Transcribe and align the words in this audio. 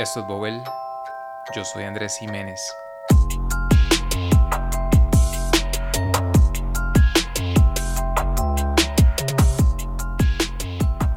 Esto 0.00 0.20
es 0.20 0.26
Bobel. 0.26 0.64
Yo 1.54 1.62
soy 1.62 1.84
Andrés 1.84 2.16
Jiménez. 2.16 2.58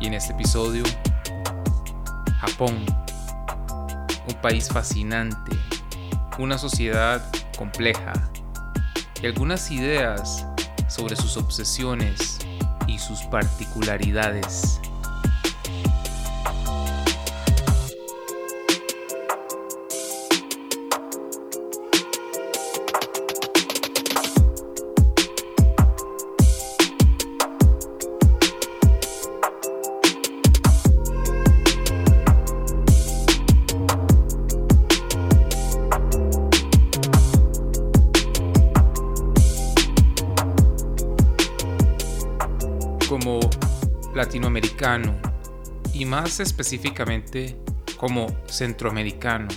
Y 0.02 0.08
en 0.08 0.14
este 0.14 0.34
episodio, 0.34 0.84
Japón. 2.42 2.86
Un 4.28 4.36
país 4.42 4.68
fascinante, 4.68 5.58
una 6.38 6.58
sociedad 6.58 7.26
compleja 7.58 8.12
y 9.22 9.28
algunas 9.28 9.72
ideas 9.72 10.46
sobre 10.90 11.16
sus 11.16 11.38
obsesiones 11.38 12.38
y 12.88 13.00
sus 13.00 13.22
particularidades. 13.22 14.82
Y 45.94 46.04
más 46.04 46.42
específicamente 46.42 47.56
como 47.96 48.28
centroamericano. 48.48 49.48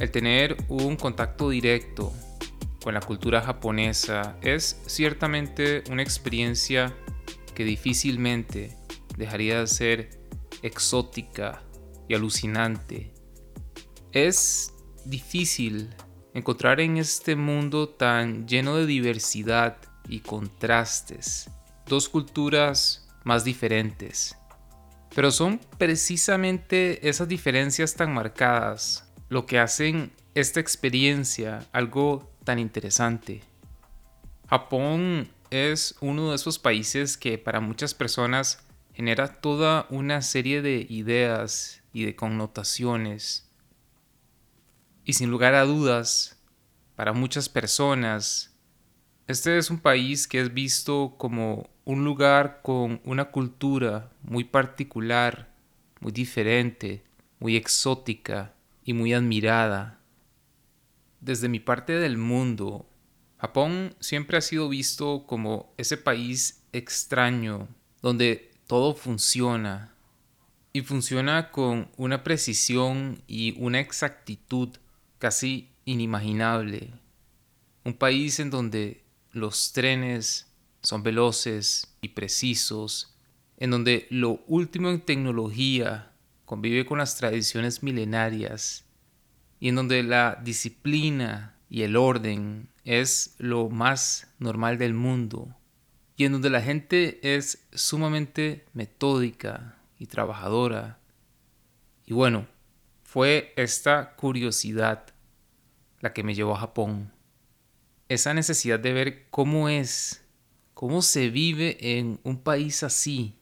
El 0.00 0.10
tener 0.10 0.56
un 0.68 0.96
contacto 0.96 1.50
directo 1.50 2.12
con 2.82 2.94
la 2.94 3.00
cultura 3.00 3.42
japonesa 3.42 4.36
es 4.42 4.82
ciertamente 4.86 5.84
una 5.88 6.02
experiencia 6.02 6.92
que 7.54 7.62
difícilmente 7.62 8.76
dejaría 9.16 9.60
de 9.60 9.68
ser 9.68 10.10
exótica 10.62 11.62
y 12.08 12.14
alucinante. 12.14 13.14
Es 14.10 14.74
difícil 15.04 15.90
encontrar 16.34 16.80
en 16.80 16.96
este 16.96 17.36
mundo 17.36 17.88
tan 17.88 18.48
lleno 18.48 18.74
de 18.74 18.86
diversidad 18.86 19.76
y 20.08 20.18
contrastes 20.18 21.48
dos 21.86 22.08
culturas 22.08 23.06
más 23.22 23.44
diferentes. 23.44 24.39
Pero 25.14 25.30
son 25.30 25.60
precisamente 25.78 27.08
esas 27.08 27.28
diferencias 27.28 27.94
tan 27.94 28.14
marcadas 28.14 29.10
lo 29.28 29.46
que 29.46 29.58
hacen 29.58 30.12
esta 30.34 30.60
experiencia 30.60 31.66
algo 31.72 32.30
tan 32.44 32.58
interesante. 32.58 33.42
Japón 34.48 35.28
es 35.50 35.96
uno 36.00 36.30
de 36.30 36.36
esos 36.36 36.58
países 36.58 37.16
que 37.16 37.38
para 37.38 37.60
muchas 37.60 37.94
personas 37.94 38.64
genera 38.92 39.40
toda 39.40 39.86
una 39.90 40.22
serie 40.22 40.62
de 40.62 40.86
ideas 40.88 41.82
y 41.92 42.04
de 42.04 42.16
connotaciones. 42.16 43.48
Y 45.04 45.14
sin 45.14 45.30
lugar 45.30 45.54
a 45.54 45.64
dudas, 45.64 46.40
para 46.96 47.12
muchas 47.12 47.48
personas, 47.48 48.54
este 49.26 49.58
es 49.58 49.70
un 49.70 49.78
país 49.78 50.28
que 50.28 50.40
es 50.40 50.52
visto 50.52 51.14
como 51.18 51.70
un 51.90 52.04
lugar 52.04 52.60
con 52.62 53.00
una 53.04 53.32
cultura 53.32 54.12
muy 54.22 54.44
particular, 54.44 55.52
muy 55.98 56.12
diferente, 56.12 57.02
muy 57.40 57.56
exótica 57.56 58.54
y 58.84 58.92
muy 58.92 59.12
admirada. 59.12 59.98
Desde 61.20 61.48
mi 61.48 61.58
parte 61.58 61.94
del 61.94 62.16
mundo, 62.16 62.88
Japón 63.38 63.96
siempre 63.98 64.38
ha 64.38 64.40
sido 64.40 64.68
visto 64.68 65.24
como 65.26 65.74
ese 65.78 65.96
país 65.96 66.62
extraño, 66.72 67.66
donde 68.02 68.52
todo 68.68 68.94
funciona, 68.94 69.92
y 70.72 70.82
funciona 70.82 71.50
con 71.50 71.90
una 71.96 72.22
precisión 72.22 73.20
y 73.26 73.60
una 73.60 73.80
exactitud 73.80 74.76
casi 75.18 75.72
inimaginable. 75.84 76.92
Un 77.84 77.94
país 77.94 78.38
en 78.38 78.50
donde 78.50 79.02
los 79.32 79.72
trenes 79.72 80.49
son 80.82 81.02
veloces 81.02 81.94
y 82.00 82.08
precisos, 82.08 83.14
en 83.56 83.70
donde 83.70 84.06
lo 84.10 84.42
último 84.46 84.90
en 84.90 85.00
tecnología 85.00 86.12
convive 86.44 86.86
con 86.86 86.98
las 86.98 87.16
tradiciones 87.16 87.82
milenarias 87.82 88.84
y 89.60 89.68
en 89.68 89.76
donde 89.76 90.02
la 90.02 90.40
disciplina 90.42 91.56
y 91.68 91.82
el 91.82 91.96
orden 91.96 92.70
es 92.84 93.34
lo 93.38 93.68
más 93.68 94.26
normal 94.38 94.78
del 94.78 94.94
mundo 94.94 95.54
y 96.16 96.24
en 96.24 96.32
donde 96.32 96.50
la 96.50 96.60
gente 96.60 97.20
es 97.22 97.66
sumamente 97.72 98.66
metódica 98.72 99.78
y 99.98 100.06
trabajadora. 100.06 100.98
Y 102.04 102.12
bueno, 102.12 102.46
fue 103.04 103.52
esta 103.56 104.16
curiosidad 104.16 105.06
la 106.00 106.12
que 106.12 106.22
me 106.22 106.34
llevó 106.34 106.54
a 106.54 106.60
Japón. 106.60 107.12
Esa 108.08 108.34
necesidad 108.34 108.80
de 108.80 108.92
ver 108.92 109.26
cómo 109.30 109.68
es 109.68 110.24
cómo 110.80 111.02
se 111.02 111.28
vive 111.28 111.76
en 111.98 112.20
un 112.22 112.42
país 112.42 112.82
así. 112.82 113.36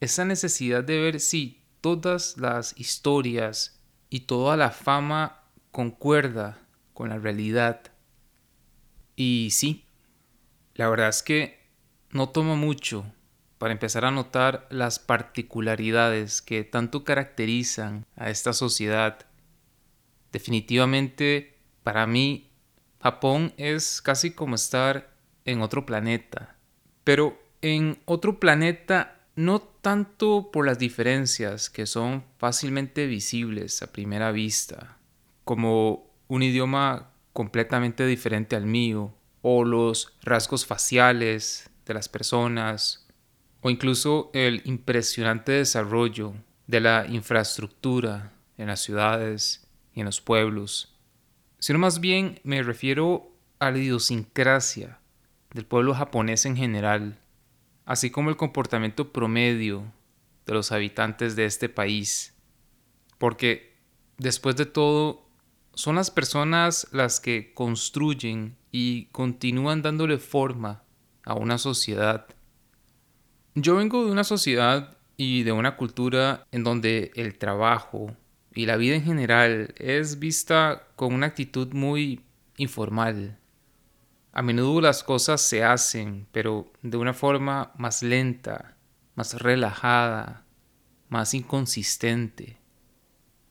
Esa 0.00 0.24
necesidad 0.24 0.82
de 0.82 0.98
ver 0.98 1.20
si 1.20 1.60
todas 1.82 2.38
las 2.38 2.72
historias 2.80 3.82
y 4.08 4.20
toda 4.20 4.56
la 4.56 4.70
fama 4.70 5.42
concuerda 5.72 6.66
con 6.94 7.10
la 7.10 7.18
realidad. 7.18 7.82
Y 9.14 9.50
sí, 9.52 9.84
la 10.72 10.88
verdad 10.88 11.10
es 11.10 11.22
que 11.22 11.68
no 12.12 12.30
toma 12.30 12.54
mucho 12.54 13.04
para 13.58 13.72
empezar 13.72 14.06
a 14.06 14.10
notar 14.10 14.66
las 14.70 14.98
particularidades 14.98 16.40
que 16.40 16.64
tanto 16.64 17.04
caracterizan 17.04 18.06
a 18.16 18.30
esta 18.30 18.54
sociedad. 18.54 19.26
Definitivamente, 20.32 21.58
para 21.82 22.06
mí, 22.06 22.48
Japón 23.02 23.52
es 23.58 24.00
casi 24.00 24.30
como 24.30 24.54
estar 24.54 25.14
en 25.44 25.60
otro 25.60 25.84
planeta 25.84 26.56
pero 27.04 27.40
en 27.62 27.98
otro 28.04 28.40
planeta 28.40 29.20
no 29.36 29.60
tanto 29.60 30.50
por 30.52 30.66
las 30.66 30.78
diferencias 30.78 31.70
que 31.70 31.86
son 31.86 32.24
fácilmente 32.38 33.06
visibles 33.06 33.82
a 33.82 33.92
primera 33.92 34.32
vista, 34.32 34.98
como 35.44 36.10
un 36.28 36.42
idioma 36.42 37.10
completamente 37.32 38.06
diferente 38.06 38.56
al 38.56 38.66
mío, 38.66 39.14
o 39.42 39.64
los 39.64 40.12
rasgos 40.22 40.66
faciales 40.66 41.70
de 41.86 41.94
las 41.94 42.08
personas, 42.08 43.06
o 43.62 43.70
incluso 43.70 44.30
el 44.34 44.62
impresionante 44.64 45.52
desarrollo 45.52 46.34
de 46.66 46.80
la 46.80 47.06
infraestructura 47.08 48.32
en 48.58 48.66
las 48.66 48.80
ciudades 48.80 49.66
y 49.94 50.00
en 50.00 50.06
los 50.06 50.20
pueblos, 50.20 50.94
sino 51.58 51.78
más 51.78 52.00
bien 52.00 52.40
me 52.44 52.62
refiero 52.62 53.32
a 53.58 53.70
la 53.70 53.78
idiosincrasia 53.78 54.99
del 55.52 55.66
pueblo 55.66 55.94
japonés 55.94 56.46
en 56.46 56.56
general, 56.56 57.18
así 57.84 58.10
como 58.10 58.30
el 58.30 58.36
comportamiento 58.36 59.12
promedio 59.12 59.92
de 60.46 60.54
los 60.54 60.72
habitantes 60.72 61.36
de 61.36 61.44
este 61.44 61.68
país. 61.68 62.34
Porque, 63.18 63.76
después 64.18 64.56
de 64.56 64.66
todo, 64.66 65.28
son 65.74 65.96
las 65.96 66.10
personas 66.10 66.88
las 66.92 67.20
que 67.20 67.52
construyen 67.54 68.56
y 68.70 69.06
continúan 69.06 69.82
dándole 69.82 70.18
forma 70.18 70.82
a 71.24 71.34
una 71.34 71.58
sociedad. 71.58 72.26
Yo 73.54 73.76
vengo 73.76 74.04
de 74.04 74.12
una 74.12 74.24
sociedad 74.24 74.96
y 75.16 75.42
de 75.42 75.52
una 75.52 75.76
cultura 75.76 76.46
en 76.52 76.64
donde 76.64 77.10
el 77.14 77.36
trabajo 77.36 78.16
y 78.54 78.66
la 78.66 78.76
vida 78.76 78.94
en 78.94 79.04
general 79.04 79.74
es 79.76 80.18
vista 80.18 80.88
con 80.96 81.12
una 81.14 81.26
actitud 81.26 81.72
muy 81.72 82.24
informal, 82.56 83.38
a 84.32 84.42
menudo 84.42 84.80
las 84.80 85.02
cosas 85.02 85.40
se 85.40 85.64
hacen, 85.64 86.26
pero 86.32 86.70
de 86.82 86.96
una 86.96 87.14
forma 87.14 87.72
más 87.76 88.02
lenta, 88.02 88.76
más 89.14 89.34
relajada, 89.40 90.44
más 91.08 91.34
inconsistente. 91.34 92.58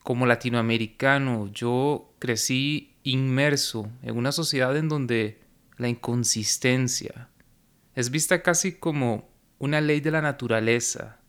Como 0.03 0.25
latinoamericano, 0.25 1.47
yo 1.51 2.13
crecí 2.19 2.95
inmerso 3.03 3.89
en 4.01 4.17
una 4.17 4.31
sociedad 4.31 4.75
en 4.77 4.87
donde 4.89 5.41
la 5.77 5.89
inconsistencia 5.89 7.29
es 7.95 8.11
vista 8.11 8.41
casi 8.41 8.73
como 8.73 9.29
una 9.57 9.81
ley 9.81 9.99
de 9.99 10.11
la 10.11 10.21
naturaleza. 10.21 11.19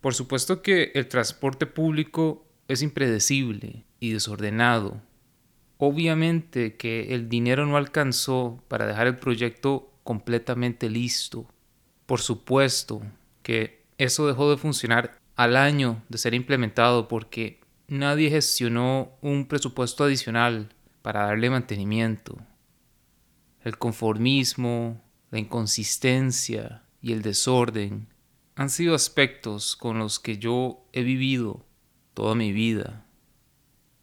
Por 0.00 0.14
supuesto 0.14 0.62
que 0.62 0.92
el 0.94 1.08
transporte 1.08 1.66
público 1.66 2.46
es 2.68 2.82
impredecible 2.82 3.86
y 3.98 4.12
desordenado, 4.12 5.02
Obviamente 5.82 6.76
que 6.76 7.14
el 7.14 7.30
dinero 7.30 7.64
no 7.64 7.78
alcanzó 7.78 8.62
para 8.68 8.86
dejar 8.86 9.06
el 9.06 9.16
proyecto 9.16 9.90
completamente 10.04 10.90
listo. 10.90 11.46
Por 12.04 12.20
supuesto 12.20 13.00
que 13.42 13.86
eso 13.96 14.26
dejó 14.26 14.50
de 14.50 14.58
funcionar 14.58 15.18
al 15.36 15.56
año 15.56 16.02
de 16.10 16.18
ser 16.18 16.34
implementado 16.34 17.08
porque 17.08 17.60
nadie 17.88 18.28
gestionó 18.28 19.16
un 19.22 19.46
presupuesto 19.46 20.04
adicional 20.04 20.74
para 21.00 21.24
darle 21.24 21.48
mantenimiento. 21.48 22.36
El 23.64 23.78
conformismo, 23.78 25.02
la 25.30 25.38
inconsistencia 25.38 26.82
y 27.00 27.12
el 27.12 27.22
desorden 27.22 28.06
han 28.54 28.68
sido 28.68 28.94
aspectos 28.94 29.76
con 29.76 29.98
los 29.98 30.18
que 30.18 30.36
yo 30.36 30.84
he 30.92 31.02
vivido 31.04 31.64
toda 32.12 32.34
mi 32.34 32.52
vida. 32.52 33.06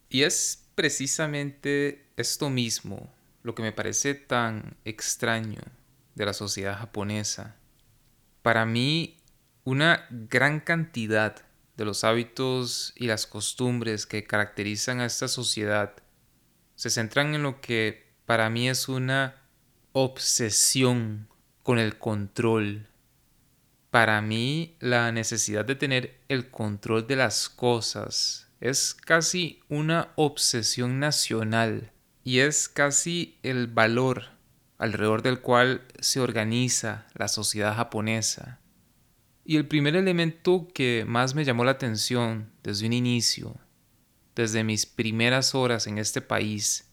Y 0.09 0.24
es 0.24 0.67
precisamente 0.77 2.06
esto 2.18 2.51
mismo 2.51 3.12
lo 3.41 3.56
que 3.56 3.63
me 3.63 3.71
parece 3.71 4.13
tan 4.13 4.77
extraño 4.85 5.59
de 6.13 6.25
la 6.27 6.33
sociedad 6.33 6.77
japonesa. 6.77 7.56
Para 8.44 8.63
mí, 8.68 9.18
una 9.63 10.06
gran 10.12 10.59
cantidad 10.59 11.35
de 11.77 11.83
los 11.83 12.03
hábitos 12.03 12.94
y 12.95 13.07
las 13.07 13.25
costumbres 13.25 14.06
que 14.06 14.25
caracterizan 14.25 15.00
a 15.00 15.07
esta 15.07 15.27
sociedad 15.27 15.95
se 16.75 16.91
centran 16.91 17.33
en 17.33 17.41
lo 17.41 17.59
que 17.59 18.13
para 18.27 18.51
mí 18.51 18.69
es 18.69 18.88
una 18.88 19.41
obsesión 19.94 21.27
con 21.63 21.79
el 21.79 21.97
control. 21.97 22.85
Para 23.89 24.21
mí 24.21 24.75
la 24.79 25.12
necesidad 25.12 25.65
de 25.65 25.74
tener 25.74 26.19
el 26.27 26.51
control 26.51 27.07
de 27.07 27.15
las 27.15 27.50
cosas 27.50 28.47
es 28.59 28.94
casi 28.95 29.62
una 29.69 30.12
obsesión 30.15 31.00
nacional 31.00 31.92
y 32.24 32.39
es 32.39 32.68
casi 32.68 33.38
el 33.44 33.68
valor 33.68 34.25
alrededor 34.77 35.21
del 35.21 35.42
cual 35.42 35.86
se 36.00 36.19
organiza 36.19 37.07
la 37.13 37.27
sociedad 37.27 37.75
japonesa. 37.75 38.59
Y 39.44 39.56
el 39.56 39.68
primer 39.68 39.95
elemento 39.95 40.68
que 40.74 41.06
más 41.07 41.33
me 41.33 41.45
llamó 41.45 41.63
la 41.63 41.71
atención 41.71 42.51
desde 42.63 42.86
un 42.86 42.94
inicio, 42.94 43.56
desde 44.36 44.63
mis 44.63 44.86
primeras 44.86 45.56
horas 45.56 45.88
en 45.88 45.98
este 45.98 46.21
país, 46.21 46.92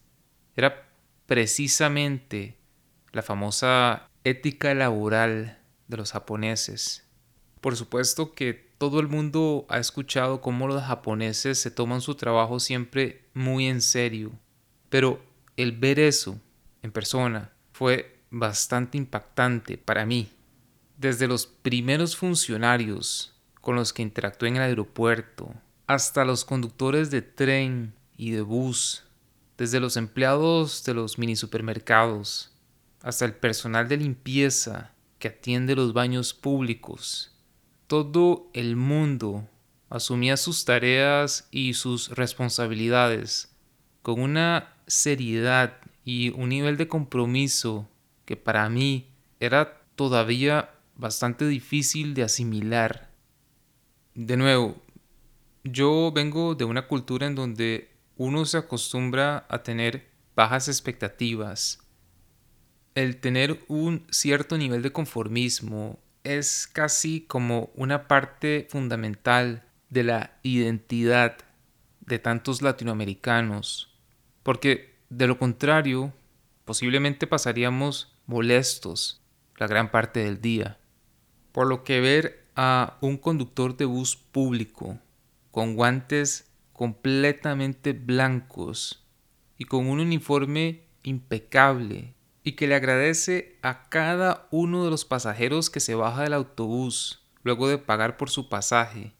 era 0.55 0.89
precisamente 1.25 2.57
la 3.11 3.21
famosa 3.21 4.09
ética 4.23 4.73
laboral 4.73 5.59
de 5.87 5.97
los 5.97 6.11
japoneses. 6.11 7.07
Por 7.61 7.75
supuesto 7.75 8.33
que 8.33 8.64
todo 8.77 8.99
el 8.99 9.07
mundo 9.07 9.65
ha 9.69 9.79
escuchado 9.79 10.41
cómo 10.41 10.67
los 10.67 10.83
japoneses 10.83 11.59
se 11.59 11.71
toman 11.71 12.01
su 12.01 12.15
trabajo 12.15 12.59
siempre 12.59 13.25
muy 13.33 13.67
en 13.67 13.81
serio, 13.81 14.31
pero 14.89 15.23
el 15.57 15.71
ver 15.71 15.99
eso 15.99 16.39
en 16.81 16.91
persona 16.91 17.51
fue 17.71 18.19
bastante 18.29 18.97
impactante 18.97 19.77
para 19.77 20.05
mí 20.05 20.29
desde 20.97 21.27
los 21.27 21.45
primeros 21.45 22.15
funcionarios 22.15 23.33
con 23.61 23.75
los 23.75 23.93
que 23.93 24.01
interactué 24.01 24.49
en 24.49 24.57
el 24.57 24.61
aeropuerto, 24.61 25.53
hasta 25.87 26.25
los 26.25 26.45
conductores 26.45 27.11
de 27.11 27.21
tren 27.21 27.93
y 28.15 28.31
de 28.31 28.41
bus, 28.41 29.03
desde 29.57 29.79
los 29.79 29.97
empleados 29.97 30.83
de 30.83 30.93
los 30.93 31.17
mini 31.17 31.35
supermercados, 31.35 32.51
hasta 33.01 33.25
el 33.25 33.33
personal 33.33 33.87
de 33.87 33.97
limpieza 33.97 34.93
que 35.19 35.29
atiende 35.29 35.75
los 35.75 35.93
baños 35.93 36.33
públicos. 36.33 37.34
Todo 37.87 38.49
el 38.53 38.75
mundo 38.75 39.47
asumía 39.89 40.37
sus 40.37 40.65
tareas 40.65 41.47
y 41.51 41.75
sus 41.75 42.09
responsabilidades 42.09 43.55
con 44.01 44.21
una 44.21 44.73
seriedad 44.87 45.77
y 46.03 46.29
un 46.29 46.49
nivel 46.49 46.77
de 46.77 46.87
compromiso 46.87 47.87
que 48.25 48.37
para 48.37 48.67
mí 48.69 49.07
era 49.39 49.81
todavía 49.95 50.71
bastante 50.95 51.47
difícil 51.47 52.13
de 52.15 52.23
asimilar. 52.23 53.11
De 54.15 54.37
nuevo, 54.37 54.81
yo 55.63 56.11
vengo 56.13 56.55
de 56.55 56.65
una 56.65 56.87
cultura 56.87 57.27
en 57.27 57.35
donde 57.35 57.91
uno 58.17 58.45
se 58.45 58.57
acostumbra 58.57 59.45
a 59.49 59.61
tener 59.61 60.09
bajas 60.35 60.67
expectativas. 60.67 61.79
El 62.95 63.17
tener 63.17 63.63
un 63.67 64.07
cierto 64.09 64.57
nivel 64.57 64.81
de 64.81 64.91
conformismo 64.91 65.99
es 66.25 66.67
casi 66.67 67.21
como 67.21 67.69
una 67.75 68.07
parte 68.07 68.67
fundamental 68.69 69.63
de 69.89 70.03
la 70.03 70.37
identidad 70.43 71.37
de 72.01 72.19
tantos 72.19 72.61
latinoamericanos, 72.61 73.95
porque 74.43 74.95
de 75.09 75.27
lo 75.27 75.37
contrario, 75.37 76.13
posiblemente 76.65 77.27
pasaríamos 77.27 78.17
molestos 78.25 79.21
la 79.57 79.67
gran 79.67 79.91
parte 79.91 80.21
del 80.21 80.41
día. 80.41 80.79
Por 81.51 81.67
lo 81.67 81.83
que 81.83 82.01
ver 82.01 82.45
a 82.55 82.97
un 83.01 83.17
conductor 83.17 83.77
de 83.77 83.85
bus 83.85 84.15
público 84.15 84.99
con 85.51 85.75
guantes 85.75 86.51
completamente 86.73 87.93
blancos 87.93 89.05
y 89.57 89.65
con 89.65 89.87
un 89.87 89.99
uniforme 89.99 90.87
impecable 91.03 92.15
y 92.45 92.51
que 92.53 92.67
le 92.67 92.75
agradece 92.75 93.57
a 93.63 93.89
cada 93.89 94.47
uno 94.51 94.85
de 94.85 94.91
los 94.91 95.03
pasajeros 95.03 95.71
que 95.71 95.79
se 95.79 95.95
baja 95.95 96.21
del 96.21 96.33
autobús 96.33 97.23
luego 97.43 97.67
de 97.67 97.79
pagar 97.79 98.17
por 98.17 98.29
su 98.29 98.49
pasaje, 98.49 99.13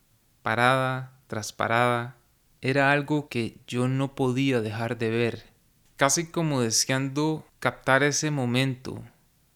parada 0.43 1.19
tras 1.25 1.51
parada, 1.51 2.17
era 2.61 2.91
algo 2.91 3.27
que 3.27 3.57
yo 3.67 3.87
no 3.87 4.13
podía 4.13 4.61
dejar 4.61 4.99
de 4.99 5.09
ver, 5.09 5.43
casi 5.97 6.27
como 6.27 6.61
deseando 6.61 7.47
captar 7.59 8.03
ese 8.03 8.29
momento 8.29 9.03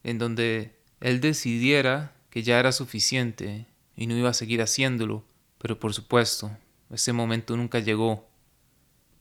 en 0.04 0.18
donde 0.18 0.75
él 1.00 1.21
decidiera 1.21 2.16
que 2.31 2.42
ya 2.42 2.60
era 2.60 2.71
suficiente 2.71 3.68
y 3.95 4.07
no 4.07 4.18
iba 4.18 4.30
a 4.30 4.33
seguir 4.33 4.63
haciéndolo, 4.63 5.24
pero 5.60 5.80
por 5.80 5.94
supuesto, 5.94 6.50
ese 6.89 7.13
momento 7.13 7.56
nunca 7.56 7.77
llegó. 7.77 8.27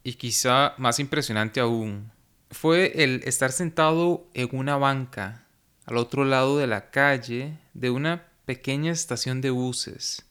Y 0.04 0.14
quizá 0.14 0.74
más 0.78 1.00
impresionante 1.00 1.60
aún, 1.60 2.10
fue 2.50 3.04
el 3.04 3.22
estar 3.24 3.52
sentado 3.52 4.26
en 4.34 4.48
una 4.52 4.76
banca 4.76 5.46
al 5.84 5.96
otro 5.96 6.24
lado 6.24 6.58
de 6.58 6.66
la 6.66 6.90
calle 6.90 7.58
de 7.74 7.90
una 7.90 8.28
pequeña 8.44 8.92
estación 8.92 9.40
de 9.40 9.50
buses 9.50 10.24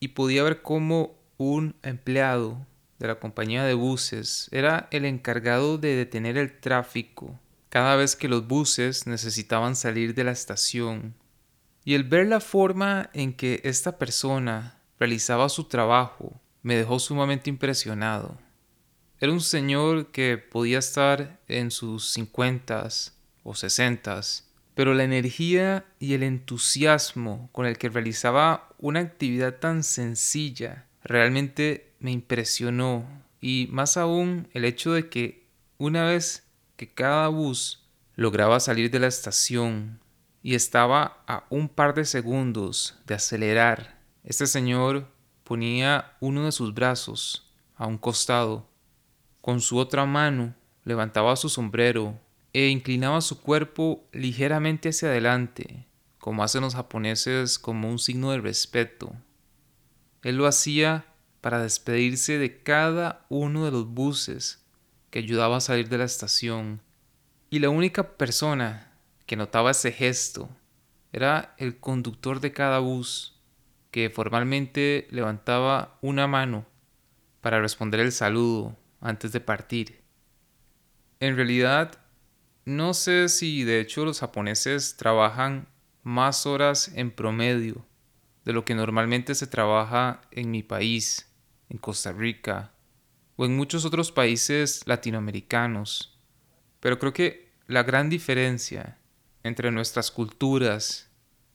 y 0.00 0.08
podía 0.08 0.42
ver 0.42 0.62
cómo 0.62 1.18
un 1.38 1.76
empleado 1.82 2.66
de 2.98 3.06
la 3.06 3.16
compañía 3.16 3.64
de 3.64 3.74
buses 3.74 4.48
era 4.52 4.88
el 4.90 5.04
encargado 5.04 5.78
de 5.78 5.94
detener 5.94 6.36
el 6.36 6.60
tráfico 6.60 7.38
cada 7.68 7.96
vez 7.96 8.16
que 8.16 8.28
los 8.28 8.46
buses 8.46 9.06
necesitaban 9.06 9.76
salir 9.76 10.14
de 10.14 10.24
la 10.24 10.32
estación 10.32 11.14
y 11.84 11.94
el 11.94 12.04
ver 12.04 12.26
la 12.26 12.40
forma 12.40 13.10
en 13.12 13.32
que 13.32 13.60
esta 13.64 13.98
persona 13.98 14.78
realizaba 14.98 15.48
su 15.48 15.64
trabajo 15.64 16.40
me 16.62 16.76
dejó 16.76 16.98
sumamente 16.98 17.50
impresionado. 17.50 18.38
Era 19.22 19.30
un 19.30 19.40
señor 19.40 20.08
que 20.08 20.36
podía 20.36 20.80
estar 20.80 21.38
en 21.46 21.70
sus 21.70 22.12
cincuentas 22.12 23.16
o 23.44 23.54
sesentas, 23.54 24.50
pero 24.74 24.94
la 24.94 25.04
energía 25.04 25.84
y 26.00 26.14
el 26.14 26.24
entusiasmo 26.24 27.48
con 27.52 27.64
el 27.64 27.78
que 27.78 27.88
realizaba 27.88 28.68
una 28.78 28.98
actividad 28.98 29.60
tan 29.60 29.84
sencilla 29.84 30.88
realmente 31.04 31.92
me 32.00 32.10
impresionó 32.10 33.06
y 33.40 33.68
más 33.70 33.96
aún 33.96 34.48
el 34.54 34.64
hecho 34.64 34.90
de 34.90 35.08
que 35.08 35.46
una 35.78 36.02
vez 36.02 36.48
que 36.74 36.92
cada 36.92 37.28
bus 37.28 37.86
lograba 38.16 38.58
salir 38.58 38.90
de 38.90 38.98
la 38.98 39.06
estación 39.06 40.00
y 40.42 40.56
estaba 40.56 41.22
a 41.28 41.44
un 41.48 41.68
par 41.68 41.94
de 41.94 42.06
segundos 42.06 42.98
de 43.06 43.14
acelerar. 43.14 44.00
Este 44.24 44.48
señor 44.48 45.06
ponía 45.44 46.16
uno 46.18 46.46
de 46.46 46.50
sus 46.50 46.74
brazos 46.74 47.52
a 47.76 47.86
un 47.86 47.98
costado, 47.98 48.71
con 49.42 49.60
su 49.60 49.76
otra 49.76 50.06
mano 50.06 50.54
levantaba 50.84 51.34
su 51.34 51.48
sombrero 51.48 52.18
e 52.52 52.68
inclinaba 52.68 53.20
su 53.20 53.40
cuerpo 53.40 54.06
ligeramente 54.12 54.90
hacia 54.90 55.08
adelante, 55.08 55.86
como 56.18 56.44
hacen 56.44 56.62
los 56.62 56.76
japoneses 56.76 57.58
como 57.58 57.90
un 57.90 57.98
signo 57.98 58.30
de 58.30 58.40
respeto. 58.40 59.12
Él 60.22 60.36
lo 60.36 60.46
hacía 60.46 61.06
para 61.40 61.60
despedirse 61.60 62.38
de 62.38 62.62
cada 62.62 63.26
uno 63.28 63.64
de 63.64 63.72
los 63.72 63.88
buses 63.88 64.64
que 65.10 65.18
ayudaba 65.18 65.56
a 65.56 65.60
salir 65.60 65.88
de 65.88 65.98
la 65.98 66.04
estación, 66.04 66.80
y 67.50 67.58
la 67.58 67.68
única 67.68 68.16
persona 68.16 68.92
que 69.26 69.34
notaba 69.34 69.72
ese 69.72 69.90
gesto 69.90 70.48
era 71.12 71.56
el 71.58 71.80
conductor 71.80 72.38
de 72.38 72.52
cada 72.52 72.78
bus, 72.78 73.40
que 73.90 74.08
formalmente 74.08 75.08
levantaba 75.10 75.98
una 76.00 76.28
mano 76.28 76.64
para 77.40 77.60
responder 77.60 77.98
el 77.98 78.12
saludo 78.12 78.76
antes 79.02 79.32
de 79.32 79.40
partir. 79.40 80.02
En 81.20 81.36
realidad, 81.36 81.98
no 82.64 82.94
sé 82.94 83.28
si 83.28 83.64
de 83.64 83.80
hecho 83.80 84.04
los 84.04 84.20
japoneses 84.20 84.96
trabajan 84.96 85.68
más 86.02 86.46
horas 86.46 86.90
en 86.94 87.10
promedio 87.10 87.84
de 88.44 88.52
lo 88.52 88.64
que 88.64 88.74
normalmente 88.74 89.34
se 89.34 89.46
trabaja 89.46 90.22
en 90.30 90.50
mi 90.50 90.62
país, 90.62 91.28
en 91.68 91.78
Costa 91.78 92.12
Rica 92.12 92.72
o 93.36 93.44
en 93.44 93.56
muchos 93.56 93.84
otros 93.84 94.12
países 94.12 94.82
latinoamericanos. 94.86 96.18
Pero 96.80 96.98
creo 96.98 97.12
que 97.12 97.52
la 97.66 97.82
gran 97.82 98.10
diferencia 98.10 98.98
entre 99.42 99.70
nuestras 99.70 100.10
culturas 100.10 101.10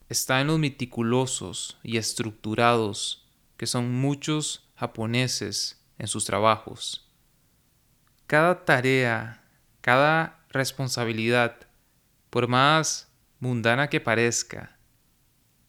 está 0.10 0.42
en 0.42 0.48
los 0.48 0.60
meticulosos 0.60 1.77
y 1.84 1.98
estructurados 1.98 3.27
que 3.58 3.68
son 3.68 3.92
muchos 3.92 4.70
japoneses 4.75 5.84
en 5.98 6.08
sus 6.08 6.25
trabajos. 6.25 7.06
Cada 8.27 8.65
tarea, 8.65 9.41
cada 9.79 10.46
responsabilidad, 10.50 11.55
por 12.29 12.50
más 12.50 13.10
mundana 13.39 13.88
que 13.89 14.01
parezca, 14.01 14.77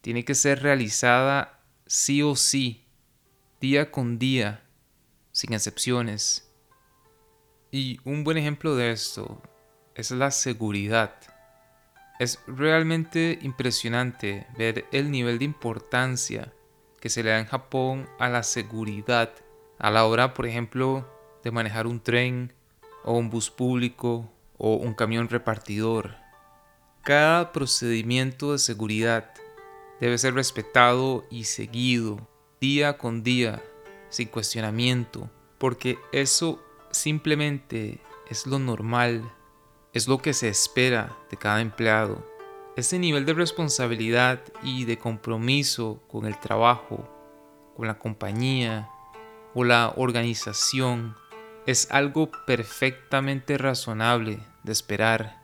tiene 0.00 0.24
que 0.24 0.34
ser 0.34 0.60
realizada 0.60 1.60
sí 1.86 2.20
o 2.20 2.34
sí, 2.34 2.84
día 3.60 3.92
con 3.92 4.18
día, 4.18 4.64
sin 5.30 5.52
excepciones. 5.52 6.52
Y 7.70 8.00
un 8.02 8.24
buen 8.24 8.38
ejemplo 8.38 8.74
de 8.74 8.90
esto 8.90 9.40
es 9.94 10.10
la 10.10 10.32
seguridad. 10.32 11.14
Es 12.18 12.40
realmente 12.48 13.38
impresionante 13.40 14.48
ver 14.58 14.84
el 14.90 15.12
nivel 15.12 15.38
de 15.38 15.44
importancia 15.44 16.52
que 17.00 17.08
se 17.08 17.22
le 17.22 17.30
da 17.30 17.38
en 17.38 17.46
Japón 17.46 18.08
a 18.18 18.28
la 18.28 18.42
seguridad 18.42 19.32
a 19.78 19.92
la 19.92 20.06
hora, 20.06 20.34
por 20.34 20.44
ejemplo, 20.44 21.17
de 21.42 21.50
manejar 21.50 21.86
un 21.86 22.00
tren 22.00 22.52
o 23.04 23.12
un 23.14 23.30
bus 23.30 23.50
público 23.50 24.30
o 24.56 24.74
un 24.74 24.94
camión 24.94 25.28
repartidor. 25.28 26.16
Cada 27.02 27.52
procedimiento 27.52 28.52
de 28.52 28.58
seguridad 28.58 29.32
debe 30.00 30.18
ser 30.18 30.34
respetado 30.34 31.24
y 31.30 31.44
seguido 31.44 32.28
día 32.60 32.98
con 32.98 33.22
día, 33.22 33.62
sin 34.10 34.28
cuestionamiento, 34.28 35.30
porque 35.58 35.98
eso 36.12 36.62
simplemente 36.90 38.00
es 38.28 38.46
lo 38.46 38.58
normal, 38.58 39.30
es 39.92 40.08
lo 40.08 40.18
que 40.18 40.32
se 40.32 40.48
espera 40.48 41.16
de 41.30 41.36
cada 41.36 41.60
empleado. 41.60 42.26
Ese 42.76 42.98
nivel 42.98 43.26
de 43.26 43.34
responsabilidad 43.34 44.40
y 44.62 44.84
de 44.84 44.98
compromiso 44.98 46.02
con 46.08 46.26
el 46.26 46.38
trabajo, 46.38 47.08
con 47.76 47.86
la 47.86 47.98
compañía 47.98 48.88
o 49.54 49.64
la 49.64 49.92
organización 49.96 51.16
es 51.66 51.90
algo 51.90 52.30
perfectamente 52.46 53.58
razonable 53.58 54.40
de 54.62 54.72
esperar 54.72 55.40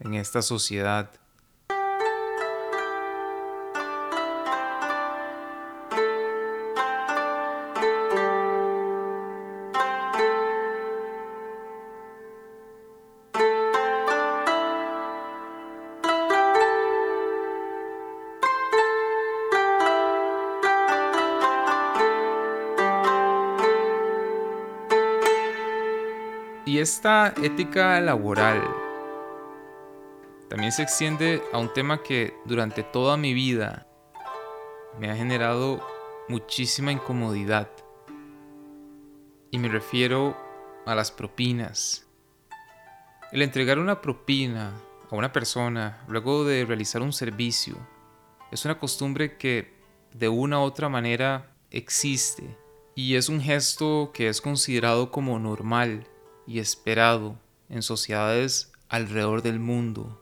en 0.00 0.14
esta 0.14 0.42
sociedad. 0.42 1.10
Y 26.72 26.78
esta 26.78 27.34
ética 27.42 28.00
laboral 28.00 28.66
también 30.48 30.72
se 30.72 30.82
extiende 30.82 31.42
a 31.52 31.58
un 31.58 31.70
tema 31.74 32.02
que 32.02 32.32
durante 32.46 32.82
toda 32.82 33.18
mi 33.18 33.34
vida 33.34 33.86
me 34.98 35.10
ha 35.10 35.14
generado 35.14 35.86
muchísima 36.30 36.90
incomodidad. 36.90 37.68
Y 39.50 39.58
me 39.58 39.68
refiero 39.68 40.34
a 40.86 40.94
las 40.94 41.10
propinas. 41.10 42.06
El 43.32 43.42
entregar 43.42 43.78
una 43.78 44.00
propina 44.00 44.72
a 45.10 45.14
una 45.14 45.30
persona 45.30 46.02
luego 46.08 46.46
de 46.46 46.64
realizar 46.64 47.02
un 47.02 47.12
servicio 47.12 47.76
es 48.50 48.64
una 48.64 48.78
costumbre 48.78 49.36
que 49.36 49.74
de 50.14 50.30
una 50.30 50.58
u 50.60 50.62
otra 50.62 50.88
manera 50.88 51.54
existe 51.70 52.56
y 52.94 53.16
es 53.16 53.28
un 53.28 53.42
gesto 53.42 54.10
que 54.14 54.28
es 54.28 54.40
considerado 54.40 55.10
como 55.10 55.38
normal 55.38 56.08
y 56.46 56.58
esperado 56.58 57.38
en 57.68 57.82
sociedades 57.82 58.72
alrededor 58.88 59.42
del 59.42 59.58
mundo. 59.58 60.20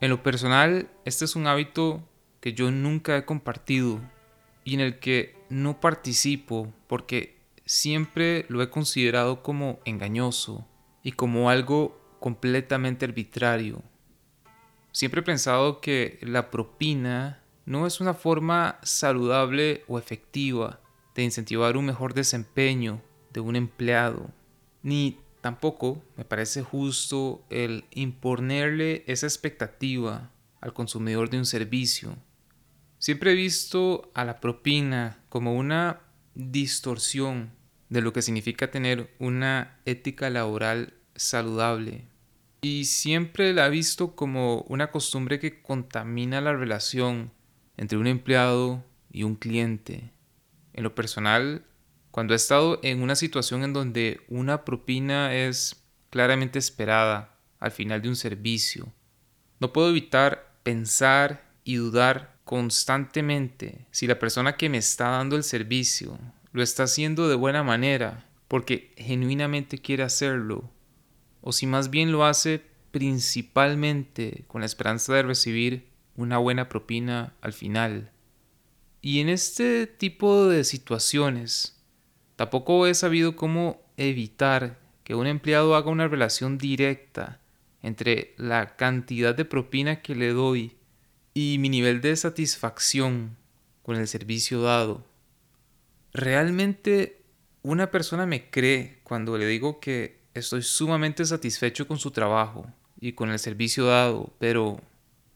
En 0.00 0.10
lo 0.10 0.22
personal, 0.22 0.90
este 1.04 1.24
es 1.24 1.36
un 1.36 1.46
hábito 1.46 2.02
que 2.40 2.54
yo 2.54 2.70
nunca 2.70 3.16
he 3.16 3.24
compartido 3.24 4.00
y 4.64 4.74
en 4.74 4.80
el 4.80 4.98
que 4.98 5.36
no 5.48 5.80
participo 5.80 6.72
porque 6.86 7.38
siempre 7.64 8.46
lo 8.48 8.62
he 8.62 8.70
considerado 8.70 9.42
como 9.42 9.80
engañoso 9.84 10.66
y 11.02 11.12
como 11.12 11.50
algo 11.50 11.98
completamente 12.18 13.04
arbitrario. 13.04 13.82
Siempre 14.92 15.20
he 15.20 15.24
pensado 15.24 15.80
que 15.80 16.18
la 16.22 16.50
propina 16.50 17.42
no 17.64 17.86
es 17.86 18.00
una 18.00 18.14
forma 18.14 18.78
saludable 18.82 19.84
o 19.86 19.98
efectiva 19.98 20.80
de 21.14 21.22
incentivar 21.22 21.76
un 21.76 21.86
mejor 21.86 22.14
desempeño 22.14 23.00
de 23.32 23.40
un 23.40 23.56
empleado 23.56 24.30
ni 24.82 25.18
tampoco 25.40 26.02
me 26.16 26.24
parece 26.24 26.62
justo 26.62 27.44
el 27.50 27.84
imponerle 27.92 29.04
esa 29.06 29.26
expectativa 29.26 30.30
al 30.60 30.72
consumidor 30.72 31.30
de 31.30 31.38
un 31.38 31.46
servicio. 31.46 32.16
Siempre 32.98 33.32
he 33.32 33.34
visto 33.34 34.10
a 34.14 34.24
la 34.24 34.40
propina 34.40 35.18
como 35.28 35.54
una 35.54 36.00
distorsión 36.34 37.50
de 37.88 38.02
lo 38.02 38.12
que 38.12 38.22
significa 38.22 38.70
tener 38.70 39.14
una 39.18 39.78
ética 39.84 40.30
laboral 40.30 40.94
saludable. 41.16 42.04
Y 42.62 42.84
siempre 42.84 43.52
la 43.54 43.66
he 43.66 43.70
visto 43.70 44.14
como 44.14 44.62
una 44.68 44.90
costumbre 44.90 45.38
que 45.38 45.62
contamina 45.62 46.40
la 46.40 46.52
relación 46.52 47.32
entre 47.76 47.96
un 47.96 48.06
empleado 48.06 48.84
y 49.10 49.22
un 49.22 49.34
cliente. 49.34 50.12
En 50.74 50.84
lo 50.84 50.94
personal, 50.94 51.64
cuando 52.10 52.34
he 52.34 52.36
estado 52.36 52.80
en 52.82 53.02
una 53.02 53.14
situación 53.14 53.62
en 53.62 53.72
donde 53.72 54.20
una 54.28 54.64
propina 54.64 55.34
es 55.34 55.84
claramente 56.10 56.58
esperada 56.58 57.36
al 57.58 57.70
final 57.70 58.02
de 58.02 58.08
un 58.08 58.16
servicio, 58.16 58.92
no 59.60 59.72
puedo 59.72 59.90
evitar 59.90 60.54
pensar 60.62 61.50
y 61.64 61.76
dudar 61.76 62.38
constantemente 62.44 63.86
si 63.90 64.06
la 64.06 64.18
persona 64.18 64.56
que 64.56 64.68
me 64.68 64.78
está 64.78 65.10
dando 65.10 65.36
el 65.36 65.44
servicio 65.44 66.18
lo 66.52 66.62
está 66.62 66.84
haciendo 66.84 67.28
de 67.28 67.36
buena 67.36 67.62
manera 67.62 68.26
porque 68.48 68.92
genuinamente 68.96 69.78
quiere 69.78 70.02
hacerlo, 70.02 70.68
o 71.40 71.52
si 71.52 71.68
más 71.68 71.90
bien 71.90 72.10
lo 72.10 72.24
hace 72.24 72.60
principalmente 72.90 74.44
con 74.48 74.62
la 74.62 74.66
esperanza 74.66 75.14
de 75.14 75.22
recibir 75.22 75.86
una 76.16 76.38
buena 76.38 76.68
propina 76.68 77.34
al 77.40 77.52
final. 77.52 78.10
Y 79.00 79.20
en 79.20 79.28
este 79.28 79.86
tipo 79.86 80.48
de 80.48 80.64
situaciones, 80.64 81.79
Tampoco 82.40 82.86
he 82.86 82.94
sabido 82.94 83.36
cómo 83.36 83.82
evitar 83.98 84.78
que 85.04 85.14
un 85.14 85.26
empleado 85.26 85.76
haga 85.76 85.90
una 85.90 86.08
relación 86.08 86.56
directa 86.56 87.38
entre 87.82 88.32
la 88.38 88.76
cantidad 88.76 89.34
de 89.34 89.44
propina 89.44 90.00
que 90.00 90.14
le 90.14 90.28
doy 90.28 90.74
y 91.34 91.58
mi 91.58 91.68
nivel 91.68 92.00
de 92.00 92.16
satisfacción 92.16 93.36
con 93.82 93.96
el 93.96 94.08
servicio 94.08 94.62
dado. 94.62 95.04
¿Realmente 96.14 97.20
una 97.60 97.90
persona 97.90 98.24
me 98.24 98.48
cree 98.48 99.00
cuando 99.02 99.36
le 99.36 99.46
digo 99.46 99.78
que 99.78 100.20
estoy 100.32 100.62
sumamente 100.62 101.26
satisfecho 101.26 101.86
con 101.86 101.98
su 101.98 102.10
trabajo 102.10 102.64
y 102.98 103.12
con 103.12 103.30
el 103.30 103.38
servicio 103.38 103.84
dado, 103.84 104.32
pero 104.38 104.80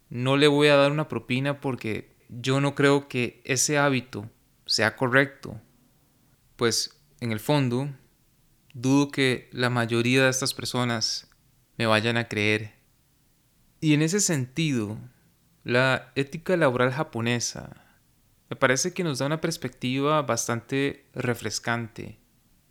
no 0.09 0.39
le 0.39 0.49
voy 0.49 0.69
a 0.69 0.77
dar 0.77 0.91
una 0.91 1.09
propina 1.09 1.61
porque 1.61 2.09
yo 2.31 2.63
no 2.63 2.75
creo 2.75 3.09
que 3.09 3.43
ese 3.45 3.77
hábito 3.77 4.31
sea 4.65 4.97
correcto 4.97 5.61
pues 6.57 7.01
en 7.21 7.33
el 7.33 7.41
fondo 7.41 7.89
dudo 8.75 9.11
que 9.11 9.49
la 9.53 9.71
mayoría 9.71 10.25
de 10.25 10.31
estas 10.31 10.55
personas 10.55 11.31
me 11.77 11.87
vayan 11.87 12.17
a 12.17 12.29
creer. 12.29 12.75
Y 13.81 13.95
en 13.95 14.03
ese 14.03 14.21
sentido, 14.21 14.99
la 15.63 16.13
ética 16.15 16.57
laboral 16.57 16.93
japonesa 16.93 17.85
me 18.51 18.57
parece 18.57 18.93
que 18.93 19.05
nos 19.05 19.19
da 19.19 19.27
una 19.27 19.41
perspectiva 19.41 20.23
bastante 20.23 21.07
refrescante. 21.15 22.19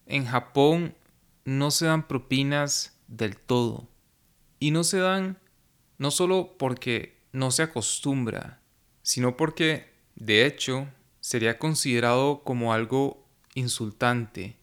En 0.05 0.25
Japón 0.25 0.95
no 1.45 1.71
se 1.71 1.87
dan 1.87 2.07
propinas 2.07 2.99
del 3.07 3.37
todo. 3.37 3.89
Y 4.59 4.71
no 4.71 4.83
se 4.83 4.99
dan 4.99 5.39
no 5.97 6.11
solo 6.11 6.55
porque 6.57 7.21
no 7.31 7.51
se 7.51 7.63
acostumbra, 7.63 8.61
sino 9.01 9.35
porque, 9.35 9.91
de 10.15 10.45
hecho, 10.45 10.87
sería 11.19 11.57
considerado 11.57 12.43
como 12.43 12.73
algo 12.73 13.22
insultante. 13.55 14.57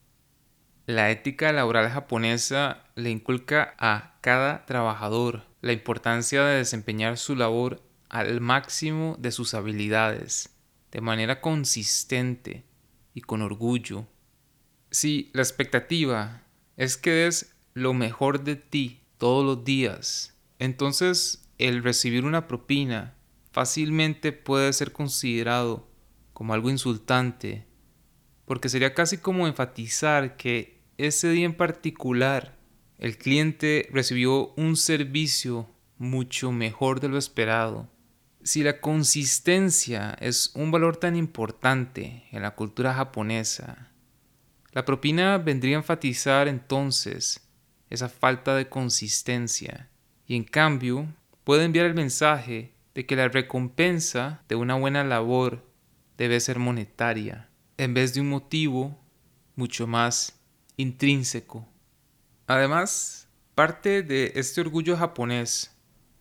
La 0.87 1.11
ética 1.11 1.53
laboral 1.53 1.89
japonesa 1.91 2.85
le 2.97 3.11
inculca 3.11 3.75
a 3.79 4.19
cada 4.21 4.67
trabajador 4.67 5.45
la 5.61 5.73
importancia 5.73 6.45
de 6.45 6.57
desempeñar 6.57 7.17
su 7.17 7.37
labor 7.37 7.83
al 8.09 8.41
máximo 8.41 9.17
de 9.19 9.31
sus 9.31 9.55
habilidades, 9.55 10.57
de 10.91 11.01
manera 11.01 11.41
consistente 11.41 12.65
y 13.15 13.21
con 13.21 13.43
orgullo. 13.43 14.07
Si 14.91 15.31
la 15.33 15.43
expectativa 15.43 16.43
es 16.77 16.97
que 16.97 17.11
des 17.11 17.55
lo 17.75 17.95
mejor 17.95 18.43
de 18.43 18.57
ti 18.57 19.01
todos 19.19 19.45
los 19.45 19.65
días, 19.65 20.35
entonces 20.59 21.49
el 21.59 21.85
recibir 21.85 22.25
una 22.25 22.49
propina 22.49 23.15
fácilmente 23.53 24.33
puede 24.33 24.73
ser 24.73 24.93
considerado 24.93 25.89
como 26.33 26.55
algo 26.55 26.71
insultante 26.71 27.70
porque 28.51 28.69
sería 28.69 28.95
casi 28.95 29.19
como 29.19 29.47
enfatizar 29.47 30.37
que 30.37 30.83
ese 30.99 31.31
día 31.31 31.45
en 31.45 31.55
particular 31.55 32.59
el 32.99 33.17
cliente 33.17 33.89
recibió 33.93 34.53
un 34.57 34.77
servicio 34.77 35.71
mucho 35.99 36.51
mejor 36.51 36.99
de 36.99 37.09
lo 37.09 37.17
esperado. 37.17 37.89
Si 38.43 38.65
la 38.65 38.81
consistencia 38.81 40.17
es 40.21 40.51
un 40.57 40.73
valor 40.73 40.97
tan 40.97 41.15
importante 41.15 42.25
en 42.33 42.43
la 42.43 42.57
cultura 42.57 42.93
japonesa, 42.93 43.93
la 44.73 44.85
propina 44.85 45.39
vendría 45.39 45.77
a 45.77 45.83
enfatizar 45.83 46.49
entonces 46.49 47.49
esa 47.89 48.09
falta 48.09 48.57
de 48.57 48.69
consistencia 48.69 49.91
y 50.27 50.35
en 50.35 50.43
cambio 50.43 51.07
puede 51.45 51.67
enviar 51.67 51.87
el 51.87 51.95
mensaje 51.95 52.75
de 52.95 53.07
que 53.07 53.15
la 53.15 53.29
recompensa 53.29 54.43
de 54.49 54.57
una 54.57 54.75
buena 54.75 55.05
labor 55.05 55.65
debe 56.17 56.41
ser 56.41 56.59
monetaria 56.59 57.47
en 57.81 57.95
vez 57.95 58.13
de 58.13 58.21
un 58.21 58.29
motivo 58.29 58.95
mucho 59.57 59.87
más 59.87 60.39
intrínseco. 60.77 61.67
Además, 62.47 63.27
parte 63.55 64.03
de 64.03 64.33
este 64.35 64.61
orgullo 64.61 64.99
japonés 64.99 65.75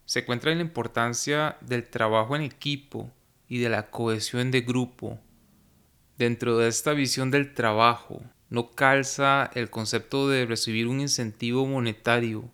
se 0.05 0.19
encuentra 0.19 0.53
en 0.53 0.59
la 0.59 0.63
importancia 0.63 1.57
del 1.59 1.89
trabajo 1.89 2.37
en 2.37 2.43
equipo 2.43 3.11
y 3.49 3.57
de 3.57 3.67
la 3.67 3.89
cohesión 3.89 4.51
de 4.51 4.61
grupo. 4.61 5.19
Dentro 6.17 6.57
de 6.57 6.69
esta 6.69 6.93
visión 6.93 7.29
del 7.29 7.53
trabajo, 7.53 8.21
no 8.49 8.71
calza 8.71 9.51
el 9.53 9.69
concepto 9.69 10.29
de 10.29 10.45
recibir 10.45 10.87
un 10.87 11.01
incentivo 11.01 11.65
monetario 11.65 12.49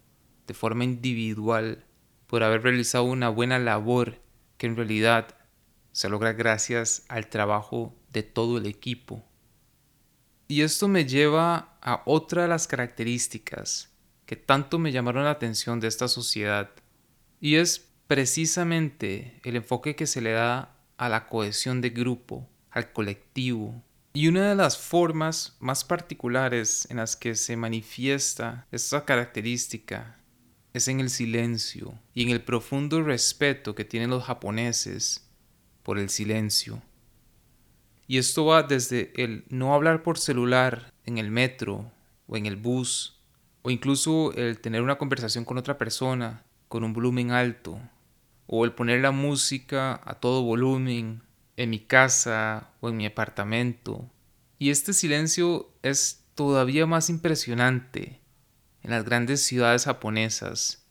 de 0.48 0.56
forma 0.56 0.84
individual 0.84 1.86
por 2.26 2.42
haber 2.42 2.64
realizado 2.64 3.04
una 3.04 3.30
buena 3.30 3.60
labor 3.60 4.20
que 4.58 4.66
en 4.66 4.76
realidad 4.76 5.28
se 5.92 6.10
logra 6.10 6.34
gracias 6.34 7.06
al 7.08 7.28
trabajo 7.28 7.94
de 8.16 8.24
todo 8.24 8.58
el 8.58 8.66
equipo. 8.66 9.22
Y 10.48 10.62
esto 10.62 10.88
me 10.88 11.06
lleva 11.06 11.78
a 11.82 12.02
otra 12.06 12.44
de 12.44 12.48
las 12.48 12.66
características 12.66 13.92
que 14.26 14.38
tanto 14.38 14.80
me 14.80 14.94
llamaron 14.94 15.26
la 15.26 15.32
atención 15.32 15.82
de 15.82 15.90
esta 15.90 16.08
sociedad, 16.08 16.72
y 17.42 17.56
es 17.56 17.90
precisamente 18.08 19.40
el 19.44 19.58
enfoque 19.58 19.96
que 19.96 20.08
se 20.08 20.22
le 20.22 20.32
da 20.32 20.78
a 20.98 21.10
la 21.10 21.28
cohesión 21.28 21.82
de 21.82 21.90
grupo, 21.90 22.48
al 22.72 22.94
colectivo, 22.94 23.84
y 24.14 24.30
una 24.30 24.50
de 24.50 24.56
las 24.56 24.78
formas 24.78 25.58
más 25.60 25.84
particulares 25.84 26.88
en 26.90 26.98
las 26.98 27.18
que 27.18 27.36
se 27.36 27.58
manifiesta 27.58 28.66
esta 28.72 29.04
característica 29.04 30.18
es 30.74 30.88
en 30.88 31.02
el 31.02 31.10
silencio 31.10 32.00
y 32.14 32.24
en 32.24 32.30
el 32.30 32.42
profundo 32.42 33.04
respeto 33.04 33.76
que 33.76 33.84
tienen 33.84 34.10
los 34.10 34.24
japoneses 34.24 35.30
por 35.84 36.00
el 36.00 36.10
silencio. 36.10 36.82
Y 38.08 38.18
esto 38.18 38.46
va 38.46 38.64
desde 38.64 39.12
el 39.16 39.46
no 39.50 39.74
hablar 39.74 40.04
por 40.04 40.18
celular 40.18 40.94
en 41.06 41.18
el 41.18 41.32
metro 41.32 41.92
o 42.28 42.38
en 42.38 42.46
el 42.46 42.56
bus, 42.56 43.20
o 43.62 43.72
incluso 43.72 44.32
el 44.34 44.60
tener 44.60 44.82
una 44.82 44.98
conversación 44.98 45.46
con 45.46 45.58
otra 45.58 45.78
persona 45.78 46.44
con 46.68 46.84
un 46.84 46.94
volumen 46.94 47.32
alto, 47.32 47.80
o 48.48 48.66
el 48.66 48.74
poner 48.74 49.02
la 49.02 49.12
música 49.12 50.02
a 50.04 50.16
todo 50.16 50.44
volumen 50.44 51.22
en 51.58 51.70
mi 51.70 51.80
casa 51.80 52.72
o 52.80 52.90
en 52.90 52.98
mi 52.98 53.06
apartamento. 53.06 54.10
Y 54.60 54.70
este 54.70 54.94
silencio 54.94 55.72
es 55.84 56.26
todavía 56.36 56.86
más 56.86 57.10
impresionante 57.10 58.20
en 58.84 58.92
las 58.92 59.04
grandes 59.04 59.42
ciudades 59.42 59.86
japonesas, 59.86 60.86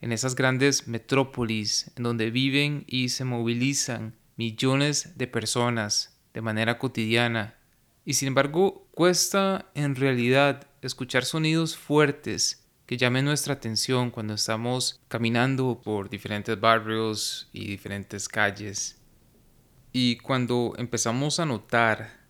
en 0.00 0.12
esas 0.12 0.34
grandes 0.34 0.88
metrópolis 0.88 1.90
en 1.96 2.02
donde 2.02 2.30
viven 2.30 2.84
y 2.86 3.08
se 3.08 3.24
movilizan 3.24 4.16
millones 4.36 5.16
de 5.16 5.26
personas 5.26 6.13
de 6.34 6.42
manera 6.42 6.78
cotidiana. 6.78 7.54
Y 8.04 8.14
sin 8.14 8.28
embargo, 8.28 8.86
cuesta 8.90 9.70
en 9.74 9.94
realidad 9.94 10.66
escuchar 10.82 11.24
sonidos 11.24 11.76
fuertes 11.76 12.66
que 12.86 12.98
llamen 12.98 13.24
nuestra 13.24 13.54
atención 13.54 14.10
cuando 14.10 14.34
estamos 14.34 15.00
caminando 15.08 15.80
por 15.82 16.10
diferentes 16.10 16.60
barrios 16.60 17.48
y 17.52 17.66
diferentes 17.66 18.28
calles. 18.28 19.00
Y 19.92 20.16
cuando 20.18 20.74
empezamos 20.76 21.40
a 21.40 21.46
notar 21.46 22.24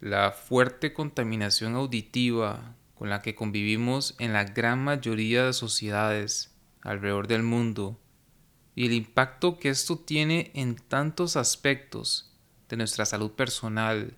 la 0.00 0.32
fuerte 0.32 0.92
contaminación 0.92 1.76
auditiva 1.76 2.74
con 2.94 3.10
la 3.10 3.22
que 3.22 3.36
convivimos 3.36 4.16
en 4.18 4.32
la 4.32 4.44
gran 4.44 4.82
mayoría 4.82 5.44
de 5.44 5.52
sociedades 5.52 6.56
alrededor 6.80 7.28
del 7.28 7.44
mundo 7.44 8.00
y 8.74 8.86
el 8.86 8.92
impacto 8.92 9.58
que 9.58 9.68
esto 9.68 9.98
tiene 9.98 10.50
en 10.54 10.74
tantos 10.74 11.36
aspectos 11.36 12.31
de 12.72 12.76
nuestra 12.78 13.04
salud 13.04 13.30
personal. 13.30 14.16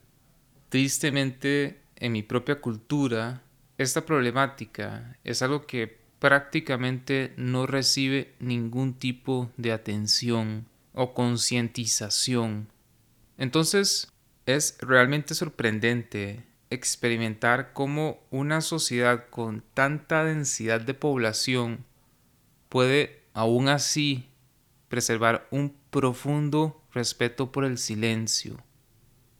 Tristemente, 0.71 1.83
en 1.97 2.13
mi 2.13 2.23
propia 2.23 2.63
cultura, 2.63 3.43
esta 3.77 4.07
problemática 4.07 5.19
es 5.25 5.43
algo 5.43 5.67
que 5.67 5.99
prácticamente 6.19 7.35
no 7.37 7.67
recibe 7.67 8.35
ningún 8.41 8.95
tipo 8.95 9.51
de 9.59 9.73
atención 9.73 10.67
o 10.95 11.13
concientización 11.13 12.69
entonces, 13.37 14.13
es 14.47 14.77
realmente 14.81 15.35
sorprendente 15.35 16.45
experimentar 16.71 17.73
cómo 17.73 18.21
una 18.31 18.61
sociedad 18.61 19.27
con 19.31 19.63
tanta 19.75 20.25
densidad 20.25 20.81
de 20.81 20.95
población 20.95 21.85
puede 22.69 23.23
aún 23.33 23.69
así 23.69 24.29
preservar 24.89 25.47
un 25.51 25.77
profundo 25.91 26.83
respeto 26.95 27.53
por 27.53 27.65
el 27.65 27.77
silencio. 27.77 28.63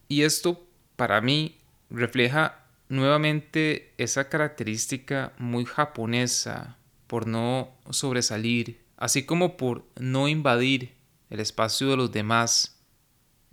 Y 0.09 0.23
esto 0.23 0.67
para 0.97 1.21
mí 1.21 1.59
refleja 1.89 2.67
nuevamente 2.89 3.95
esa 3.97 4.29
característica 4.29 5.33
muy 5.39 5.65
japonesa 5.65 6.77
por 7.07 7.27
no 7.27 7.71
sobresalir, 7.91 8.83
así 8.97 9.25
como 9.25 9.57
por 9.57 9.87
no 9.99 10.29
invadir 10.29 10.95
el 11.31 11.41
espacio 11.41 11.89
de 11.89 11.97
los 11.97 12.13
demás 12.13 12.75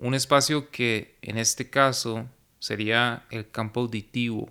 un 0.01 0.15
espacio 0.15 0.71
que 0.71 1.15
en 1.21 1.37
este 1.37 1.69
caso 1.69 2.27
sería 2.57 3.25
el 3.29 3.49
campo 3.49 3.81
auditivo. 3.81 4.49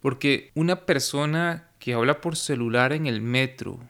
Porque 0.00 0.50
una 0.54 0.84
persona 0.84 1.70
que 1.78 1.94
habla 1.94 2.20
por 2.20 2.36
celular 2.36 2.92
en 2.92 3.06
el 3.06 3.22
metro, 3.22 3.80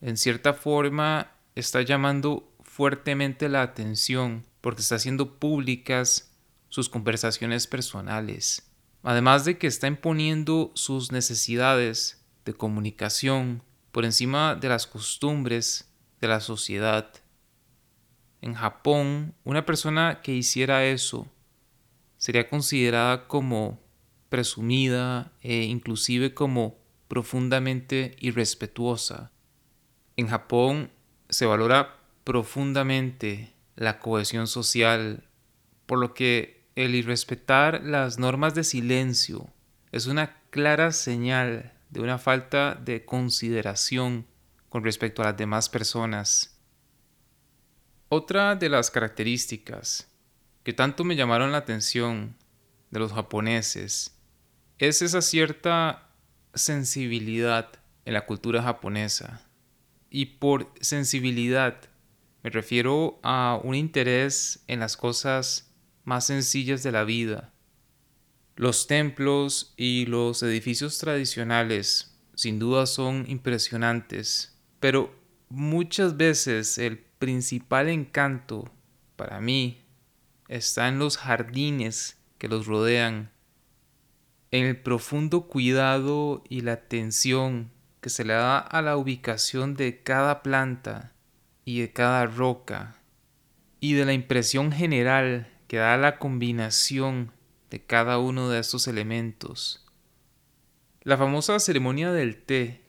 en 0.00 0.16
cierta 0.16 0.54
forma, 0.54 1.32
está 1.56 1.82
llamando 1.82 2.45
fuertemente 2.76 3.48
la 3.48 3.62
atención 3.62 4.44
porque 4.60 4.82
está 4.82 4.96
haciendo 4.96 5.38
públicas 5.38 6.30
sus 6.68 6.90
conversaciones 6.90 7.66
personales. 7.66 8.70
Además 9.02 9.46
de 9.46 9.56
que 9.56 9.66
está 9.66 9.86
imponiendo 9.86 10.72
sus 10.74 11.10
necesidades 11.10 12.22
de 12.44 12.52
comunicación 12.52 13.62
por 13.92 14.04
encima 14.04 14.56
de 14.56 14.68
las 14.68 14.86
costumbres 14.86 15.90
de 16.20 16.28
la 16.28 16.40
sociedad 16.40 17.10
en 18.42 18.52
Japón, 18.52 19.34
una 19.44 19.64
persona 19.64 20.20
que 20.22 20.34
hiciera 20.34 20.84
eso 20.84 21.26
sería 22.18 22.46
considerada 22.46 23.26
como 23.26 23.80
presumida 24.28 25.32
e 25.40 25.62
inclusive 25.62 26.34
como 26.34 26.76
profundamente 27.08 28.16
irrespetuosa. 28.20 29.32
En 30.18 30.28
Japón 30.28 30.90
se 31.30 31.46
valora 31.46 31.95
profundamente 32.26 33.52
la 33.76 34.00
cohesión 34.00 34.48
social, 34.48 35.28
por 35.86 36.00
lo 36.00 36.12
que 36.12 36.66
el 36.74 36.96
irrespetar 36.96 37.84
las 37.84 38.18
normas 38.18 38.52
de 38.52 38.64
silencio 38.64 39.48
es 39.92 40.06
una 40.06 40.40
clara 40.50 40.90
señal 40.90 41.72
de 41.90 42.00
una 42.00 42.18
falta 42.18 42.74
de 42.74 43.04
consideración 43.04 44.26
con 44.68 44.82
respecto 44.82 45.22
a 45.22 45.26
las 45.26 45.36
demás 45.36 45.68
personas. 45.68 46.58
Otra 48.08 48.56
de 48.56 48.70
las 48.70 48.90
características 48.90 50.08
que 50.64 50.72
tanto 50.72 51.04
me 51.04 51.14
llamaron 51.14 51.52
la 51.52 51.58
atención 51.58 52.34
de 52.90 52.98
los 52.98 53.12
japoneses 53.12 54.18
es 54.78 55.00
esa 55.00 55.22
cierta 55.22 56.08
sensibilidad 56.54 57.68
en 58.04 58.14
la 58.14 58.26
cultura 58.26 58.64
japonesa. 58.64 59.42
Y 60.10 60.26
por 60.26 60.72
sensibilidad 60.80 61.88
me 62.46 62.50
refiero 62.50 63.18
a 63.24 63.58
un 63.64 63.74
interés 63.74 64.62
en 64.68 64.78
las 64.78 64.96
cosas 64.96 65.74
más 66.04 66.26
sencillas 66.26 66.84
de 66.84 66.92
la 66.92 67.02
vida. 67.02 67.52
Los 68.54 68.86
templos 68.86 69.74
y 69.76 70.06
los 70.06 70.44
edificios 70.44 70.98
tradicionales 70.98 72.16
sin 72.36 72.60
duda 72.60 72.86
son 72.86 73.24
impresionantes, 73.26 74.56
pero 74.78 75.12
muchas 75.48 76.16
veces 76.16 76.78
el 76.78 76.98
principal 76.98 77.88
encanto 77.88 78.72
para 79.16 79.40
mí 79.40 79.84
está 80.46 80.86
en 80.86 81.00
los 81.00 81.16
jardines 81.16 82.16
que 82.38 82.46
los 82.46 82.66
rodean, 82.66 83.32
en 84.52 84.66
el 84.66 84.80
profundo 84.80 85.48
cuidado 85.48 86.44
y 86.48 86.60
la 86.60 86.74
atención 86.74 87.72
que 88.00 88.08
se 88.08 88.24
le 88.24 88.34
da 88.34 88.60
a 88.60 88.82
la 88.82 88.96
ubicación 88.96 89.74
de 89.74 90.00
cada 90.04 90.44
planta 90.44 91.15
y 91.66 91.80
de 91.80 91.92
cada 91.92 92.24
roca, 92.26 92.96
y 93.80 93.94
de 93.94 94.06
la 94.06 94.12
impresión 94.14 94.70
general 94.70 95.52
que 95.66 95.78
da 95.78 95.96
la 95.96 96.18
combinación 96.18 97.32
de 97.70 97.84
cada 97.84 98.18
uno 98.18 98.48
de 98.48 98.60
estos 98.60 98.86
elementos. 98.86 99.84
La 101.02 101.18
famosa 101.18 101.58
ceremonia 101.58 102.12
del 102.12 102.40
té 102.40 102.82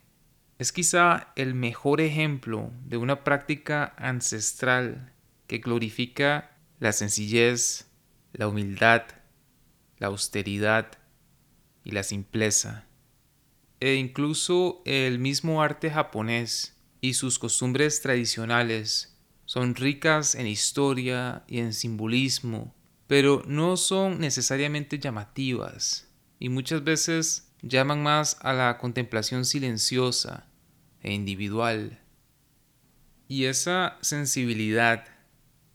es 0.59 0.71
quizá 0.71 1.33
el 1.35 1.55
mejor 1.55 2.01
ejemplo 2.01 2.71
de 2.85 2.97
una 2.97 3.23
práctica 3.23 3.95
ancestral 3.97 5.11
que 5.47 5.57
glorifica 5.57 6.55
la 6.79 6.91
sencillez, 6.91 7.89
la 8.31 8.47
humildad, 8.47 9.03
la 9.97 10.07
austeridad 10.07 10.91
y 11.83 11.91
la 11.91 12.03
simpleza. 12.03 12.85
E 13.79 13.95
incluso 13.95 14.83
el 14.85 15.17
mismo 15.17 15.63
arte 15.63 15.89
japonés 15.89 16.76
y 17.07 17.13
sus 17.13 17.39
costumbres 17.39 18.01
tradicionales 18.01 19.17
son 19.45 19.75
ricas 19.75 20.35
en 20.35 20.45
historia 20.45 21.45
y 21.47 21.59
en 21.59 21.71
simbolismo, 21.71 22.75
pero 23.07 23.43
no 23.47 23.77
son 23.77 24.19
necesariamente 24.19 24.99
llamativas 24.99 26.09
y 26.37 26.49
muchas 26.49 26.83
veces 26.83 27.47
llaman 27.61 28.03
más 28.03 28.37
a 28.41 28.51
la 28.51 28.77
contemplación 28.77 29.45
silenciosa 29.45 30.49
e 31.01 31.13
individual. 31.13 32.01
Y 33.29 33.45
esa 33.45 33.97
sensibilidad 34.01 35.05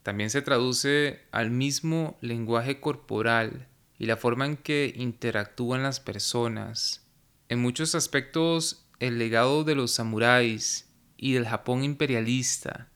también 0.02 0.28
se 0.28 0.42
traduce 0.42 1.22
al 1.32 1.50
mismo 1.50 2.18
lenguaje 2.20 2.78
corporal 2.78 3.68
y 3.98 4.04
la 4.04 4.18
forma 4.18 4.44
en 4.44 4.58
que 4.58 4.92
interactúan 4.94 5.82
las 5.82 5.98
personas. 5.98 7.06
En 7.48 7.58
muchos 7.60 7.94
aspectos, 7.94 8.84
el 9.00 9.18
legado 9.18 9.64
de 9.64 9.74
los 9.74 9.92
samuráis 9.92 10.91
y 11.22 11.34
del 11.34 11.46
Japón 11.46 11.84
imperialista 11.84 12.88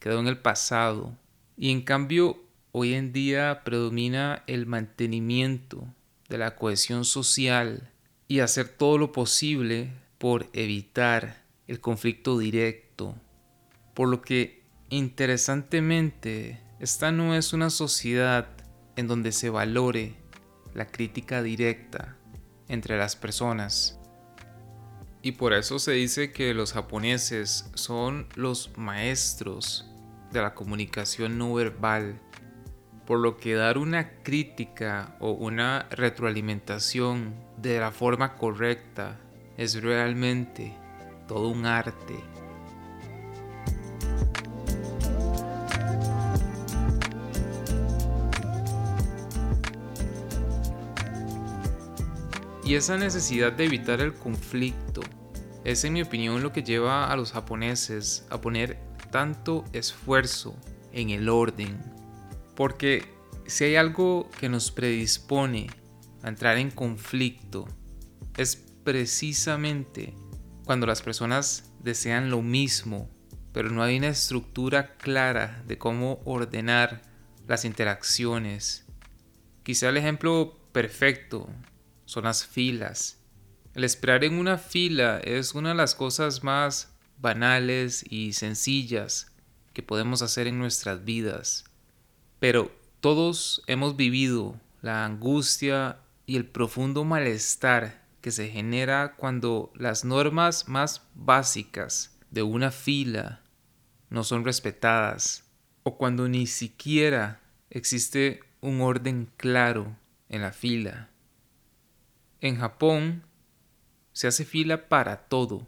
quedó 0.00 0.18
en 0.18 0.26
el 0.26 0.38
pasado, 0.38 1.16
y 1.56 1.70
en 1.70 1.82
cambio 1.82 2.42
hoy 2.72 2.94
en 2.94 3.12
día 3.12 3.62
predomina 3.62 4.42
el 4.48 4.66
mantenimiento 4.66 5.86
de 6.28 6.38
la 6.38 6.56
cohesión 6.56 7.04
social 7.04 7.92
y 8.26 8.40
hacer 8.40 8.68
todo 8.68 8.98
lo 8.98 9.12
posible 9.12 9.92
por 10.18 10.48
evitar 10.54 11.44
el 11.68 11.78
conflicto 11.78 12.36
directo. 12.36 13.14
Por 13.94 14.08
lo 14.08 14.22
que, 14.22 14.64
interesantemente, 14.90 16.60
esta 16.80 17.12
no 17.12 17.36
es 17.36 17.52
una 17.52 17.70
sociedad 17.70 18.48
en 18.96 19.06
donde 19.06 19.30
se 19.30 19.50
valore 19.50 20.16
la 20.74 20.88
crítica 20.88 21.44
directa 21.44 22.16
entre 22.66 22.98
las 22.98 23.14
personas. 23.14 23.97
Y 25.22 25.32
por 25.32 25.52
eso 25.52 25.78
se 25.78 25.92
dice 25.92 26.32
que 26.32 26.54
los 26.54 26.72
japoneses 26.72 27.70
son 27.74 28.28
los 28.36 28.76
maestros 28.76 29.90
de 30.32 30.42
la 30.42 30.54
comunicación 30.54 31.38
no 31.38 31.52
verbal, 31.54 32.20
por 33.06 33.18
lo 33.18 33.36
que 33.36 33.54
dar 33.54 33.78
una 33.78 34.22
crítica 34.22 35.16
o 35.18 35.30
una 35.32 35.88
retroalimentación 35.90 37.34
de 37.56 37.80
la 37.80 37.90
forma 37.90 38.36
correcta 38.36 39.18
es 39.56 39.82
realmente 39.82 40.76
todo 41.26 41.48
un 41.48 41.66
arte. 41.66 42.37
Y 52.68 52.74
esa 52.74 52.98
necesidad 52.98 53.50
de 53.54 53.64
evitar 53.64 54.02
el 54.02 54.12
conflicto 54.12 55.00
es 55.64 55.84
en 55.84 55.94
mi 55.94 56.02
opinión 56.02 56.42
lo 56.42 56.52
que 56.52 56.62
lleva 56.62 57.10
a 57.10 57.16
los 57.16 57.32
japoneses 57.32 58.26
a 58.28 58.42
poner 58.42 58.78
tanto 59.10 59.64
esfuerzo 59.72 60.54
en 60.92 61.08
el 61.08 61.30
orden. 61.30 61.80
Porque 62.54 63.06
si 63.46 63.64
hay 63.64 63.76
algo 63.76 64.28
que 64.38 64.50
nos 64.50 64.70
predispone 64.70 65.68
a 66.22 66.28
entrar 66.28 66.58
en 66.58 66.70
conflicto, 66.70 67.66
es 68.36 68.56
precisamente 68.84 70.12
cuando 70.66 70.86
las 70.86 71.00
personas 71.00 71.72
desean 71.82 72.28
lo 72.28 72.42
mismo, 72.42 73.08
pero 73.54 73.70
no 73.70 73.82
hay 73.82 73.96
una 73.96 74.08
estructura 74.08 74.98
clara 74.98 75.62
de 75.66 75.78
cómo 75.78 76.20
ordenar 76.26 77.00
las 77.46 77.64
interacciones. 77.64 78.84
Quizá 79.62 79.88
el 79.88 79.96
ejemplo 79.96 80.68
perfecto 80.72 81.48
son 82.08 82.24
las 82.24 82.46
filas. 82.46 83.18
El 83.74 83.84
esperar 83.84 84.24
en 84.24 84.38
una 84.38 84.56
fila 84.56 85.18
es 85.18 85.54
una 85.54 85.68
de 85.68 85.74
las 85.74 85.94
cosas 85.94 86.42
más 86.42 86.90
banales 87.18 88.02
y 88.08 88.32
sencillas 88.32 89.30
que 89.74 89.82
podemos 89.82 90.22
hacer 90.22 90.46
en 90.46 90.58
nuestras 90.58 91.04
vidas. 91.04 91.64
Pero 92.40 92.72
todos 93.00 93.62
hemos 93.66 93.94
vivido 93.96 94.58
la 94.80 95.04
angustia 95.04 95.98
y 96.24 96.36
el 96.36 96.46
profundo 96.46 97.04
malestar 97.04 98.02
que 98.22 98.30
se 98.30 98.48
genera 98.48 99.14
cuando 99.14 99.70
las 99.74 100.06
normas 100.06 100.66
más 100.66 101.02
básicas 101.14 102.16
de 102.30 102.42
una 102.42 102.70
fila 102.70 103.42
no 104.08 104.24
son 104.24 104.46
respetadas 104.46 105.44
o 105.82 105.98
cuando 105.98 106.26
ni 106.26 106.46
siquiera 106.46 107.42
existe 107.68 108.40
un 108.62 108.80
orden 108.80 109.30
claro 109.36 109.94
en 110.30 110.40
la 110.40 110.52
fila. 110.52 111.07
En 112.40 112.56
Japón 112.56 113.24
se 114.12 114.28
hace 114.28 114.44
fila 114.44 114.88
para 114.88 115.28
todo, 115.28 115.66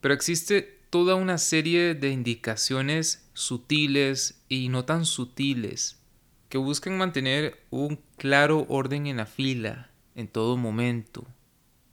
pero 0.00 0.12
existe 0.12 0.78
toda 0.90 1.14
una 1.14 1.38
serie 1.38 1.94
de 1.94 2.10
indicaciones 2.10 3.28
sutiles 3.32 4.42
y 4.48 4.68
no 4.68 4.84
tan 4.84 5.06
sutiles 5.06 5.98
que 6.50 6.58
buscan 6.58 6.98
mantener 6.98 7.62
un 7.70 8.00
claro 8.16 8.66
orden 8.68 9.06
en 9.06 9.18
la 9.18 9.26
fila 9.26 9.90
en 10.14 10.28
todo 10.28 10.56
momento. 10.56 11.26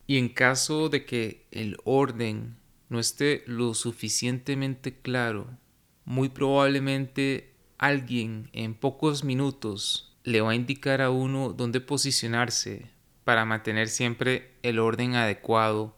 Y 0.08 0.18
en 0.18 0.30
caso 0.30 0.90
de 0.90 1.06
que 1.06 1.46
el 1.52 1.78
orden 1.84 2.58
no 2.90 3.00
esté 3.00 3.44
lo 3.48 3.74
suficientemente 3.74 5.00
claro, 5.00 5.58
muy 6.04 6.30
probablemente 6.30 7.54
alguien 7.78 8.50
en 8.52 8.76
pocos 8.76 9.24
minutos 9.24 10.18
le 10.24 10.42
va 10.42 10.52
a 10.52 10.56
indicar 10.56 11.02
a 11.02 11.12
uno 11.12 11.54
dónde 11.54 11.80
posicionarse 11.82 12.95
para 13.26 13.44
mantener 13.44 13.90
siempre 13.90 14.54
el 14.64 14.80
orden 14.80 15.16
adecuado. 15.16 15.98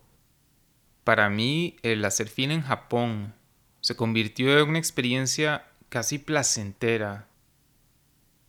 Para 1.03 1.29
mí, 1.29 1.75
el 1.83 2.03
hacer 2.03 2.29
fin 2.29 2.49
en 2.49 2.63
Japón 2.63 3.35
se 3.81 3.95
convirtió 3.95 4.57
en 4.57 4.69
una 4.69 4.79
experiencia 4.79 5.67
casi 5.89 6.17
placentera. 6.17 7.27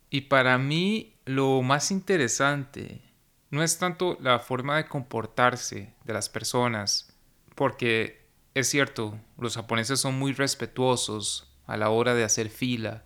Y 0.09 0.21
para 0.21 0.57
mí, 0.57 1.13
lo 1.25 1.61
más 1.61 1.91
interesante 1.91 3.01
no 3.51 3.63
es 3.63 3.77
tanto 3.77 4.17
la 4.21 4.39
forma 4.39 4.77
de 4.77 4.87
comportarse 4.87 5.93
de 6.03 6.13
las 6.13 6.29
personas, 6.29 7.15
porque 7.55 8.27
es 8.53 8.69
cierto, 8.69 9.19
los 9.37 9.55
japoneses 9.55 9.99
son 9.99 10.17
muy 10.17 10.33
respetuosos 10.33 11.53
a 11.67 11.77
la 11.77 11.89
hora 11.89 12.15
de 12.15 12.23
hacer 12.23 12.49
fila, 12.49 13.05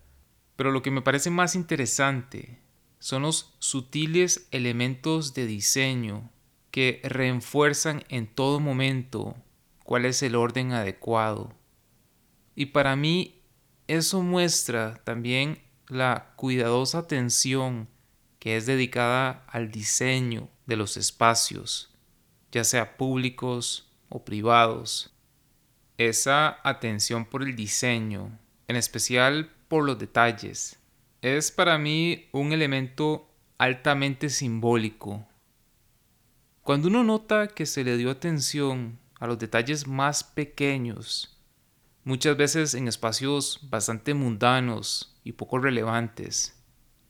pero 0.55 0.71
lo 0.71 0.81
que 0.81 0.91
me 0.91 1.01
parece 1.01 1.29
más 1.29 1.55
interesante 1.55 2.62
son 3.03 3.23
los 3.23 3.53
sutiles 3.59 4.47
elementos 4.51 5.33
de 5.33 5.45
diseño 5.45 6.31
que 6.71 7.01
refuerzan 7.03 8.05
en 8.07 8.27
todo 8.27 8.61
momento 8.61 9.35
cuál 9.83 10.05
es 10.05 10.23
el 10.23 10.37
orden 10.37 10.71
adecuado. 10.71 11.53
Y 12.55 12.67
para 12.67 12.95
mí 12.95 13.41
eso 13.87 14.21
muestra 14.21 15.01
también 15.03 15.61
la 15.89 16.31
cuidadosa 16.37 16.99
atención 16.99 17.89
que 18.39 18.55
es 18.55 18.67
dedicada 18.67 19.43
al 19.49 19.69
diseño 19.69 20.47
de 20.65 20.77
los 20.77 20.95
espacios, 20.95 21.93
ya 22.53 22.63
sea 22.63 22.95
públicos 22.95 23.91
o 24.07 24.23
privados. 24.23 25.13
Esa 25.97 26.57
atención 26.63 27.25
por 27.25 27.43
el 27.43 27.57
diseño, 27.57 28.39
en 28.69 28.77
especial 28.77 29.51
por 29.67 29.83
los 29.83 29.99
detalles, 29.99 30.79
es 31.23 31.51
para 31.51 31.77
mí 31.77 32.27
un 32.33 32.51
elemento 32.51 33.29
altamente 33.57 34.29
simbólico. 34.29 35.25
Cuando 36.63 36.89
uno 36.89 37.05
nota 37.05 37.47
que 37.47 37.65
se 37.65 37.85
le 37.85 37.95
dio 37.95 38.11
atención 38.11 38.99
a 39.21 39.27
los 39.27 39.39
detalles 39.39 39.87
más 39.87 40.25
pequeños, 40.25 41.41
muchas 42.03 42.35
veces 42.35 42.73
en 42.73 42.89
espacios 42.89 43.59
bastante 43.69 44.13
mundanos 44.13 45.17
y 45.23 45.31
poco 45.31 45.59
relevantes, 45.59 46.61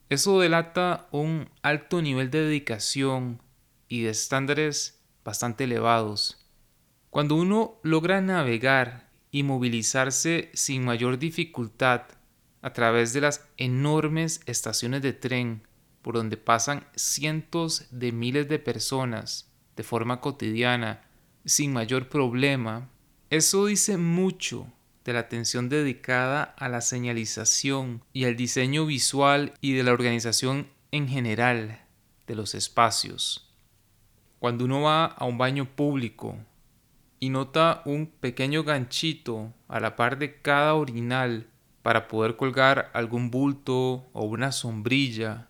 eso 0.10 0.40
delata 0.40 1.08
un 1.10 1.50
alto 1.64 2.00
nivel 2.04 2.30
de 2.30 2.42
dedicación 2.42 3.42
y 3.88 4.04
de 4.04 4.12
estándares 4.12 5.02
bastante 5.24 5.64
elevados. 5.64 6.38
Cuando 7.10 7.34
uno 7.34 7.80
logra 7.82 8.22
navegar 8.22 9.10
y 9.32 9.42
movilizarse 9.42 10.52
sin 10.54 10.86
mayor 10.86 11.18
dificultad 11.18 12.04
a 12.64 12.74
través 12.74 13.14
de 13.14 13.22
las 13.22 13.46
enormes 13.58 14.42
estaciones 14.48 15.02
de 15.04 15.14
tren 15.14 15.68
por 16.02 16.16
donde 16.16 16.38
pasan 16.38 16.88
cientos 16.96 17.86
de 17.92 18.12
miles 18.12 18.50
de 18.50 18.58
personas 18.58 19.52
de 19.76 19.84
forma 19.84 20.22
cotidiana 20.22 21.04
sin 21.46 21.74
mayor 21.74 22.10
problema, 22.10 22.90
eso 23.30 23.66
dice 23.66 23.98
mucho 23.98 24.68
de 25.04 25.14
la 25.14 25.20
atención 25.20 25.68
dedicada 25.68 26.44
a 26.44 26.70
la 26.70 26.80
señalización 26.80 28.04
y 28.14 28.24
al 28.24 28.38
diseño 28.38 28.86
visual 28.86 29.54
y 29.60 29.74
de 29.74 29.84
la 29.84 29.92
organización 29.92 30.68
en 30.92 31.10
general 31.10 31.82
de 32.28 32.36
los 32.36 32.56
espacios. 32.56 33.54
Cuando 34.40 34.64
uno 34.64 34.82
va 34.82 35.06
a 35.06 35.26
un 35.26 35.38
baño 35.38 35.76
público 35.76 36.38
y 37.20 37.30
nota 37.30 37.82
un 37.86 38.08
pequeño 38.08 38.64
ganchito 38.64 39.54
a 39.68 39.82
la 39.82 39.98
par 39.98 40.18
de 40.18 40.42
cada 40.42 40.76
orinal 40.76 41.48
para 41.84 42.08
poder 42.08 42.36
colgar 42.36 42.90
algún 42.94 43.30
bulto 43.30 44.10
o 44.14 44.24
una 44.24 44.52
sombrilla, 44.52 45.50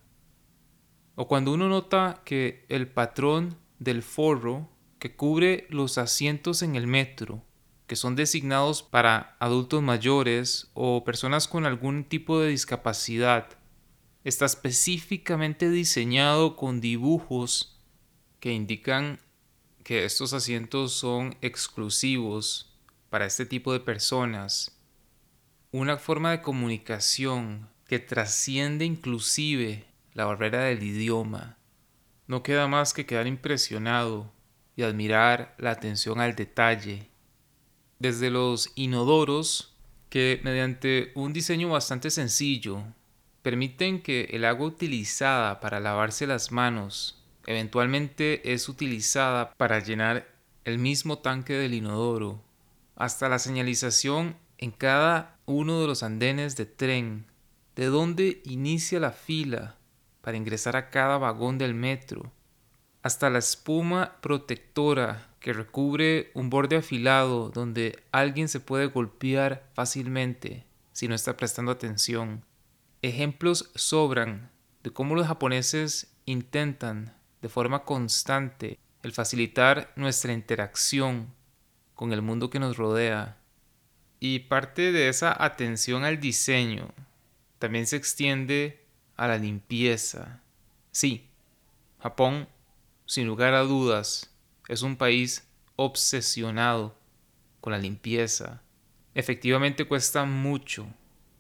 o 1.16 1.28
cuando 1.28 1.54
uno 1.54 1.70
nota 1.70 2.22
que 2.26 2.66
el 2.70 2.88
patrón 2.88 3.56
del 3.80 4.02
forro 4.02 4.70
que 5.00 5.16
cubre 5.16 5.68
los 5.70 5.98
asientos 5.98 6.64
en 6.64 6.76
el 6.76 6.88
metro, 6.88 7.44
que 7.88 7.96
son 7.96 8.16
designados 8.16 8.82
para 8.82 9.36
adultos 9.40 9.84
mayores 9.84 10.72
o 10.74 11.04
personas 11.04 11.48
con 11.48 11.66
algún 11.66 12.04
tipo 12.04 12.40
de 12.40 12.50
discapacidad, 12.50 13.48
está 14.24 14.46
específicamente 14.46 15.70
diseñado 15.70 16.56
con 16.56 16.82
dibujos 16.82 17.80
que 18.40 18.54
indican 18.54 19.20
que 19.84 20.06
estos 20.06 20.34
asientos 20.34 20.94
son 20.94 21.36
exclusivos 21.42 22.74
para 23.10 23.26
este 23.26 23.46
tipo 23.46 23.74
de 23.74 23.82
personas. 23.82 24.73
Una 25.76 25.98
forma 25.98 26.30
de 26.30 26.44
comunicación 26.44 27.68
que 27.88 27.98
trasciende 27.98 28.86
inclusive 28.86 29.86
la 30.14 30.26
barrera 30.26 30.66
del 30.66 30.84
idioma. 30.84 31.58
No 32.28 32.44
queda 32.44 32.68
más 32.68 32.94
que 32.94 33.08
quedar 33.08 33.26
impresionado 33.26 34.32
y 34.76 34.84
admirar 34.84 35.56
la 35.58 35.72
atención 35.72 36.22
al 36.22 36.36
detalle. 36.36 37.10
Desde 37.98 38.30
los 38.30 38.72
inodoros, 38.76 39.76
que 40.12 40.40
mediante 40.44 41.12
un 41.16 41.34
diseño 41.34 41.70
bastante 41.70 42.12
sencillo, 42.12 42.84
permiten 43.42 44.04
que 44.04 44.26
el 44.26 44.46
agua 44.46 44.68
utilizada 44.68 45.60
para 45.60 45.80
lavarse 45.80 46.28
las 46.28 46.52
manos 46.52 47.26
eventualmente 47.48 48.54
es 48.54 48.70
utilizada 48.70 49.52
para 49.56 49.80
llenar 49.80 50.28
el 50.66 50.78
mismo 50.78 51.18
tanque 51.18 51.54
del 51.54 51.74
inodoro, 51.74 52.44
hasta 52.96 53.28
la 53.28 53.40
señalización 53.40 54.38
en 54.60 54.70
cada 54.70 55.33
uno 55.46 55.82
de 55.82 55.88
los 55.88 56.04
andenes 56.04 56.56
de 56.56 56.66
tren, 56.66 57.26
de 57.76 57.88
dónde 57.88 58.42
inicia 58.46 59.00
la 59.00 59.12
fila 59.12 59.78
para 60.22 60.38
ingresar 60.38 60.76
a 60.76 60.90
cada 60.90 61.18
vagón 61.18 61.58
del 61.58 61.74
metro, 61.74 62.32
hasta 63.02 63.30
la 63.30 63.40
espuma 63.40 64.18
protectora 64.22 65.30
que 65.40 65.52
recubre 65.52 66.32
un 66.34 66.50
borde 66.50 66.78
afilado 66.78 67.50
donde 67.50 68.02
alguien 68.12 68.48
se 68.48 68.62
puede 68.62 68.86
golpear 68.86 69.70
fácilmente 69.74 70.66
si 70.94 71.10
no 71.10 71.16
está 71.16 71.36
prestando 71.36 71.72
atención. 71.72 72.46
Ejemplos 73.02 73.72
sobran 73.76 74.52
de 74.84 74.92
cómo 74.92 75.16
los 75.16 75.28
japoneses 75.28 76.16
intentan 76.26 77.18
de 77.42 77.50
forma 77.50 77.84
constante 77.84 78.80
el 79.02 79.12
facilitar 79.12 79.92
nuestra 79.98 80.32
interacción 80.32 81.34
con 81.94 82.14
el 82.14 82.22
mundo 82.22 82.50
que 82.50 82.60
nos 82.60 82.78
rodea. 82.78 83.38
Y 84.26 84.40
parte 84.40 84.94
de 84.94 85.10
esa 85.10 85.36
atención 85.38 86.06
al 86.06 86.22
diseño 86.22 86.94
también 87.60 87.86
se 87.86 87.98
extiende 87.98 88.80
a 89.18 89.28
la 89.28 89.38
limpieza. 89.38 90.42
Sí, 90.94 91.30
Japón, 92.00 92.48
sin 93.06 93.28
lugar 93.28 93.54
a 93.54 93.64
dudas, 93.64 94.34
es 94.70 94.82
un 94.82 94.96
país 94.96 95.46
obsesionado 95.76 96.98
con 97.60 97.74
la 97.74 97.80
limpieza. 97.80 98.62
Efectivamente 99.14 99.84
cuesta 99.84 100.24
mucho 100.24 100.88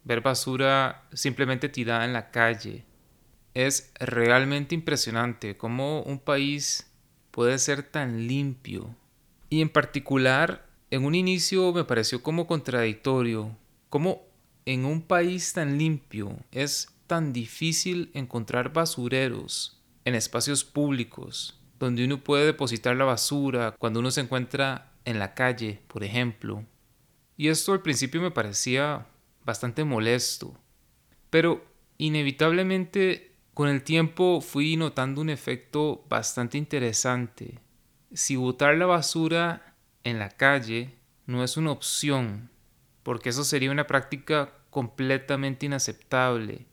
ver 0.04 0.20
basura 0.20 1.08
simplemente 1.14 1.70
tirada 1.70 2.04
en 2.04 2.12
la 2.12 2.32
calle. 2.32 2.84
Es 3.54 3.94
realmente 3.98 4.76
impresionante 4.76 5.56
cómo 5.56 6.02
un 6.02 6.20
país 6.20 6.92
puede 7.32 7.60
ser 7.60 7.84
tan 7.84 8.28
limpio. 8.28 8.94
Y 9.50 9.62
en 9.62 9.70
particular, 9.70 10.73
en 10.94 11.06
un 11.06 11.16
inicio 11.16 11.74
me 11.74 11.86
pareció 11.86 12.22
como 12.22 12.46
contradictorio, 12.46 13.58
cómo 13.90 14.22
en 14.68 14.86
un 14.86 15.02
país 15.02 15.52
tan 15.52 15.80
limpio 15.80 16.38
es 16.52 16.94
tan 17.08 17.34
difícil 17.34 18.12
encontrar 18.14 18.74
basureros 18.74 19.82
en 20.06 20.14
espacios 20.14 20.64
públicos, 20.64 21.60
donde 21.80 22.06
uno 22.06 22.24
puede 22.24 22.46
depositar 22.46 22.96
la 22.96 23.06
basura 23.06 23.76
cuando 23.80 24.02
uno 24.02 24.12
se 24.12 24.22
encuentra 24.22 24.94
en 25.04 25.18
la 25.18 25.34
calle, 25.34 25.80
por 25.88 26.04
ejemplo. 26.04 26.64
Y 27.38 27.48
esto 27.48 27.74
al 27.74 27.82
principio 27.82 28.22
me 28.22 28.30
parecía 28.30 29.08
bastante 29.44 29.84
molesto, 29.84 30.56
pero 31.32 31.66
inevitablemente 31.98 33.32
con 33.56 33.68
el 33.68 33.82
tiempo 33.82 34.42
fui 34.42 34.78
notando 34.78 35.22
un 35.22 35.32
efecto 35.32 36.06
bastante 36.08 36.60
interesante. 36.60 37.58
Si 38.14 38.36
botar 38.36 38.76
la 38.76 38.86
basura 38.86 39.73
en 40.04 40.20
la 40.20 40.30
calle 40.30 40.98
no 41.26 41.44
es 41.44 41.58
una 41.58 41.72
opción, 41.72 42.50
porque 43.04 43.30
eso 43.30 43.44
sería 43.44 43.72
una 43.72 43.88
práctica 43.88 44.54
completamente 44.70 45.66
inaceptable 45.66 46.66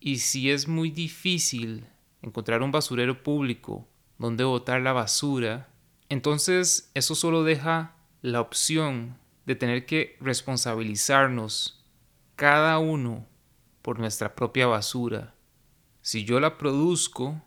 y 0.00 0.18
si 0.18 0.50
es 0.50 0.68
muy 0.68 0.90
difícil 0.90 1.86
encontrar 2.22 2.62
un 2.62 2.70
basurero 2.70 3.22
público 3.22 3.88
donde 4.18 4.44
botar 4.44 4.80
la 4.80 4.92
basura, 4.92 5.68
entonces 6.08 6.90
eso 6.94 7.14
solo 7.14 7.44
deja 7.44 7.96
la 8.22 8.40
opción 8.40 9.18
de 9.46 9.54
tener 9.54 9.86
que 9.86 10.16
responsabilizarnos 10.20 11.84
cada 12.36 12.78
uno 12.78 13.26
por 13.82 13.98
nuestra 13.98 14.34
propia 14.34 14.66
basura. 14.66 15.34
Si 16.00 16.24
yo 16.24 16.40
la 16.40 16.58
produzco, 16.58 17.42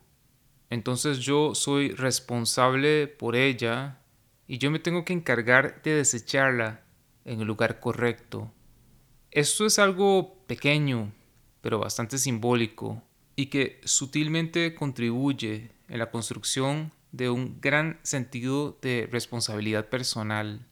entonces 0.68 1.18
yo 1.18 1.54
soy 1.54 1.90
responsable 1.90 3.06
por 3.06 3.36
ella 3.36 4.01
y 4.46 4.58
yo 4.58 4.70
me 4.70 4.78
tengo 4.78 5.04
que 5.04 5.12
encargar 5.12 5.82
de 5.82 5.94
desecharla 5.94 6.82
en 7.24 7.40
el 7.40 7.46
lugar 7.46 7.80
correcto. 7.80 8.52
Esto 9.30 9.66
es 9.66 9.78
algo 9.78 10.44
pequeño, 10.46 11.12
pero 11.60 11.78
bastante 11.78 12.18
simbólico, 12.18 13.02
y 13.36 13.46
que 13.46 13.80
sutilmente 13.84 14.74
contribuye 14.74 15.70
en 15.88 15.98
la 15.98 16.10
construcción 16.10 16.92
de 17.12 17.30
un 17.30 17.60
gran 17.60 17.98
sentido 18.02 18.78
de 18.82 19.08
responsabilidad 19.10 19.88
personal. 19.88 20.66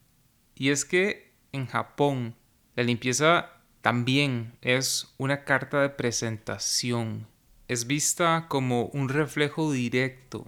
Y 0.55 0.69
es 0.69 0.85
que 0.85 1.33
en 1.51 1.67
Japón 1.67 2.35
la 2.75 2.83
limpieza 2.83 3.49
también 3.81 4.57
es 4.61 5.13
una 5.17 5.43
carta 5.43 5.81
de 5.81 5.89
presentación. 5.89 7.27
Es 7.67 7.87
vista 7.87 8.45
como 8.47 8.85
un 8.87 9.09
reflejo 9.09 9.71
directo 9.71 10.45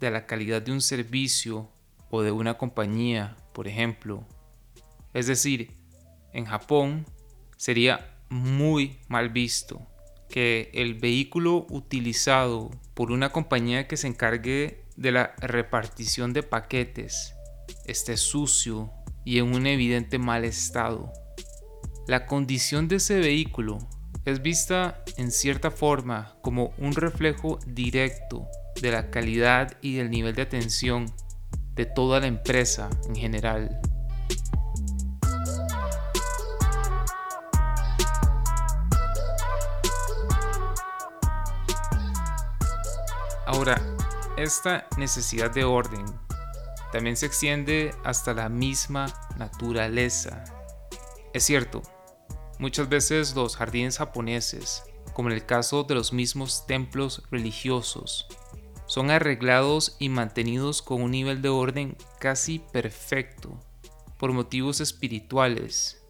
de 0.00 0.10
la 0.10 0.26
calidad 0.26 0.60
de 0.60 0.72
un 0.72 0.80
servicio 0.80 1.70
o 2.14 2.22
de 2.22 2.30
una 2.30 2.54
compañía, 2.54 3.36
por 3.52 3.66
ejemplo. 3.66 4.24
Es 5.14 5.26
decir, 5.26 5.76
en 6.32 6.44
Japón 6.44 7.06
sería 7.56 8.18
muy 8.28 9.00
mal 9.08 9.30
visto 9.30 9.86
que 10.28 10.70
el 10.74 10.94
vehículo 10.94 11.66
utilizado 11.70 12.70
por 12.94 13.10
una 13.10 13.30
compañía 13.30 13.88
que 13.88 13.96
se 13.96 14.06
encargue 14.06 14.84
de 14.96 15.10
la 15.10 15.34
repartición 15.38 16.32
de 16.32 16.44
paquetes 16.44 17.34
esté 17.84 18.16
sucio 18.16 18.92
y 19.24 19.38
en 19.38 19.52
un 19.52 19.66
evidente 19.66 20.18
mal 20.18 20.44
estado. 20.44 21.12
La 22.06 22.26
condición 22.26 22.86
de 22.86 22.96
ese 22.96 23.18
vehículo 23.18 23.78
es 24.24 24.40
vista 24.40 25.02
en 25.16 25.32
cierta 25.32 25.72
forma 25.72 26.36
como 26.42 26.74
un 26.78 26.92
reflejo 26.92 27.58
directo 27.66 28.46
de 28.80 28.92
la 28.92 29.10
calidad 29.10 29.76
y 29.82 29.94
del 29.96 30.10
nivel 30.10 30.34
de 30.34 30.42
atención 30.42 31.06
de 31.74 31.86
toda 31.86 32.20
la 32.20 32.26
empresa 32.26 32.88
en 33.08 33.16
general. 33.16 33.80
Ahora, 43.46 43.80
esta 44.36 44.86
necesidad 44.96 45.50
de 45.50 45.64
orden 45.64 46.04
también 46.92 47.16
se 47.16 47.26
extiende 47.26 47.94
hasta 48.04 48.34
la 48.34 48.48
misma 48.48 49.06
naturaleza. 49.36 50.44
Es 51.32 51.44
cierto, 51.44 51.82
muchas 52.58 52.88
veces 52.88 53.34
los 53.34 53.56
jardines 53.56 53.98
japoneses, 53.98 54.82
como 55.12 55.28
en 55.28 55.34
el 55.34 55.46
caso 55.46 55.84
de 55.84 55.94
los 55.94 56.12
mismos 56.12 56.66
templos 56.66 57.22
religiosos, 57.30 58.28
son 58.94 59.10
arreglados 59.10 59.96
y 59.98 60.08
mantenidos 60.08 60.80
con 60.80 61.02
un 61.02 61.10
nivel 61.10 61.42
de 61.42 61.48
orden 61.48 61.96
casi 62.20 62.60
perfecto 62.60 63.58
por 64.20 64.32
motivos 64.32 64.80
espirituales. 64.80 66.00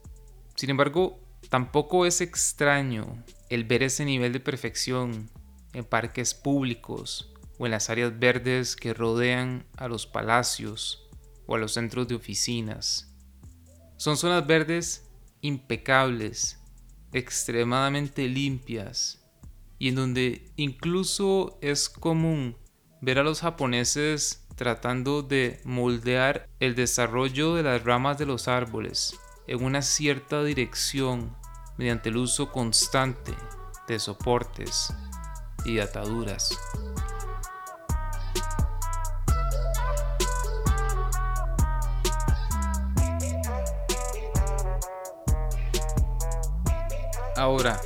Sin 0.55 0.69
embargo, 0.69 1.19
tampoco 1.49 2.05
es 2.05 2.21
extraño 2.21 3.25
el 3.49 3.65
ver 3.65 3.85
ese 3.85 4.05
nivel 4.05 4.35
de 4.35 4.41
perfección 4.41 5.31
en 5.73 5.85
parques 5.85 6.35
públicos 6.35 7.33
o 7.57 7.65
en 7.65 7.71
las 7.71 7.89
áreas 7.89 8.19
verdes 8.19 8.77
que 8.77 8.93
rodean 8.93 9.65
a 9.79 9.89
los 9.89 10.07
palacios 10.07 11.09
o 11.47 11.55
a 11.55 11.59
los 11.59 11.73
centros 11.73 12.07
de 12.07 12.17
oficinas. 12.17 13.17
Son 13.97 14.19
zonas 14.19 14.47
verdes 14.47 15.09
impecables, 15.41 16.61
extremadamente 17.15 18.29
limpias 18.29 19.25
y 19.79 19.89
en 19.89 19.95
donde 19.95 20.53
incluso 20.57 21.59
es 21.63 21.89
común 21.89 22.59
ver 23.05 23.19
a 23.19 23.23
los 23.23 23.43
japoneses 23.43 24.47
tratando 24.57 25.23
de 25.23 25.61
moldear 25.65 26.49
el 26.59 26.75
desarrollo 26.75 27.55
de 27.55 27.63
las 27.63 27.85
ramas 27.85 28.17
de 28.17 28.25
los 28.25 28.49
árboles 28.49 29.21
en 29.47 29.63
una 29.63 29.83
cierta 29.83 30.43
dirección 30.43 31.37
mediante 31.77 32.09
el 32.09 32.17
uso 32.17 32.51
constante 32.51 33.35
de 33.89 33.99
soportes 33.99 34.95
y 35.67 35.81
ataduras. 35.81 36.59
Ahora, 47.37 47.79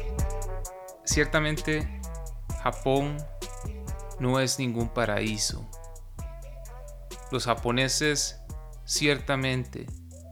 ciertamente 1.04 2.00
Japón 2.62 3.16
no 4.20 4.40
es 4.40 4.58
ningún 4.58 4.88
paraíso. 4.88 5.68
Los 7.30 7.44
japoneses 7.44 8.40
ciertamente 8.84 9.86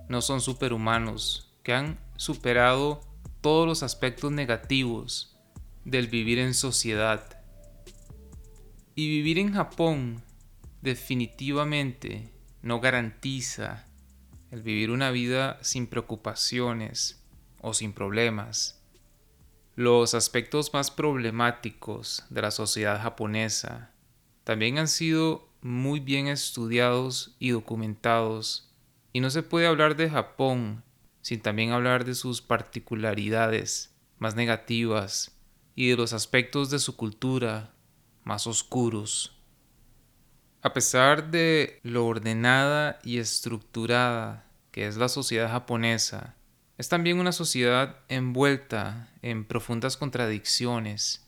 no 0.09 0.23
son 0.23 0.41
superhumanos 0.41 1.55
que 1.63 1.75
han 1.75 2.01
superado 2.17 3.01
todos 3.41 3.67
los 3.67 3.83
aspectos 3.83 4.33
negativos 4.33 5.37
del 5.85 6.09
vivir 6.09 6.39
en 6.39 6.55
sociedad. 6.55 7.43
Y 8.95 9.09
vivir 9.09 9.39
en 9.39 9.53
Japón 9.53 10.23
definitivamente 10.81 12.33
no 12.63 12.81
garantiza 12.81 13.87
el 14.51 14.63
vivir 14.63 14.91
una 14.91 15.11
vida 15.11 15.59
sin 15.63 15.87
preocupaciones 15.87 17.23
o 17.61 17.75
sin 17.75 17.93
problemas. 17.93 18.76
Los 19.77 20.15
aspectos 20.15 20.73
más 20.73 20.91
problemáticos 20.91 22.25
de 22.31 22.41
la 22.41 22.51
sociedad 22.51 22.99
japonesa 23.03 23.91
también 24.43 24.79
han 24.79 24.89
sido 24.89 25.51
muy 25.61 26.01
bien 26.01 26.29
estudiados 26.29 27.37
y 27.39 27.51
documentados 27.51 28.75
y 29.13 29.21
no 29.21 29.29
se 29.29 29.43
puede 29.43 29.67
hablar 29.67 29.95
de 29.95 30.09
Japón 30.09 30.83
sin 31.21 31.43
también 31.43 31.73
hablar 31.73 32.07
de 32.07 32.15
sus 32.15 32.41
particularidades 32.41 33.95
más 34.19 34.35
negativas 34.35 35.37
y 35.75 35.91
de 35.91 35.97
los 35.97 36.15
aspectos 36.15 36.71
de 36.71 36.79
su 36.79 36.97
cultura 36.97 37.75
más 38.25 38.47
oscuros. 38.47 39.39
A 40.63 40.73
pesar 40.73 41.31
de 41.31 41.81
lo 41.83 42.07
ordenada 42.07 42.99
y 43.05 43.19
estructurada 43.19 44.51
que 44.71 44.87
es 44.87 44.97
la 44.97 45.11
sociedad 45.11 45.51
japonesa, 45.51 46.35
es 46.79 46.89
también 46.89 47.19
una 47.19 47.33
sociedad 47.33 47.97
envuelta 48.09 49.09
en 49.23 49.45
profundas 49.45 49.97
contradicciones. 49.97 51.27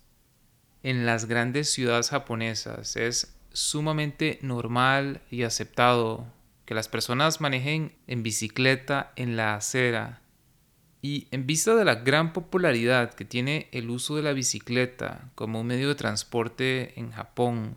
En 0.83 1.07
las 1.07 1.27
grandes 1.27 1.73
ciudades 1.73 2.11
japonesas 2.11 2.97
es 2.97 3.35
sumamente 3.53 4.39
normal 4.43 5.23
y 5.31 5.43
aceptado 5.43 6.27
que 6.65 6.75
las 6.75 6.89
personas 6.89 7.41
manejen 7.41 7.97
en 8.07 8.23
bicicleta 8.23 9.13
en 9.17 9.37
la 9.37 9.55
acera. 9.55 10.21
Y 11.01 11.29
en 11.31 11.47
vista 11.47 11.75
de 11.75 11.85
la 11.85 11.95
gran 11.95 12.33
popularidad 12.33 13.15
que 13.15 13.25
tiene 13.25 13.69
el 13.73 13.89
uso 13.89 14.17
de 14.17 14.23
la 14.23 14.33
bicicleta 14.33 15.31
como 15.35 15.61
un 15.63 15.67
medio 15.67 15.89
de 15.89 15.95
transporte 15.95 16.99
en 17.01 17.11
Japón, 17.11 17.77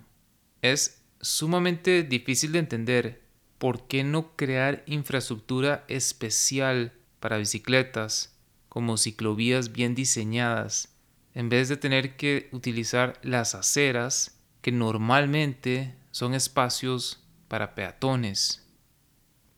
es 0.62 1.02
sumamente 1.22 2.04
difícil 2.04 2.52
de 2.52 2.60
entender 2.60 3.22
por 3.60 3.88
qué 3.88 4.04
no 4.04 4.36
crear 4.36 4.84
infraestructura 4.88 5.86
especial 5.88 6.94
para 7.22 7.38
bicicletas, 7.38 8.36
como 8.68 8.98
ciclovías 8.98 9.72
bien 9.72 9.96
diseñadas, 9.96 10.94
en 11.34 11.48
vez 11.48 11.70
de 11.70 11.78
tener 11.78 12.18
que 12.18 12.50
utilizar 12.52 13.18
las 13.22 13.56
aceras, 13.56 14.38
que 14.62 14.74
normalmente 14.74 15.96
son 16.12 16.34
espacios 16.34 17.24
para 17.48 17.74
peatones. 17.74 18.68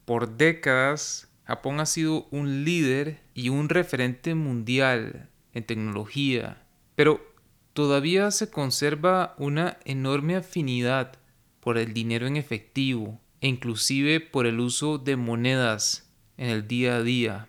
Por 0.06 0.38
décadas, 0.38 1.30
Japón 1.46 1.80
ha 1.80 1.86
sido 1.86 2.28
un 2.32 2.64
líder 2.64 3.22
y 3.34 3.50
un 3.50 3.70
referente 3.70 4.36
mundial 4.36 5.30
en 5.54 5.64
tecnología, 5.64 6.62
pero 6.96 7.22
todavía 7.74 8.32
se 8.32 8.50
conserva 8.50 9.36
una 9.38 9.78
enorme 9.86 10.36
afinidad 10.36 11.14
por 11.60 11.78
el 11.78 11.94
dinero 11.94 12.28
en 12.28 12.38
efectivo 12.38 13.20
e 13.42 13.48
inclusive 13.48 14.20
por 14.20 14.46
el 14.46 14.60
uso 14.60 14.98
de 14.98 15.16
monedas 15.16 16.10
en 16.38 16.50
el 16.50 16.68
día 16.68 16.98
a 16.98 17.04
día. 17.04 17.48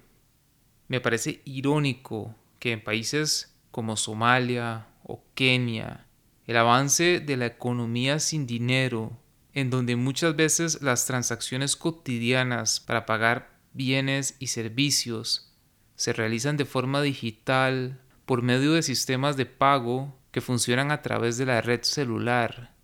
Me 0.89 1.01
parece 1.01 1.41
irónico 1.45 2.35
que 2.59 2.73
en 2.73 2.83
países 2.83 3.57
como 3.71 3.97
Somalia 3.97 4.87
o 5.03 5.25
Kenia, 5.35 6.07
el 6.47 6.57
avance 6.57 7.21
de 7.21 7.37
la 7.37 7.47
economía 7.47 8.21
sin 8.21 8.47
dinero, 8.47 9.19
en 9.53 9.71
donde 9.71 9.97
muchas 9.97 10.37
veces 10.37 10.83
las 10.83 11.07
transacciones 11.07 11.77
cotidianas 11.77 12.81
para 12.81 13.07
pagar 13.07 13.59
bienes 13.73 14.37
y 14.39 14.49
servicios 14.49 15.53
se 15.97 16.13
realizan 16.13 16.57
de 16.57 16.65
forma 16.65 17.03
digital 17.03 18.01
por 18.27 18.43
medio 18.43 18.73
de 18.73 18.83
sistemas 18.83 19.37
de 19.37 19.47
pago 19.47 20.19
que 20.33 20.41
funcionan 20.41 20.91
a 20.91 21.03
través 21.03 21.37
de 21.37 21.47
la 21.47 21.61
red 21.61 21.83
celular. 21.83 22.75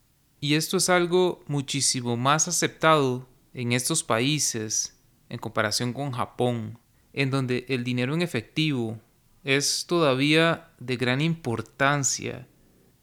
Y 0.40 0.54
esto 0.54 0.76
es 0.76 0.88
algo 0.88 1.44
muchísimo 1.46 2.16
más 2.16 2.48
aceptado 2.48 3.28
en 3.52 3.72
estos 3.72 4.04
países 4.04 4.96
en 5.28 5.38
comparación 5.38 5.92
con 5.92 6.12
Japón, 6.12 6.78
en 7.12 7.30
donde 7.30 7.66
el 7.68 7.84
dinero 7.84 8.14
en 8.14 8.22
efectivo 8.22 8.98
es 9.44 9.86
todavía 9.86 10.70
de 10.78 10.96
gran 10.96 11.20
importancia 11.20 12.46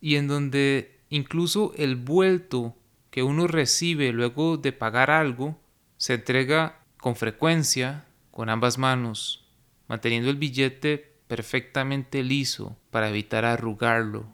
y 0.01 0.15
en 0.15 0.27
donde 0.27 0.99
incluso 1.09 1.73
el 1.77 1.95
vuelto 1.95 2.75
que 3.09 3.23
uno 3.23 3.47
recibe 3.47 4.11
luego 4.11 4.57
de 4.57 4.71
pagar 4.71 5.09
algo 5.09 5.59
se 5.97 6.15
entrega 6.15 6.83
con 6.97 7.15
frecuencia 7.15 8.05
con 8.31 8.49
ambas 8.49 8.77
manos, 8.77 9.47
manteniendo 9.87 10.29
el 10.29 10.35
billete 10.35 11.17
perfectamente 11.27 12.21
liso 12.21 12.77
para 12.91 13.09
evitar 13.09 13.45
arrugarlo. 13.45 14.27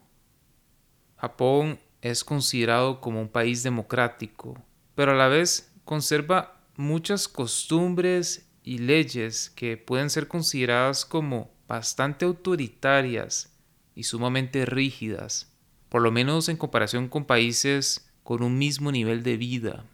Japón 1.15 1.79
es 2.01 2.25
considerado 2.25 2.99
como 2.99 3.21
un 3.21 3.29
país 3.29 3.63
democrático, 3.63 4.61
pero 4.93 5.13
a 5.13 5.15
la 5.15 5.29
vez 5.29 5.73
conserva 5.85 6.59
muchas 6.75 7.29
costumbres 7.29 8.49
y 8.63 8.79
leyes 8.79 9.49
que 9.49 9.77
pueden 9.77 10.09
ser 10.09 10.27
consideradas 10.27 11.05
como 11.05 11.51
bastante 11.67 12.25
autoritarias 12.25 13.53
y 13.95 14.03
sumamente 14.03 14.65
rígidas, 14.65 15.51
por 15.89 16.01
lo 16.01 16.11
menos 16.11 16.49
en 16.49 16.57
comparación 16.57 17.09
con 17.09 17.25
países 17.25 18.09
con 18.23 18.41
un 18.41 18.57
mismo 18.57 18.91
nivel 18.91 19.21
de 19.21 19.37
vida. 19.37 19.85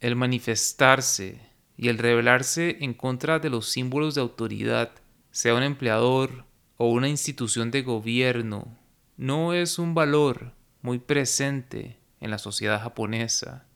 El 0.00 0.14
manifestarse 0.16 1.40
y 1.76 1.88
el 1.88 1.98
rebelarse 1.98 2.78
en 2.80 2.94
contra 2.94 3.38
de 3.38 3.50
los 3.50 3.68
símbolos 3.68 4.14
de 4.14 4.20
autoridad, 4.20 4.92
sea 5.30 5.54
un 5.54 5.62
empleador 5.62 6.44
o 6.78 6.88
una 6.88 7.08
institución 7.08 7.70
de 7.70 7.82
gobierno, 7.82 8.78
no 9.16 9.52
es 9.52 9.78
un 9.78 9.94
valor 9.94 10.52
muy 10.80 10.98
presente 10.98 11.98
en 12.20 12.30
la 12.30 12.38
sociedad 12.38 12.80
japonesa. 12.80 13.66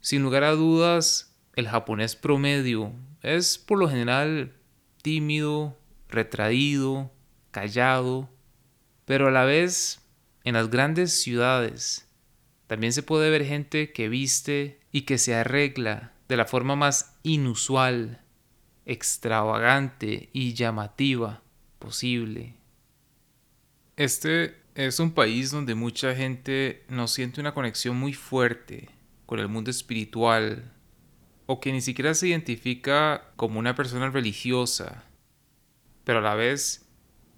Sin 0.00 0.22
lugar 0.22 0.44
a 0.44 0.52
dudas, 0.52 1.27
el 1.58 1.66
japonés 1.66 2.14
promedio 2.14 2.92
es 3.20 3.58
por 3.58 3.80
lo 3.80 3.88
general 3.88 4.54
tímido, 5.02 5.76
retraído, 6.08 7.10
callado, 7.50 8.30
pero 9.04 9.26
a 9.26 9.30
la 9.32 9.44
vez 9.44 10.00
en 10.44 10.54
las 10.54 10.70
grandes 10.70 11.20
ciudades 11.20 12.08
también 12.68 12.92
se 12.92 13.02
puede 13.02 13.28
ver 13.30 13.44
gente 13.44 13.92
que 13.92 14.08
viste 14.08 14.78
y 14.92 15.00
que 15.00 15.18
se 15.18 15.34
arregla 15.34 16.12
de 16.28 16.36
la 16.36 16.44
forma 16.44 16.76
más 16.76 17.16
inusual, 17.24 18.20
extravagante 18.86 20.30
y 20.32 20.54
llamativa 20.54 21.42
posible. 21.80 22.54
Este 23.96 24.62
es 24.76 25.00
un 25.00 25.10
país 25.10 25.50
donde 25.50 25.74
mucha 25.74 26.14
gente 26.14 26.84
no 26.88 27.08
siente 27.08 27.40
una 27.40 27.52
conexión 27.52 27.96
muy 27.96 28.12
fuerte 28.12 28.90
con 29.26 29.40
el 29.40 29.48
mundo 29.48 29.72
espiritual, 29.72 30.77
o 31.50 31.60
que 31.60 31.72
ni 31.72 31.80
siquiera 31.80 32.12
se 32.12 32.28
identifica 32.28 33.32
como 33.36 33.58
una 33.58 33.74
persona 33.74 34.10
religiosa, 34.10 35.02
pero 36.04 36.18
a 36.18 36.22
la 36.22 36.34
vez 36.34 36.86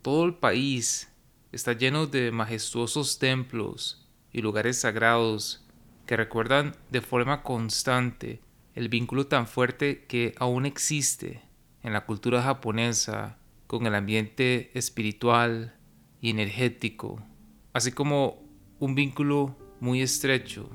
todo 0.02 0.24
el 0.24 0.34
país 0.34 1.12
está 1.52 1.74
lleno 1.74 2.08
de 2.08 2.32
majestuosos 2.32 3.20
templos 3.20 4.10
y 4.32 4.42
lugares 4.42 4.80
sagrados 4.80 5.64
que 6.06 6.16
recuerdan 6.16 6.74
de 6.90 7.00
forma 7.02 7.44
constante 7.44 8.40
el 8.74 8.88
vínculo 8.88 9.28
tan 9.28 9.46
fuerte 9.46 10.06
que 10.06 10.34
aún 10.38 10.66
existe 10.66 11.42
en 11.84 11.92
la 11.92 12.04
cultura 12.04 12.42
japonesa 12.42 13.38
con 13.68 13.86
el 13.86 13.94
ambiente 13.94 14.72
espiritual 14.74 15.76
y 16.20 16.30
energético, 16.30 17.22
así 17.72 17.92
como 17.92 18.42
un 18.80 18.96
vínculo 18.96 19.56
muy 19.78 20.02
estrecho 20.02 20.68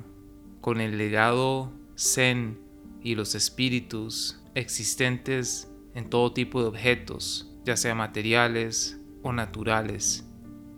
con 0.62 0.80
el 0.80 0.98
legado 0.98 1.74
zen 1.98 2.65
y 3.06 3.14
los 3.14 3.36
espíritus 3.36 4.42
existentes 4.56 5.72
en 5.94 6.10
todo 6.10 6.34
tipo 6.34 6.60
de 6.60 6.70
objetos, 6.70 7.56
ya 7.64 7.78
sea 7.78 7.94
materiales 7.94 9.00
o 9.22 9.32
naturales. 9.32 10.28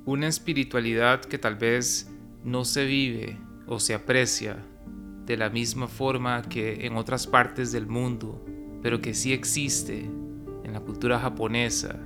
Una 0.03 0.28
espiritualidad 0.28 1.21
que 1.21 1.38
tal 1.38 1.55
vez 1.55 2.11
no 2.43 2.65
se 2.65 2.84
vive 2.84 3.39
o 3.65 3.80
se 3.80 3.93
aprecia 3.93 4.57
de 5.25 5.38
la 5.38 5.49
misma 5.49 5.88
forma 5.88 6.41
que 6.41 6.86
en 6.86 6.97
otras 6.97 7.28
partes 7.28 7.71
del 7.71 7.88
mundo, 7.88 8.43
pero 8.84 8.99
que 8.99 9.13
sí 9.13 9.32
existe 9.32 9.99
en 10.65 10.73
la 10.73 10.82
cultura 10.82 11.19
japonesa 11.19 11.97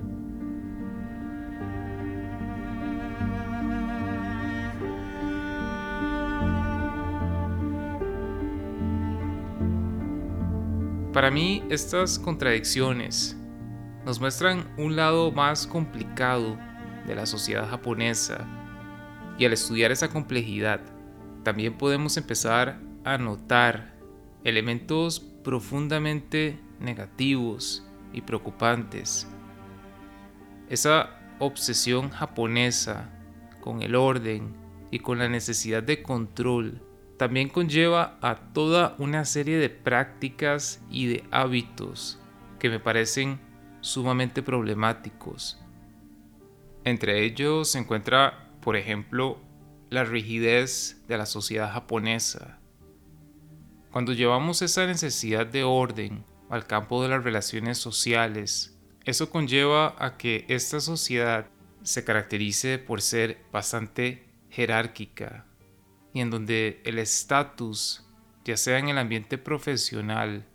Para 11.13 11.29
mí, 11.29 11.61
estas 11.69 12.17
contradicciones 12.17 13.35
nos 14.05 14.21
muestran 14.21 14.73
un 14.77 14.95
lado 14.95 15.29
más 15.33 15.67
complicado 15.67 16.57
de 17.05 17.15
la 17.15 17.25
sociedad 17.25 17.69
japonesa 17.69 18.47
y 19.37 19.43
al 19.43 19.51
estudiar 19.51 19.91
esa 19.91 20.07
complejidad, 20.07 20.79
también 21.43 21.77
podemos 21.77 22.15
empezar 22.15 22.79
a 23.03 23.17
notar 23.17 23.93
elementos 24.45 25.19
profundamente 25.19 26.57
negativos 26.79 27.85
y 28.13 28.21
preocupantes. 28.21 29.27
Esa 30.69 31.09
obsesión 31.39 32.09
japonesa 32.09 33.09
con 33.59 33.81
el 33.81 33.95
orden 33.95 34.55
y 34.91 34.99
con 34.99 35.19
la 35.19 35.27
necesidad 35.27 35.83
de 35.83 36.01
control 36.01 36.81
también 37.21 37.49
conlleva 37.49 38.17
a 38.23 38.35
toda 38.51 38.95
una 38.97 39.25
serie 39.25 39.59
de 39.59 39.69
prácticas 39.69 40.81
y 40.89 41.05
de 41.05 41.23
hábitos 41.29 42.17
que 42.57 42.67
me 42.67 42.79
parecen 42.79 43.39
sumamente 43.79 44.41
problemáticos. 44.41 45.61
Entre 46.83 47.23
ellos 47.23 47.69
se 47.69 47.77
encuentra, 47.77 48.49
por 48.59 48.75
ejemplo, 48.75 49.39
la 49.91 50.03
rigidez 50.03 50.99
de 51.07 51.19
la 51.19 51.27
sociedad 51.27 51.71
japonesa. 51.71 52.57
Cuando 53.91 54.13
llevamos 54.13 54.63
esa 54.63 54.87
necesidad 54.87 55.45
de 55.45 55.63
orden 55.63 56.25
al 56.49 56.65
campo 56.65 57.03
de 57.03 57.09
las 57.09 57.23
relaciones 57.23 57.77
sociales, 57.77 58.79
eso 59.05 59.29
conlleva 59.29 59.95
a 59.99 60.17
que 60.17 60.43
esta 60.47 60.79
sociedad 60.79 61.45
se 61.83 62.03
caracterice 62.03 62.79
por 62.79 62.99
ser 62.99 63.43
bastante 63.51 64.27
jerárquica, 64.49 65.45
y 66.13 66.21
en 66.21 66.29
donde 66.29 66.81
el 66.85 66.99
estatus, 66.99 68.05
ya 68.43 68.57
sea 68.57 68.79
en 68.79 68.89
el 68.89 68.97
ambiente 68.97 69.37
profesional 69.37 70.45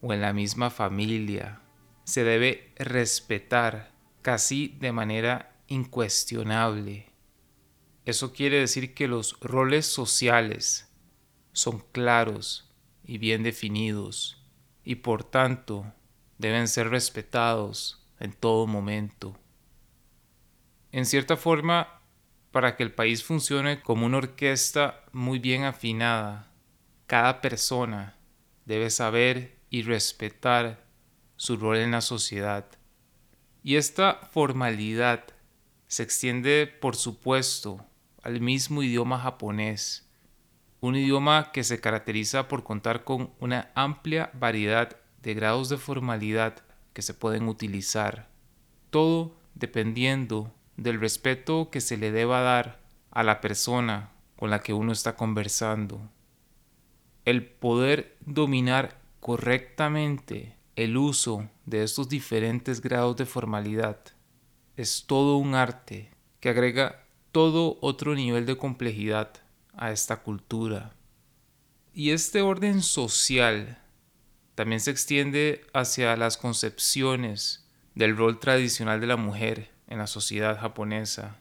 o 0.00 0.12
en 0.12 0.20
la 0.20 0.32
misma 0.32 0.70
familia, 0.70 1.60
se 2.04 2.24
debe 2.24 2.72
respetar 2.76 3.92
casi 4.22 4.76
de 4.80 4.92
manera 4.92 5.56
incuestionable. 5.66 7.06
Eso 8.04 8.32
quiere 8.32 8.58
decir 8.58 8.94
que 8.94 9.08
los 9.08 9.38
roles 9.40 9.86
sociales 9.86 10.90
son 11.52 11.84
claros 11.92 12.74
y 13.04 13.18
bien 13.18 13.42
definidos 13.42 14.42
y 14.84 14.96
por 14.96 15.24
tanto 15.24 15.92
deben 16.38 16.68
ser 16.68 16.88
respetados 16.88 18.06
en 18.20 18.32
todo 18.32 18.66
momento. 18.66 19.38
En 20.92 21.04
cierta 21.04 21.36
forma, 21.36 21.97
para 22.50 22.76
que 22.76 22.82
el 22.82 22.92
país 22.92 23.24
funcione 23.24 23.80
como 23.80 24.06
una 24.06 24.18
orquesta 24.18 25.04
muy 25.12 25.38
bien 25.38 25.64
afinada, 25.64 26.50
cada 27.06 27.40
persona 27.40 28.16
debe 28.64 28.90
saber 28.90 29.58
y 29.70 29.82
respetar 29.82 30.84
su 31.36 31.56
rol 31.56 31.78
en 31.78 31.92
la 31.92 32.00
sociedad. 32.00 32.66
Y 33.62 33.76
esta 33.76 34.20
formalidad 34.30 35.24
se 35.86 36.02
extiende, 36.02 36.66
por 36.66 36.96
supuesto, 36.96 37.84
al 38.22 38.40
mismo 38.40 38.82
idioma 38.82 39.18
japonés, 39.18 40.06
un 40.80 40.96
idioma 40.96 41.50
que 41.52 41.64
se 41.64 41.80
caracteriza 41.80 42.46
por 42.48 42.62
contar 42.62 43.04
con 43.04 43.32
una 43.40 43.70
amplia 43.74 44.30
variedad 44.34 44.96
de 45.22 45.34
grados 45.34 45.68
de 45.68 45.76
formalidad 45.76 46.62
que 46.92 47.02
se 47.02 47.14
pueden 47.14 47.48
utilizar, 47.48 48.28
todo 48.90 49.36
dependiendo 49.54 50.54
del 50.78 51.00
respeto 51.00 51.70
que 51.70 51.80
se 51.80 51.96
le 51.96 52.12
deba 52.12 52.40
dar 52.40 52.80
a 53.10 53.24
la 53.24 53.40
persona 53.40 54.12
con 54.36 54.48
la 54.48 54.60
que 54.60 54.72
uno 54.72 54.92
está 54.92 55.16
conversando. 55.16 56.00
El 57.24 57.44
poder 57.44 58.16
dominar 58.24 59.00
correctamente 59.18 60.54
el 60.76 60.96
uso 60.96 61.50
de 61.66 61.82
estos 61.82 62.08
diferentes 62.08 62.80
grados 62.80 63.16
de 63.16 63.26
formalidad 63.26 63.98
es 64.76 65.04
todo 65.06 65.36
un 65.36 65.56
arte 65.56 66.10
que 66.38 66.50
agrega 66.50 67.04
todo 67.32 67.78
otro 67.80 68.14
nivel 68.14 68.46
de 68.46 68.56
complejidad 68.56 69.32
a 69.76 69.90
esta 69.90 70.22
cultura. 70.22 70.94
Y 71.92 72.10
este 72.10 72.40
orden 72.40 72.82
social 72.82 73.82
también 74.54 74.80
se 74.80 74.92
extiende 74.92 75.66
hacia 75.74 76.16
las 76.16 76.36
concepciones 76.36 77.66
del 77.96 78.16
rol 78.16 78.38
tradicional 78.38 79.00
de 79.00 79.08
la 79.08 79.16
mujer 79.16 79.77
en 79.88 79.98
la 79.98 80.06
sociedad 80.06 80.58
japonesa. 80.58 81.36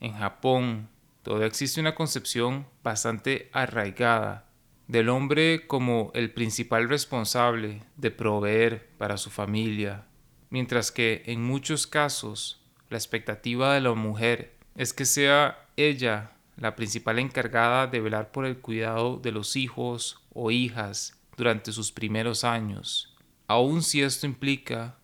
En 0.00 0.12
Japón 0.12 0.88
todavía 1.22 1.46
existe 1.46 1.80
una 1.80 1.94
concepción 1.94 2.66
bastante 2.82 3.50
arraigada 3.52 4.46
del 4.86 5.08
hombre 5.08 5.66
como 5.66 6.10
el 6.14 6.32
principal 6.32 6.88
responsable 6.88 7.84
de 7.96 8.10
proveer 8.10 8.90
para 8.98 9.16
su 9.16 9.30
familia, 9.30 10.06
mientras 10.50 10.90
que 10.90 11.22
en 11.26 11.42
muchos 11.42 11.86
casos 11.86 12.60
la 12.88 12.98
expectativa 12.98 13.72
de 13.72 13.80
la 13.80 13.94
mujer 13.94 14.56
es 14.74 14.92
que 14.92 15.04
sea 15.04 15.68
ella 15.76 16.32
la 16.56 16.74
principal 16.74 17.18
encargada 17.18 17.86
de 17.86 18.00
velar 18.00 18.32
por 18.32 18.44
el 18.44 18.58
cuidado 18.58 19.16
de 19.16 19.32
los 19.32 19.56
hijos 19.56 20.20
o 20.34 20.50
hijas 20.50 21.18
durante 21.36 21.72
sus 21.72 21.92
primeros 21.92 22.44
años, 22.44 23.16
aun 23.46 23.82
si 23.82 24.02
esto 24.02 24.26
implica 24.26 24.96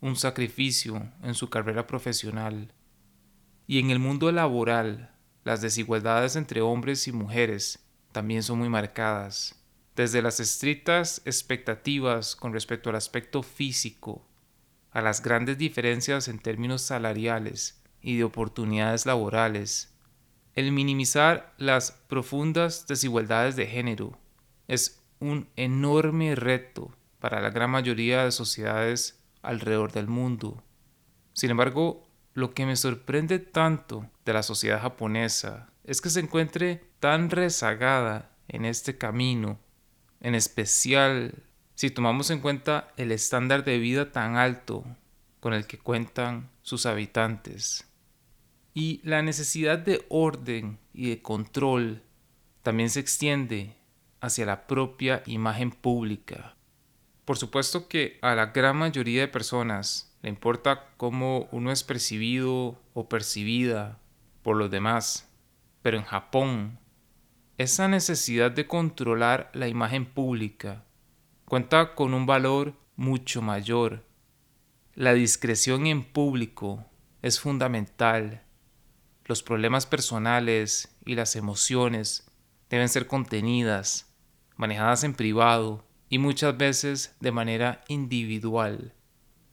un 0.00 0.16
sacrificio 0.16 1.10
en 1.22 1.34
su 1.34 1.50
carrera 1.50 1.86
profesional. 1.86 2.72
Y 3.66 3.80
en 3.80 3.90
el 3.90 3.98
mundo 3.98 4.30
laboral, 4.32 5.10
las 5.44 5.60
desigualdades 5.60 6.36
entre 6.36 6.60
hombres 6.60 7.08
y 7.08 7.12
mujeres 7.12 7.84
también 8.12 8.42
son 8.42 8.58
muy 8.58 8.68
marcadas, 8.68 9.54
desde 9.96 10.22
las 10.22 10.40
estrictas 10.40 11.22
expectativas 11.24 12.36
con 12.36 12.52
respecto 12.52 12.90
al 12.90 12.96
aspecto 12.96 13.42
físico, 13.42 14.26
a 14.90 15.02
las 15.02 15.22
grandes 15.22 15.58
diferencias 15.58 16.28
en 16.28 16.38
términos 16.38 16.82
salariales 16.82 17.82
y 18.00 18.16
de 18.16 18.24
oportunidades 18.24 19.06
laborales. 19.06 19.94
El 20.54 20.72
minimizar 20.72 21.54
las 21.58 21.92
profundas 21.92 22.86
desigualdades 22.86 23.56
de 23.56 23.66
género 23.66 24.18
es 24.66 25.02
un 25.20 25.48
enorme 25.56 26.34
reto 26.34 26.94
para 27.18 27.40
la 27.40 27.50
gran 27.50 27.70
mayoría 27.70 28.24
de 28.24 28.32
sociedades 28.32 29.17
alrededor 29.42 29.92
del 29.92 30.08
mundo. 30.08 30.62
Sin 31.32 31.50
embargo, 31.50 32.08
lo 32.34 32.54
que 32.54 32.66
me 32.66 32.76
sorprende 32.76 33.38
tanto 33.38 34.10
de 34.24 34.32
la 34.32 34.42
sociedad 34.42 34.80
japonesa 34.80 35.70
es 35.84 36.00
que 36.00 36.10
se 36.10 36.20
encuentre 36.20 36.84
tan 37.00 37.30
rezagada 37.30 38.36
en 38.48 38.64
este 38.64 38.98
camino, 38.98 39.58
en 40.20 40.34
especial 40.34 41.44
si 41.74 41.90
tomamos 41.90 42.30
en 42.30 42.40
cuenta 42.40 42.92
el 42.96 43.12
estándar 43.12 43.64
de 43.64 43.78
vida 43.78 44.10
tan 44.12 44.36
alto 44.36 44.84
con 45.40 45.52
el 45.52 45.66
que 45.66 45.78
cuentan 45.78 46.50
sus 46.62 46.86
habitantes. 46.86 47.88
Y 48.74 49.00
la 49.04 49.22
necesidad 49.22 49.78
de 49.78 50.04
orden 50.08 50.78
y 50.92 51.08
de 51.08 51.22
control 51.22 52.02
también 52.62 52.90
se 52.90 53.00
extiende 53.00 53.76
hacia 54.20 54.46
la 54.46 54.66
propia 54.66 55.22
imagen 55.26 55.70
pública. 55.70 56.57
Por 57.28 57.36
supuesto 57.36 57.88
que 57.88 58.18
a 58.22 58.34
la 58.34 58.46
gran 58.46 58.78
mayoría 58.78 59.20
de 59.20 59.28
personas 59.28 60.16
le 60.22 60.30
importa 60.30 60.86
cómo 60.96 61.46
uno 61.52 61.70
es 61.70 61.84
percibido 61.84 62.80
o 62.94 63.06
percibida 63.10 63.98
por 64.42 64.56
los 64.56 64.70
demás, 64.70 65.28
pero 65.82 65.98
en 65.98 66.04
Japón 66.04 66.78
esa 67.58 67.86
necesidad 67.86 68.50
de 68.50 68.66
controlar 68.66 69.50
la 69.52 69.68
imagen 69.68 70.06
pública 70.06 70.86
cuenta 71.44 71.94
con 71.94 72.14
un 72.14 72.24
valor 72.24 72.72
mucho 72.96 73.42
mayor. 73.42 74.06
La 74.94 75.12
discreción 75.12 75.86
en 75.86 76.04
público 76.04 76.86
es 77.20 77.40
fundamental. 77.40 78.42
Los 79.26 79.42
problemas 79.42 79.84
personales 79.84 80.96
y 81.04 81.14
las 81.14 81.36
emociones 81.36 82.26
deben 82.70 82.88
ser 82.88 83.06
contenidas, 83.06 84.10
manejadas 84.56 85.04
en 85.04 85.12
privado 85.12 85.84
y 86.08 86.18
muchas 86.18 86.56
veces 86.56 87.16
de 87.20 87.32
manera 87.32 87.84
individual. 87.88 88.94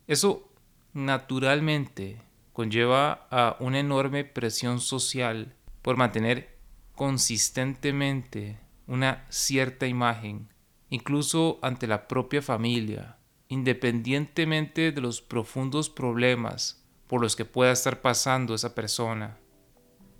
Eso 0.08 0.52
naturalmente 0.94 2.22
conlleva 2.54 3.28
a 3.30 3.58
una 3.60 3.80
enorme 3.80 4.24
presión 4.24 4.80
social 4.80 5.54
por 5.82 5.98
mantener 5.98 6.58
consistentemente 6.94 8.60
una 8.88 9.26
cierta 9.30 9.88
imagen, 9.88 10.54
incluso 10.90 11.60
ante 11.62 11.88
la 11.88 12.08
propia 12.08 12.42
familia, 12.42 13.18
independientemente 13.50 14.92
de 14.92 15.02
los 15.02 15.22
profundos 15.22 15.90
problemas 15.90 16.86
por 17.08 17.22
los 17.22 17.36
que 17.36 17.46
pueda 17.46 17.72
estar 17.72 18.02
pasando 18.02 18.56
esa 18.56 18.74
persona. 18.74 19.38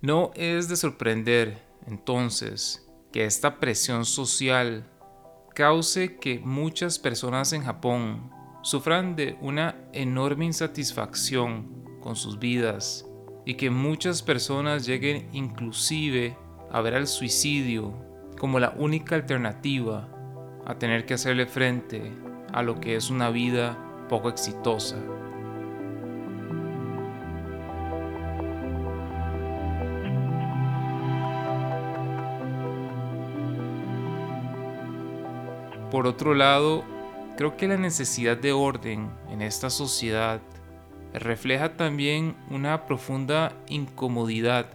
No 0.02 0.30
es 0.34 0.68
de 0.68 0.76
sorprender, 0.76 1.62
entonces, 1.86 2.86
que 3.12 3.24
esta 3.24 3.58
presión 3.58 4.04
social 4.04 4.90
cause 5.56 6.18
que 6.20 6.38
muchas 6.38 6.98
personas 6.98 7.54
en 7.54 7.64
Japón 7.64 8.30
sufran 8.62 9.16
de 9.16 9.38
una 9.40 9.74
enorme 9.94 10.44
insatisfacción 10.44 11.98
con 12.02 12.14
sus 12.14 12.38
vidas 12.38 13.06
y 13.46 13.54
que 13.54 13.70
muchas 13.70 14.22
personas 14.22 14.84
lleguen 14.84 15.30
inclusive 15.32 16.36
a 16.70 16.82
ver 16.82 16.94
al 16.94 17.06
suicidio 17.06 17.94
como 18.38 18.60
la 18.60 18.74
única 18.76 19.14
alternativa 19.14 20.10
a 20.66 20.78
tener 20.78 21.06
que 21.06 21.14
hacerle 21.14 21.46
frente 21.46 22.02
a 22.52 22.62
lo 22.62 22.78
que 22.78 22.94
es 22.94 23.08
una 23.08 23.30
vida 23.30 23.78
poco 24.10 24.28
exitosa. 24.28 25.15
Por 35.96 36.06
otro 36.06 36.34
lado, 36.34 36.84
creo 37.38 37.56
que 37.56 37.66
la 37.66 37.78
necesidad 37.78 38.36
de 38.36 38.52
orden 38.52 39.10
en 39.30 39.40
esta 39.40 39.70
sociedad 39.70 40.42
refleja 41.14 41.74
también 41.78 42.36
una 42.50 42.84
profunda 42.84 43.56
incomodidad 43.66 44.66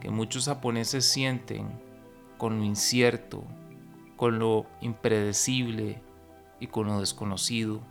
que 0.00 0.08
muchos 0.08 0.46
japoneses 0.46 1.04
sienten 1.04 1.68
con 2.38 2.56
lo 2.58 2.64
incierto, 2.64 3.44
con 4.16 4.38
lo 4.38 4.64
impredecible 4.80 6.00
y 6.58 6.68
con 6.68 6.86
lo 6.86 7.00
desconocido. 7.00 7.82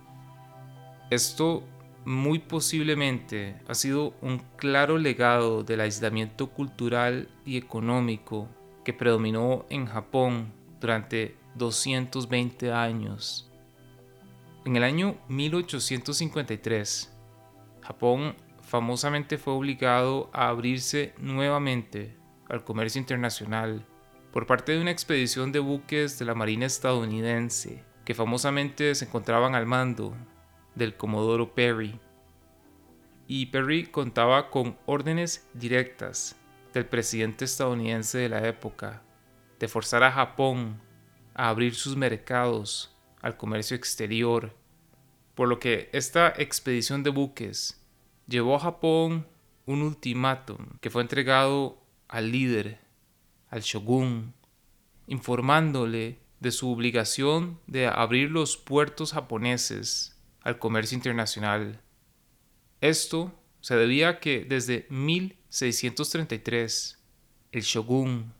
Esto 1.10 1.62
muy 2.04 2.40
posiblemente 2.40 3.62
ha 3.68 3.74
sido 3.74 4.12
un 4.22 4.42
claro 4.56 4.98
legado 4.98 5.62
del 5.62 5.82
aislamiento 5.82 6.50
cultural 6.50 7.28
y 7.46 7.58
económico 7.58 8.48
que 8.84 8.92
predominó 8.92 9.66
en 9.70 9.86
Japón 9.86 10.52
durante 10.80 11.43
220 11.54 12.72
años. 12.72 13.50
En 14.64 14.76
el 14.76 14.84
año 14.84 15.16
1853, 15.28 17.12
Japón 17.82 18.34
famosamente 18.62 19.38
fue 19.38 19.52
obligado 19.52 20.30
a 20.32 20.48
abrirse 20.48 21.14
nuevamente 21.18 22.16
al 22.48 22.64
comercio 22.64 22.98
internacional 22.98 23.86
por 24.32 24.46
parte 24.46 24.72
de 24.72 24.80
una 24.80 24.90
expedición 24.90 25.52
de 25.52 25.60
buques 25.60 26.18
de 26.18 26.24
la 26.24 26.34
Marina 26.34 26.66
estadounidense 26.66 27.84
que 28.04 28.14
famosamente 28.14 28.94
se 28.94 29.04
encontraban 29.04 29.54
al 29.54 29.66
mando 29.66 30.14
del 30.74 30.96
Comodoro 30.96 31.54
Perry. 31.54 32.00
Y 33.26 33.46
Perry 33.46 33.86
contaba 33.86 34.50
con 34.50 34.76
órdenes 34.86 35.48
directas 35.54 36.36
del 36.72 36.86
presidente 36.86 37.44
estadounidense 37.44 38.18
de 38.18 38.28
la 38.28 38.46
época 38.46 39.02
de 39.58 39.68
forzar 39.68 40.02
a 40.02 40.12
Japón 40.12 40.80
a 41.34 41.48
abrir 41.48 41.74
sus 41.74 41.96
mercados 41.96 42.94
al 43.20 43.36
comercio 43.36 43.76
exterior, 43.76 44.54
por 45.34 45.48
lo 45.48 45.58
que 45.58 45.90
esta 45.92 46.32
expedición 46.36 47.02
de 47.02 47.10
buques 47.10 47.80
llevó 48.26 48.56
a 48.56 48.60
Japón 48.60 49.26
un 49.66 49.82
ultimátum 49.82 50.78
que 50.80 50.90
fue 50.90 51.02
entregado 51.02 51.82
al 52.08 52.30
líder, 52.30 52.78
al 53.50 53.62
shogun, 53.62 54.32
informándole 55.06 56.18
de 56.40 56.52
su 56.52 56.70
obligación 56.70 57.60
de 57.66 57.86
abrir 57.86 58.30
los 58.30 58.56
puertos 58.56 59.12
japoneses 59.12 60.16
al 60.42 60.58
comercio 60.58 60.96
internacional. 60.96 61.80
Esto 62.80 63.38
se 63.60 63.76
debía 63.76 64.08
a 64.10 64.20
que 64.20 64.44
desde 64.44 64.86
1633 64.90 66.98
el 67.52 67.62
shogun 67.62 68.32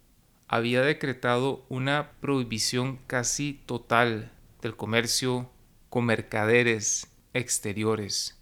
había 0.54 0.82
decretado 0.82 1.66
una 1.68 2.12
prohibición 2.20 3.00
casi 3.08 3.60
total 3.66 4.30
del 4.62 4.76
comercio 4.76 5.50
con 5.90 6.04
mercaderes 6.04 7.08
exteriores. 7.32 8.40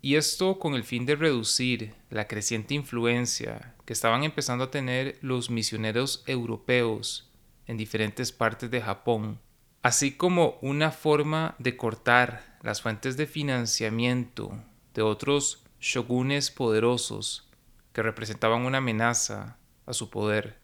Y 0.00 0.14
esto 0.14 0.58
con 0.58 0.72
el 0.72 0.84
fin 0.84 1.04
de 1.04 1.16
reducir 1.16 1.92
la 2.08 2.26
creciente 2.26 2.72
influencia 2.72 3.74
que 3.84 3.92
estaban 3.92 4.24
empezando 4.24 4.64
a 4.64 4.70
tener 4.70 5.18
los 5.20 5.50
misioneros 5.50 6.24
europeos 6.26 7.30
en 7.66 7.76
diferentes 7.76 8.32
partes 8.32 8.70
de 8.70 8.80
Japón, 8.80 9.38
así 9.82 10.12
como 10.12 10.56
una 10.62 10.90
forma 10.90 11.56
de 11.58 11.76
cortar 11.76 12.56
las 12.62 12.80
fuentes 12.80 13.18
de 13.18 13.26
financiamiento 13.26 14.64
de 14.94 15.02
otros 15.02 15.62
shogunes 15.78 16.50
poderosos 16.50 17.50
que 17.92 18.02
representaban 18.02 18.62
una 18.62 18.78
amenaza 18.78 19.58
a 19.84 19.92
su 19.92 20.08
poder 20.08 20.59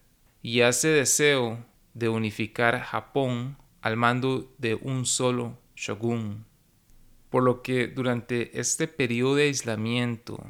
y 0.47 0.61
hace 0.61 0.87
deseo 0.87 1.65
de 1.93 2.07
unificar 2.07 2.79
Japón 2.79 3.57
al 3.81 3.97
mando 3.97 4.49
de 4.57 4.75
un 4.75 5.05
solo 5.05 5.57
shogun. 5.75 6.45
Por 7.29 7.43
lo 7.43 7.61
que 7.61 7.87
durante 7.87 8.57
este 8.57 8.87
periodo 8.87 9.35
de 9.35 9.43
aislamiento, 9.43 10.41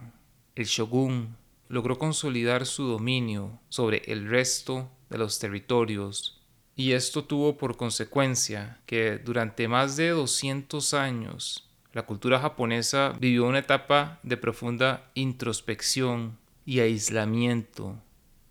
el 0.54 0.66
shogun 0.66 1.36
logró 1.68 1.98
consolidar 1.98 2.68
su 2.68 2.84
dominio 2.84 3.60
sobre 3.70 4.04
el 4.06 4.30
resto 4.30 4.88
de 5.10 5.18
los 5.18 5.40
territorios 5.40 6.44
y 6.76 6.92
esto 6.92 7.24
tuvo 7.24 7.58
por 7.58 7.76
consecuencia 7.76 8.80
que 8.86 9.18
durante 9.18 9.68
más 9.68 9.98
de 9.98 10.10
200 10.10 10.94
años 10.94 11.72
la 11.92 12.06
cultura 12.06 12.40
japonesa 12.40 13.16
vivió 13.20 13.48
una 13.48 13.58
etapa 13.58 14.20
de 14.22 14.38
profunda 14.38 15.10
introspección 15.16 16.38
y 16.68 16.82
aislamiento 16.82 17.98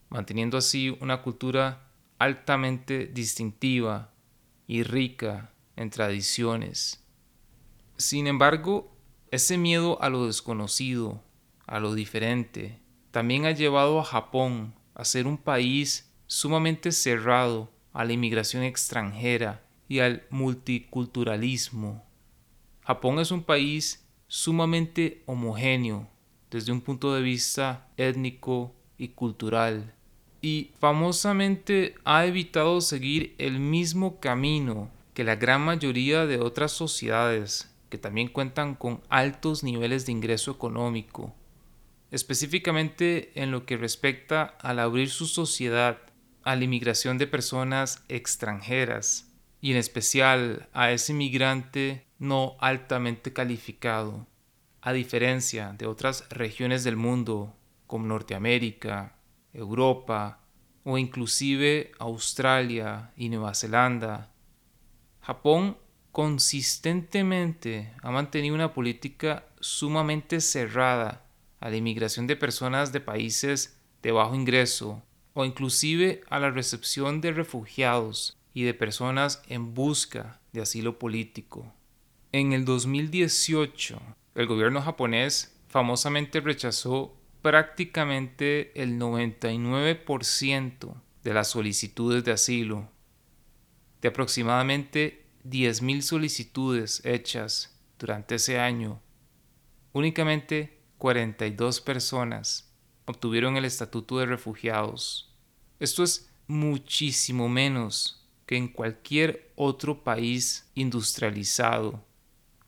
manteniendo 0.09 0.57
así 0.59 0.97
una 1.01 1.23
cultura 1.23 1.91
altamente 2.19 3.07
distintiva 3.07 4.13
y 4.67 4.83
rica 4.83 5.53
en 5.77 5.91
tradiciones. 5.91 7.05
Sin 7.97 8.27
embargo, 8.27 8.97
ese 9.31 9.59
miedo 9.59 10.01
a 10.03 10.09
lo 10.09 10.27
desconocido, 10.27 11.23
a 11.67 11.81
lo 11.81 11.95
diferente, 11.95 12.81
también 13.11 13.47
ha 13.47 13.53
llevado 13.53 14.01
a 14.01 14.05
Japón 14.05 14.75
a 14.95 15.05
ser 15.05 15.27
un 15.27 15.39
país 15.39 16.13
sumamente 16.27 16.93
cerrado 16.93 17.71
a 17.93 18.05
la 18.05 18.13
inmigración 18.13 18.63
extranjera 18.63 19.63
y 19.89 20.01
al 20.01 20.27
multiculturalismo. 20.31 22.05
Japón 22.83 23.19
es 23.19 23.31
un 23.31 23.43
país 23.43 24.07
sumamente 24.29 25.23
homogéneo 25.27 26.09
desde 26.51 26.73
un 26.73 26.81
punto 26.81 27.15
de 27.15 27.23
vista 27.23 27.89
étnico 27.97 28.75
y 28.99 29.09
cultural 29.09 29.96
y 30.47 30.71
famosamente 30.79 31.97
ha 32.05 32.25
evitado 32.25 32.81
seguir 32.81 33.35
el 33.39 33.59
mismo 33.59 34.21
camino 34.21 34.93
que 35.13 35.25
la 35.25 35.35
gran 35.35 35.61
mayoría 35.63 36.25
de 36.25 36.39
otras 36.39 36.71
sociedades 36.71 37.75
que 37.89 37.99
también 37.99 38.29
cuentan 38.29 38.77
con 38.77 39.01
altos 39.09 39.65
niveles 39.65 40.07
de 40.07 40.13
ingreso 40.13 40.53
económico, 40.53 41.35
específicamente 42.13 43.33
en 43.35 43.51
lo 43.51 43.67
que 43.67 43.77
respecta 43.77 44.45
al 44.61 44.79
abrir 44.79 45.11
su 45.11 45.27
sociedad 45.27 45.99
a 46.45 46.55
la 46.55 46.63
inmigración 46.63 47.19
de 47.19 47.27
personas 47.27 48.05
extranjeras 48.09 49.27
y 49.61 49.73
en 49.73 49.79
especial 49.79 50.69
a 50.73 50.93
ese 50.93 51.11
inmigrante 51.11 52.07
no 52.21 52.55
altamente 52.61 53.33
calificado, 53.33 54.29
a 54.81 54.93
diferencia 54.93 55.75
de 55.77 55.87
otras 55.87 56.25
regiones 56.29 56.85
del 56.85 56.95
mundo 56.95 57.53
como 57.89 58.07
Norteamérica, 58.07 59.16
Europa 59.57 60.41
o 60.85 60.99
inclusive 60.99 61.93
Australia 61.99 63.13
y 63.17 63.29
Nueva 63.29 63.55
Zelanda. 63.55 64.31
Japón 65.21 65.77
consistentemente 66.13 67.93
ha 68.03 68.11
mantenido 68.11 68.55
una 68.55 68.73
política 68.73 69.47
sumamente 69.61 70.41
cerrada 70.41 71.27
a 71.61 71.71
la 71.71 71.77
inmigración 71.77 72.27
de 72.27 72.37
personas 72.37 72.93
de 72.93 73.01
países 73.01 73.81
de 74.03 74.13
bajo 74.13 74.35
ingreso 74.35 75.03
o 75.35 75.45
inclusive 75.45 76.23
a 76.31 76.39
la 76.39 76.51
recepción 76.51 77.21
de 77.21 77.33
refugiados 77.33 78.39
y 78.55 78.63
de 78.63 78.73
personas 78.73 79.43
en 79.49 79.75
busca 79.75 80.41
de 80.53 80.63
asilo 80.63 80.99
político. 80.99 81.73
En 82.33 82.53
el 82.53 82.65
2018, 82.65 84.01
el 84.35 84.47
gobierno 84.47 84.81
japonés 84.81 85.55
famosamente 85.69 86.41
rechazó 86.41 87.15
prácticamente 87.47 88.73
el 88.75 88.99
99% 88.99 91.01
de 91.23 91.33
las 91.33 91.47
solicitudes 91.47 92.25
de 92.25 92.33
asilo. 92.33 92.91
De 94.03 94.09
aproximadamente 94.09 95.29
10.000 95.45 96.01
solicitudes 96.01 97.03
hechas 97.05 97.79
durante 98.01 98.35
ese 98.35 98.59
año, 98.59 99.01
únicamente 99.93 100.81
42 100.99 101.81
personas 101.83 102.75
obtuvieron 103.05 103.57
el 103.57 103.65
estatuto 103.65 104.19
de 104.19 104.27
refugiados. 104.27 105.33
Esto 105.79 106.03
es 106.03 106.29
muchísimo 106.49 107.49
menos 107.49 108.27
que 108.45 108.57
en 108.57 108.67
cualquier 108.67 109.53
otro 109.55 110.03
país 110.03 110.69
industrializado. 110.75 112.05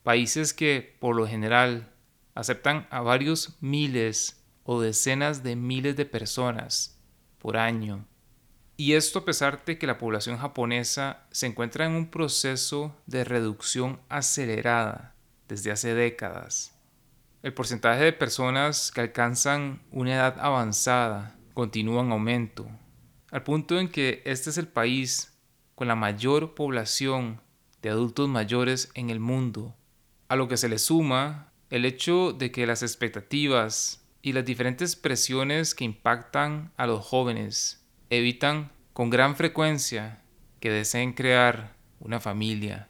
Países 0.04 0.54
que, 0.54 0.96
por 1.00 1.16
lo 1.16 1.26
general, 1.26 1.92
aceptan 2.36 2.86
a 2.92 3.00
varios 3.00 3.56
miles 3.60 4.37
o 4.70 4.82
decenas 4.82 5.42
de 5.42 5.56
miles 5.56 5.96
de 5.96 6.04
personas 6.04 7.00
por 7.38 7.56
año. 7.56 8.04
Y 8.76 8.92
esto 8.92 9.20
a 9.20 9.24
pesar 9.24 9.64
de 9.64 9.78
que 9.78 9.86
la 9.86 9.96
población 9.96 10.36
japonesa 10.36 11.26
se 11.30 11.46
encuentra 11.46 11.86
en 11.86 11.92
un 11.92 12.10
proceso 12.10 12.94
de 13.06 13.24
reducción 13.24 13.98
acelerada 14.10 15.14
desde 15.48 15.70
hace 15.70 15.94
décadas. 15.94 16.78
El 17.42 17.54
porcentaje 17.54 18.04
de 18.04 18.12
personas 18.12 18.92
que 18.92 19.00
alcanzan 19.00 19.80
una 19.90 20.16
edad 20.16 20.36
avanzada 20.38 21.34
continúa 21.54 22.02
en 22.02 22.12
aumento, 22.12 22.68
al 23.30 23.44
punto 23.44 23.80
en 23.80 23.88
que 23.88 24.20
este 24.26 24.50
es 24.50 24.58
el 24.58 24.68
país 24.68 25.32
con 25.76 25.88
la 25.88 25.94
mayor 25.94 26.54
población 26.54 27.40
de 27.80 27.88
adultos 27.88 28.28
mayores 28.28 28.90
en 28.92 29.08
el 29.08 29.18
mundo, 29.18 29.74
a 30.28 30.36
lo 30.36 30.46
que 30.46 30.58
se 30.58 30.68
le 30.68 30.78
suma 30.78 31.54
el 31.70 31.86
hecho 31.86 32.34
de 32.34 32.52
que 32.52 32.66
las 32.66 32.82
expectativas 32.82 34.04
y 34.22 34.32
las 34.32 34.44
diferentes 34.44 34.96
presiones 34.96 35.74
que 35.74 35.84
impactan 35.84 36.72
a 36.76 36.86
los 36.86 37.04
jóvenes 37.04 37.84
evitan 38.10 38.72
con 38.92 39.10
gran 39.10 39.36
frecuencia 39.36 40.22
que 40.60 40.70
deseen 40.70 41.12
crear 41.12 41.76
una 42.00 42.20
familia. 42.20 42.88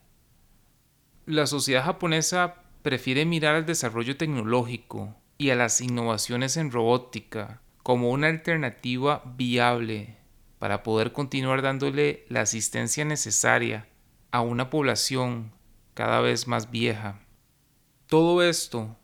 La 1.26 1.46
sociedad 1.46 1.84
japonesa 1.84 2.62
prefiere 2.82 3.26
mirar 3.26 3.54
al 3.54 3.66
desarrollo 3.66 4.16
tecnológico 4.16 5.14
y 5.36 5.50
a 5.50 5.56
las 5.56 5.80
innovaciones 5.80 6.56
en 6.56 6.70
robótica 6.70 7.60
como 7.82 8.10
una 8.10 8.28
alternativa 8.28 9.22
viable 9.36 10.16
para 10.58 10.82
poder 10.82 11.12
continuar 11.12 11.62
dándole 11.62 12.24
la 12.28 12.40
asistencia 12.40 13.04
necesaria 13.04 13.88
a 14.30 14.40
una 14.40 14.70
población 14.70 15.52
cada 15.94 16.20
vez 16.20 16.46
más 16.46 16.70
vieja. 16.70 17.20
Todo 18.06 18.42
esto 18.42 18.96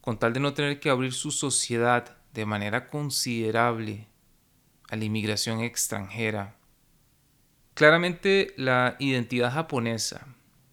con 0.00 0.18
tal 0.18 0.32
de 0.32 0.40
no 0.40 0.54
tener 0.54 0.80
que 0.80 0.90
abrir 0.90 1.12
su 1.12 1.30
sociedad 1.30 2.16
de 2.32 2.46
manera 2.46 2.88
considerable 2.88 4.08
a 4.88 4.96
la 4.96 5.04
inmigración 5.04 5.60
extranjera. 5.60 6.56
Claramente 7.74 8.52
la 8.56 8.96
identidad 8.98 9.52
japonesa 9.52 10.26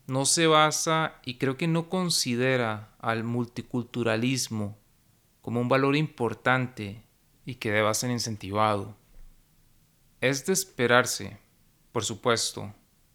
no 0.08 0.26
se 0.26 0.48
basa 0.48 1.20
y 1.26 1.36
creo 1.36 1.58
que 1.58 1.68
no 1.68 1.90
considera 1.90 2.96
al 3.00 3.24
multiculturalismo 3.24 4.78
como 5.42 5.62
un 5.62 5.70
valor 5.70 5.96
importante 5.96 7.04
y 7.46 7.56
que 7.56 7.72
deba 7.72 7.94
ser 7.94 8.12
incentivado. 8.12 8.96
Es 10.22 10.46
de 10.46 10.54
esperarse, 10.54 11.38
por 11.92 12.04
supuesto, 12.04 12.74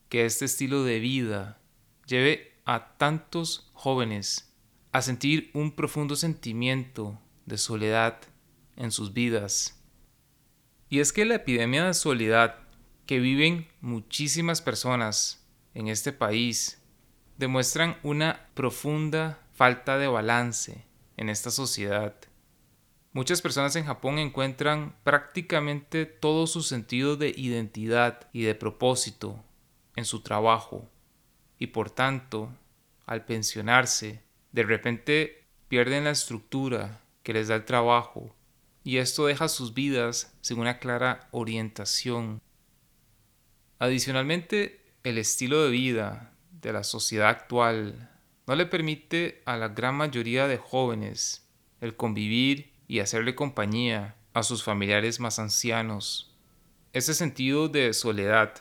que 0.08 0.24
este 0.26 0.44
estilo 0.44 0.84
de 0.84 1.00
vida 1.00 1.58
lleve 2.06 2.52
a 2.64 2.96
tantos 2.96 3.70
jóvenes 3.72 4.51
a 4.92 5.02
sentir 5.02 5.50
un 5.54 5.72
profundo 5.72 6.16
sentimiento 6.16 7.18
de 7.46 7.58
soledad 7.58 8.18
en 8.76 8.92
sus 8.92 9.12
vidas. 9.12 9.82
Y 10.88 11.00
es 11.00 11.12
que 11.12 11.24
la 11.24 11.36
epidemia 11.36 11.86
de 11.86 11.94
soledad 11.94 12.58
que 13.06 13.18
viven 13.18 13.68
muchísimas 13.80 14.60
personas 14.60 15.46
en 15.74 15.88
este 15.88 16.12
país 16.12 16.82
demuestran 17.38 17.96
una 18.02 18.48
profunda 18.54 19.40
falta 19.54 19.98
de 19.98 20.06
balance 20.06 20.84
en 21.16 21.28
esta 21.28 21.50
sociedad. 21.50 22.14
Muchas 23.14 23.42
personas 23.42 23.74
en 23.76 23.84
Japón 23.84 24.18
encuentran 24.18 24.96
prácticamente 25.04 26.06
todo 26.06 26.46
su 26.46 26.62
sentido 26.62 27.16
de 27.16 27.32
identidad 27.36 28.28
y 28.32 28.42
de 28.42 28.54
propósito 28.54 29.42
en 29.96 30.04
su 30.04 30.22
trabajo 30.22 30.88
y 31.58 31.68
por 31.68 31.90
tanto, 31.90 32.50
al 33.06 33.24
pensionarse, 33.24 34.22
de 34.52 34.62
repente 34.62 35.46
pierden 35.68 36.04
la 36.04 36.10
estructura 36.10 37.00
que 37.22 37.32
les 37.32 37.48
da 37.48 37.56
el 37.56 37.64
trabajo 37.64 38.34
y 38.84 38.98
esto 38.98 39.26
deja 39.26 39.48
sus 39.48 39.74
vidas 39.74 40.36
sin 40.40 40.58
una 40.58 40.78
clara 40.78 41.28
orientación. 41.30 42.40
Adicionalmente, 43.78 44.84
el 45.02 45.18
estilo 45.18 45.64
de 45.64 45.70
vida 45.70 46.32
de 46.60 46.72
la 46.72 46.84
sociedad 46.84 47.28
actual 47.28 48.10
no 48.46 48.54
le 48.54 48.66
permite 48.66 49.42
a 49.44 49.56
la 49.56 49.68
gran 49.68 49.94
mayoría 49.94 50.46
de 50.46 50.58
jóvenes 50.58 51.48
el 51.80 51.96
convivir 51.96 52.72
y 52.86 53.00
hacerle 53.00 53.34
compañía 53.34 54.16
a 54.34 54.42
sus 54.42 54.62
familiares 54.62 55.20
más 55.20 55.38
ancianos. 55.38 56.34
Ese 56.92 57.14
sentido 57.14 57.68
de 57.68 57.92
soledad 57.92 58.54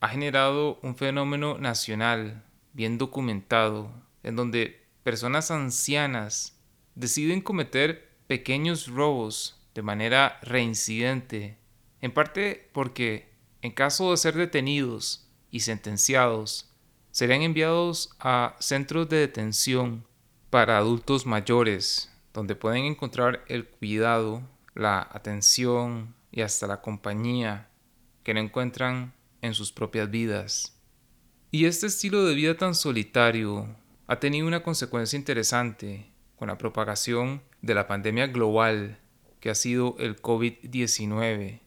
ha 0.00 0.08
generado 0.08 0.78
un 0.82 0.96
fenómeno 0.96 1.58
nacional 1.58 2.42
bien 2.72 2.98
documentado 2.98 3.90
en 4.22 4.36
donde 4.36 4.77
personas 5.08 5.50
ancianas 5.50 6.54
deciden 6.94 7.40
cometer 7.40 8.10
pequeños 8.26 8.88
robos 8.88 9.58
de 9.74 9.80
manera 9.80 10.38
reincidente, 10.42 11.56
en 12.02 12.12
parte 12.12 12.68
porque 12.74 13.32
en 13.62 13.72
caso 13.72 14.10
de 14.10 14.18
ser 14.18 14.34
detenidos 14.34 15.26
y 15.50 15.60
sentenciados, 15.60 16.70
serán 17.10 17.40
enviados 17.40 18.10
a 18.18 18.54
centros 18.58 19.08
de 19.08 19.16
detención 19.16 20.04
para 20.50 20.76
adultos 20.76 21.24
mayores, 21.24 22.12
donde 22.34 22.54
pueden 22.54 22.84
encontrar 22.84 23.46
el 23.48 23.66
cuidado, 23.66 24.42
la 24.74 25.08
atención 25.10 26.14
y 26.30 26.42
hasta 26.42 26.66
la 26.66 26.82
compañía 26.82 27.70
que 28.24 28.34
no 28.34 28.40
encuentran 28.40 29.14
en 29.40 29.54
sus 29.54 29.72
propias 29.72 30.10
vidas. 30.10 30.78
Y 31.50 31.64
este 31.64 31.86
estilo 31.86 32.26
de 32.26 32.34
vida 32.34 32.58
tan 32.58 32.74
solitario 32.74 33.74
ha 34.08 34.18
tenido 34.18 34.46
una 34.46 34.62
consecuencia 34.62 35.18
interesante 35.18 36.10
con 36.36 36.48
la 36.48 36.56
propagación 36.56 37.42
de 37.60 37.74
la 37.74 37.86
pandemia 37.86 38.26
global 38.26 38.98
que 39.38 39.50
ha 39.50 39.54
sido 39.54 39.96
el 39.98 40.20
COVID-19. 40.20 41.60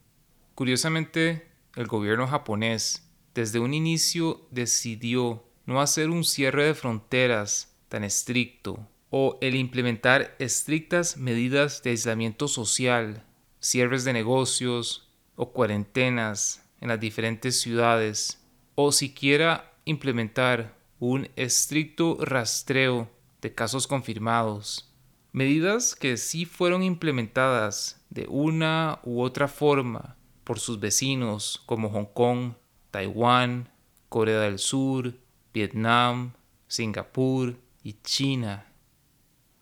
Curiosamente, 0.56 1.48
el 1.76 1.86
gobierno 1.86 2.28
japonés 2.28 3.08
desde 3.36 3.60
un 3.60 3.76
inicio 3.76 4.48
decidió 4.50 5.46
no 5.68 5.82
hacer 5.82 6.10
un 6.10 6.24
cierre 6.24 6.66
de 6.66 6.74
fronteras 6.74 7.78
tan 7.90 8.04
estricto 8.04 8.88
o 9.12 9.38
el 9.42 9.56
implementar 9.56 10.36
estrictas 10.40 11.18
medidas 11.18 11.84
de 11.84 11.92
aislamiento 11.92 12.48
social, 12.48 13.24
cierres 13.60 14.04
de 14.04 14.14
negocios 14.14 15.12
o 15.36 15.52
cuarentenas 15.52 16.68
en 16.80 16.88
las 16.88 17.00
diferentes 17.00 17.62
ciudades, 17.62 18.44
o 18.74 18.92
siquiera 18.92 19.76
implementar 19.86 20.81
un 21.02 21.30
estricto 21.36 22.16
rastreo 22.22 23.10
de 23.42 23.56
casos 23.56 23.88
confirmados. 23.88 24.94
Medidas 25.32 25.96
que 25.96 26.16
sí 26.16 26.46
fueron 26.46 26.84
implementadas 26.84 28.00
de 28.12 28.28
una 28.30 29.00
u 29.04 29.22
otra 29.22 29.48
forma 29.48 30.16
por 30.44 30.60
sus 30.60 30.80
vecinos 30.80 31.64
como 31.66 31.90
Hong 31.90 32.14
Kong, 32.14 32.54
Taiwán, 32.92 33.68
Corea 34.10 34.42
del 34.42 34.60
Sur, 34.60 35.16
Vietnam, 35.56 36.34
Singapur 36.68 37.58
y 37.82 37.94
China. 38.04 38.68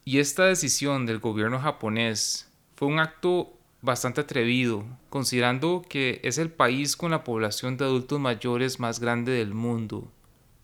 Y 0.03 0.19
esta 0.19 0.43
decisión 0.43 1.05
del 1.05 1.19
gobierno 1.19 1.57
japonés 1.61 2.51
fue 2.75 2.89
un 2.89 2.99
acto 2.99 3.53
bastante 3.81 4.19
atrevido, 4.19 4.83
considerando 5.09 5.85
que 5.87 6.19
es 6.21 6.37
el 6.37 6.51
país 6.51 6.97
con 6.97 7.11
la 7.11 7.23
población 7.23 7.77
de 7.77 7.85
adultos 7.85 8.19
mayores 8.19 8.81
más 8.81 8.99
grande 8.99 9.31
del 9.31 9.53
mundo. 9.53 10.11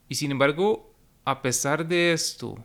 Y 0.08 0.16
sin 0.16 0.32
embargo, 0.32 0.93
a 1.24 1.41
pesar 1.41 1.88
de 1.88 2.14
esto, 2.14 2.58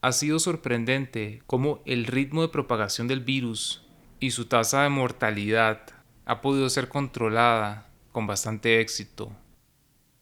ha 0.00 0.12
sido 0.12 0.38
sorprendente 0.38 1.42
cómo 1.46 1.82
el 1.84 2.06
ritmo 2.06 2.42
de 2.42 2.48
propagación 2.48 3.08
del 3.08 3.20
virus 3.20 3.84
y 4.20 4.30
su 4.30 4.46
tasa 4.46 4.82
de 4.82 4.88
mortalidad 4.88 5.82
ha 6.24 6.40
podido 6.40 6.68
ser 6.70 6.88
controlada 6.88 7.90
con 8.12 8.26
bastante 8.26 8.80
éxito. 8.80 9.32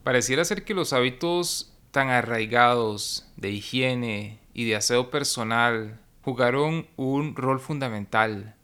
Pareciera 0.02 0.44
ser 0.44 0.64
que 0.64 0.74
los 0.74 0.92
hábitos 0.92 1.72
tan 1.90 2.08
arraigados 2.08 3.30
de 3.36 3.50
higiene 3.50 4.38
y 4.52 4.64
de 4.64 4.76
aseo 4.76 5.10
personal 5.10 6.00
jugaron 6.22 6.86
un 6.96 7.36
rol 7.36 7.60
fundamental 7.60 8.56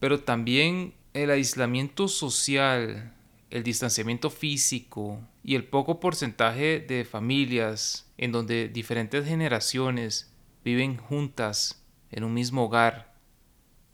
pero 0.00 0.20
también 0.20 0.94
el 1.12 1.30
aislamiento 1.30 2.08
social, 2.08 3.14
el 3.50 3.62
distanciamiento 3.62 4.30
físico 4.30 5.20
y 5.42 5.54
el 5.56 5.64
poco 5.64 6.00
porcentaje 6.00 6.80
de 6.80 7.04
familias 7.04 8.10
en 8.16 8.32
donde 8.32 8.68
diferentes 8.68 9.26
generaciones 9.26 10.32
viven 10.64 10.96
juntas 10.96 11.84
en 12.10 12.24
un 12.24 12.34
mismo 12.34 12.64
hogar. 12.64 13.14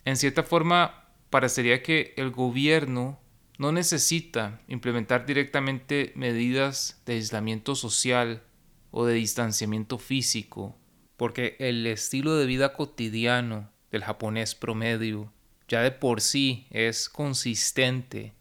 En 0.04 0.16
cierta 0.16 0.42
forma, 0.42 1.08
parecería 1.30 1.82
que 1.82 2.14
el 2.16 2.30
gobierno 2.30 3.18
no 3.58 3.72
necesita 3.72 4.60
implementar 4.68 5.26
directamente 5.26 6.12
medidas 6.14 7.00
de 7.06 7.14
aislamiento 7.14 7.74
social 7.74 8.42
o 8.90 9.06
de 9.06 9.14
distanciamiento 9.14 9.98
físico, 9.98 10.76
porque 11.16 11.56
el 11.58 11.86
estilo 11.86 12.36
de 12.36 12.46
vida 12.46 12.74
cotidiano 12.74 13.70
del 13.90 14.04
japonés 14.04 14.54
promedio 14.54 15.32
ya 15.68 15.82
de 15.82 15.90
por 15.90 16.20
sí 16.20 16.66
es 16.70 17.08
consistente 17.08 18.34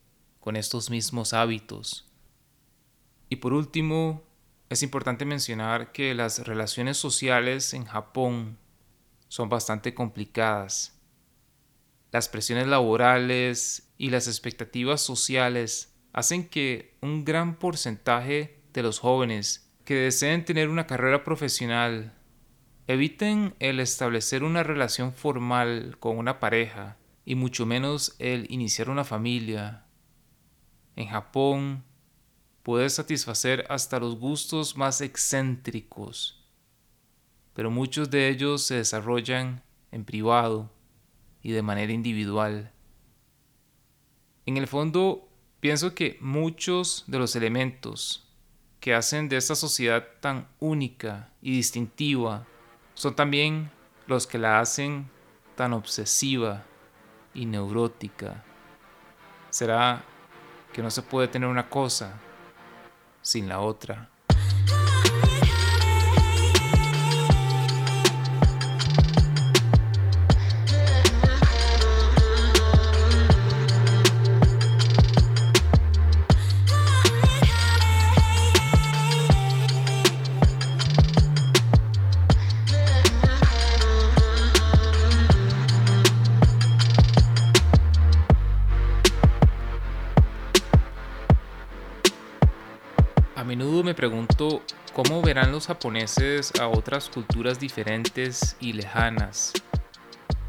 con 0.46 0.56
estos 0.56 0.92
mismos 0.92 1.34
hábitos. 1.34 2.08
Y 3.30 3.38
por 3.38 3.52
último, 3.54 4.24
es 4.70 4.84
importante 4.84 5.26
mencionar 5.26 5.92
que 5.92 6.14
las 6.14 6.46
relaciones 6.46 6.98
sociales 6.98 7.74
en 7.74 7.86
Japón 7.86 8.60
son 9.28 9.50
bastante 9.50 9.96
complicadas. 9.96 11.02
Las 12.12 12.30
presiones 12.30 12.68
laborales 12.68 13.92
y 13.98 14.12
las 14.12 14.28
expectativas 14.28 15.02
sociales 15.02 15.96
hacen 16.14 16.48
que 16.48 16.96
un 17.02 17.26
gran 17.26 17.58
porcentaje 17.58 18.62
de 18.72 18.84
los 18.84 19.00
jóvenes 19.00 19.68
que 19.84 19.96
deseen 19.96 20.46
tener 20.46 20.70
una 20.70 20.86
carrera 20.86 21.24
profesional 21.24 22.14
eviten 22.86 23.56
el 23.58 23.80
establecer 23.80 24.44
una 24.44 24.62
relación 24.62 25.12
formal 25.12 25.98
con 26.00 26.20
una 26.20 26.40
pareja 26.40 26.98
y 27.26 27.34
mucho 27.34 27.66
menos 27.66 28.16
el 28.20 28.46
iniciar 28.52 28.92
una 28.92 29.04
familia. 29.04 29.85
En 30.96 31.08
Japón, 31.08 31.84
puedes 32.64 32.94
satisfacer 32.94 33.66
hasta 33.70 34.00
los 34.00 34.18
gustos 34.18 34.76
más 34.76 35.00
excéntricos, 35.02 36.44
pero 37.54 37.70
muchos 37.70 38.10
de 38.10 38.30
ellos 38.30 38.64
se 38.64 38.76
desarrollan 38.76 39.64
en 39.92 40.04
privado 40.04 40.72
y 41.44 41.52
de 41.52 41.62
manera 41.62 41.94
individual. 41.94 42.72
En 44.48 44.58
el 44.58 44.66
fondo, 44.68 45.30
pienso 45.60 45.94
que 45.94 46.18
muchos 46.22 47.04
de 47.06 47.20
los 47.20 47.36
elementos 47.36 48.28
que 48.80 48.94
hacen 48.96 49.30
de 49.30 49.38
esta 49.38 49.56
sociedad 49.56 50.08
tan 50.20 50.48
única 50.60 51.34
y 51.42 51.52
distintiva 51.52 52.48
son 52.94 53.16
también 53.16 53.70
los 54.08 54.26
que 54.26 54.38
la 54.38 54.60
hacen 54.60 55.10
tan 55.56 55.74
obsesiva 55.74 56.66
y 57.34 57.46
neurótica. 57.46 58.44
¿Será 59.50 60.04
que 60.76 60.84
no 60.84 60.92
se 60.92 61.04
puede 61.04 61.30
tener 61.30 61.48
una 61.48 61.70
cosa 61.70 62.12
sin 63.22 63.48
la 63.48 63.62
otra? 63.62 64.10
Los 95.56 95.68
japoneses 95.68 96.52
a 96.60 96.68
otras 96.68 97.08
culturas 97.08 97.62
diferentes 97.62 98.58
y 98.60 98.74
lejanas. 98.74 99.54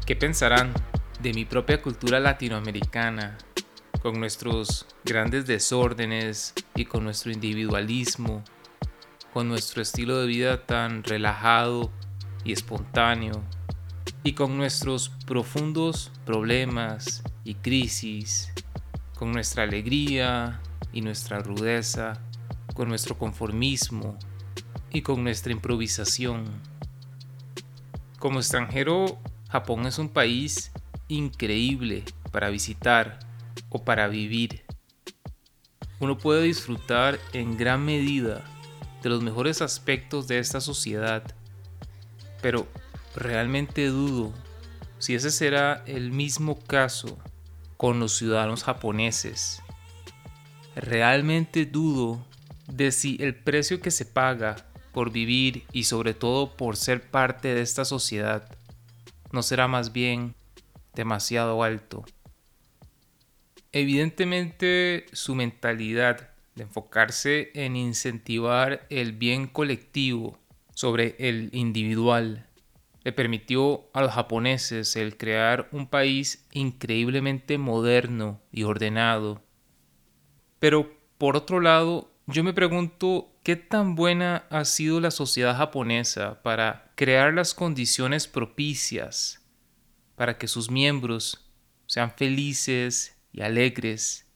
¿Qué 0.05 0.17
pensarán 0.17 0.73
de 1.21 1.33
mi 1.33 1.45
propia 1.45 1.81
cultura 1.81 2.19
latinoamericana, 2.19 3.37
con 4.01 4.19
nuestros 4.19 4.85
grandes 5.05 5.47
desórdenes 5.47 6.53
y 6.75 6.83
con 6.83 7.05
nuestro 7.05 7.31
individualismo, 7.31 8.43
con 9.33 9.47
nuestro 9.47 9.81
estilo 9.81 10.19
de 10.19 10.27
vida 10.27 10.65
tan 10.65 11.05
relajado 11.05 11.89
y 12.43 12.51
espontáneo, 12.51 13.41
y 14.23 14.33
con 14.33 14.57
nuestros 14.57 15.07
profundos 15.25 16.11
problemas 16.25 17.23
y 17.45 17.55
crisis, 17.55 18.51
con 19.15 19.31
nuestra 19.31 19.63
alegría 19.63 20.59
y 20.91 20.99
nuestra 20.99 21.39
rudeza? 21.39 22.21
con 22.77 22.89
nuestro 22.89 23.17
conformismo 23.17 24.19
y 24.91 25.01
con 25.01 25.23
nuestra 25.23 25.51
improvisación. 25.51 26.45
Como 28.19 28.39
extranjero, 28.39 29.19
Japón 29.49 29.85
es 29.85 29.99
un 29.99 30.09
país 30.09 30.71
increíble 31.07 32.03
para 32.31 32.49
visitar 32.49 33.19
o 33.69 33.83
para 33.83 34.07
vivir. 34.07 34.63
Uno 35.99 36.17
puede 36.17 36.43
disfrutar 36.43 37.19
en 37.33 37.57
gran 37.57 37.83
medida 37.85 38.43
de 39.01 39.09
los 39.09 39.21
mejores 39.21 39.61
aspectos 39.61 40.27
de 40.27 40.39
esta 40.39 40.61
sociedad, 40.61 41.23
pero 42.41 42.67
realmente 43.15 43.87
dudo 43.87 44.33
si 44.99 45.15
ese 45.15 45.31
será 45.31 45.83
el 45.85 46.11
mismo 46.11 46.59
caso 46.59 47.17
con 47.77 47.99
los 47.99 48.17
ciudadanos 48.17 48.63
japoneses. 48.63 49.61
Realmente 50.75 51.65
dudo 51.65 52.25
de 52.67 52.91
si 52.91 53.17
el 53.19 53.35
precio 53.35 53.79
que 53.79 53.91
se 53.91 54.05
paga 54.05 54.55
por 54.97 55.11
vivir 55.11 55.63
y 55.71 55.83
sobre 55.83 56.15
todo 56.15 56.57
por 56.57 56.75
ser 56.75 57.11
parte 57.11 57.53
de 57.53 57.61
esta 57.61 57.85
sociedad 57.85 58.49
no 59.31 59.43
será 59.43 59.67
más 59.67 59.93
bien 59.93 60.33
demasiado 60.95 61.61
alto. 61.61 62.03
Evidentemente 63.71 65.05
su 65.13 65.35
mentalidad 65.35 66.31
de 66.55 66.63
enfocarse 66.63 67.51
en 67.53 67.75
incentivar 67.75 68.87
el 68.89 69.11
bien 69.11 69.45
colectivo 69.45 70.39
sobre 70.73 71.15
el 71.19 71.51
individual 71.53 72.47
le 73.03 73.11
permitió 73.11 73.91
a 73.93 74.01
los 74.01 74.13
japoneses 74.13 74.95
el 74.95 75.15
crear 75.15 75.69
un 75.71 75.85
país 75.85 76.47
increíblemente 76.53 77.59
moderno 77.59 78.41
y 78.51 78.63
ordenado. 78.63 79.43
Pero 80.57 80.91
por 81.19 81.37
otro 81.37 81.59
lado, 81.59 82.09
yo 82.27 82.43
me 82.43 82.53
pregunto 82.53 83.33
qué 83.41 83.55
tan 83.55 83.95
buena 83.95 84.45
ha 84.49 84.65
sido 84.65 84.99
la 84.99 85.11
sociedad 85.11 85.55
japonesa 85.55 86.43
para 86.43 86.91
crear 86.95 87.33
las 87.33 87.53
condiciones 87.53 88.27
propicias 88.27 89.41
para 90.17 90.37
que 90.37 90.49
sus 90.49 90.69
miembros 90.69 91.49
sean 91.85 92.11
felices 92.11 93.17
y 93.31 93.41
alegres, 93.41 94.27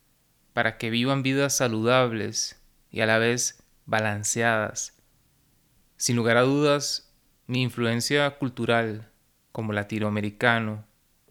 para 0.53 0.77
que 0.77 0.89
vivan 0.89 1.21
vidas 1.21 1.57
saludables 1.57 2.63
y 2.91 3.01
a 3.01 3.05
la 3.05 3.17
vez 3.17 3.61
balanceadas. 3.85 4.97
Sin 5.97 6.15
lugar 6.15 6.37
a 6.37 6.43
dudas, 6.43 7.13
mi 7.45 7.61
influencia 7.61 8.37
cultural 8.37 9.11
como 9.51 9.73
latinoamericano 9.73 10.85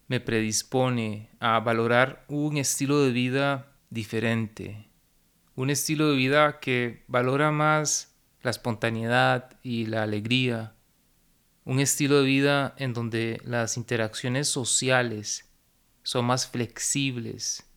me 0.09 0.21
predispone 0.21 1.31
a 1.41 1.59
valorar 1.61 2.25
un 2.29 2.59
estilo 2.59 3.01
de 3.03 3.13
vida 3.13 3.73
diferente 3.89 4.90
un 5.61 5.69
estilo 5.69 6.09
de 6.09 6.17
vida 6.17 6.59
que 6.59 7.05
valora 7.07 7.51
más 7.51 8.17
la 8.41 8.51
espontaneidad 8.51 9.59
y 9.63 9.85
la 9.85 10.03
alegría, 10.03 10.75
un 11.67 11.81
estilo 11.81 12.23
de 12.23 12.27
vida 12.27 12.75
en 12.79 12.95
donde 12.95 13.43
las 13.45 13.77
interacciones 13.77 14.49
sociales 14.49 15.53
son 16.03 16.25
más 16.25 16.49
flexibles, 16.49 17.71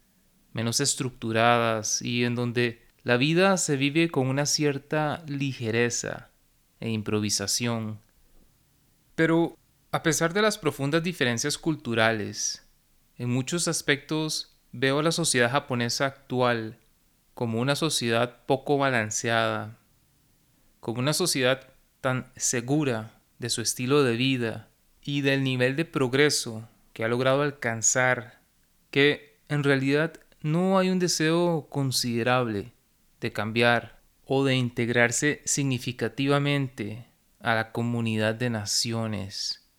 menos 0.54 0.80
estructuradas 0.80 2.02
y 2.02 2.24
en 2.24 2.36
donde 2.36 2.82
la 3.04 3.18
vida 3.18 3.58
se 3.58 3.76
vive 3.76 4.10
con 4.10 4.28
una 4.28 4.46
cierta 4.46 5.22
ligereza 5.28 6.32
e 6.80 6.90
improvisación. 6.90 8.00
Pero 9.16 9.58
a 9.92 10.04
pesar 10.04 10.34
de 10.34 10.42
las 10.42 10.58
profundas 10.58 11.04
diferencias 11.04 11.58
culturales, 11.58 12.66
en 13.18 13.30
muchos 13.30 13.68
aspectos 13.68 14.58
veo 14.72 15.00
a 15.00 15.04
la 15.04 15.12
sociedad 15.12 15.52
japonesa 15.52 16.06
actual 16.06 16.80
como 17.34 17.60
una 17.60 17.76
sociedad 17.76 18.46
poco 18.46 18.78
balanceada, 18.78 19.78
como 20.80 21.00
una 21.00 21.14
sociedad 21.14 21.70
tan 22.02 22.32
segura 22.36 23.20
de 23.40 23.50
su 23.50 23.62
estilo 23.62 24.04
de 24.04 24.16
vida 24.16 24.70
y 25.02 25.22
del 25.22 25.44
nivel 25.44 25.76
de 25.76 25.86
progreso 25.86 26.68
que 26.94 27.04
ha 27.04 27.08
logrado 27.08 27.42
alcanzar, 27.42 28.42
que 28.92 29.40
en 29.50 29.64
realidad 29.64 30.14
no 30.42 30.78
hay 30.78 30.90
un 30.90 31.00
deseo 31.00 31.68
considerable 31.70 32.74
de 33.20 33.32
cambiar 33.32 34.00
o 34.26 34.44
de 34.44 34.56
integrarse 34.56 35.42
significativamente 35.46 37.08
a 37.40 37.56
la 37.56 37.72
comunidad 37.72 38.36
de 38.36 38.50
naciones. 38.50 39.70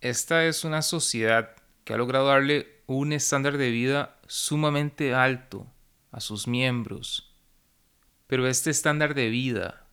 Esta 0.00 0.44
es 0.44 0.64
una 0.64 0.82
sociedad 0.82 1.54
que 1.84 1.94
ha 1.94 1.96
logrado 1.96 2.26
darle 2.26 2.82
un 2.86 3.12
estándar 3.12 3.56
de 3.56 3.70
vida 3.70 4.18
sumamente 4.26 5.14
alto 5.14 5.66
a 6.12 6.20
sus 6.20 6.46
miembros. 6.46 7.34
Pero 8.28 8.46
este 8.46 8.70
estándar 8.70 9.14
de 9.14 9.28
vida 9.28 9.88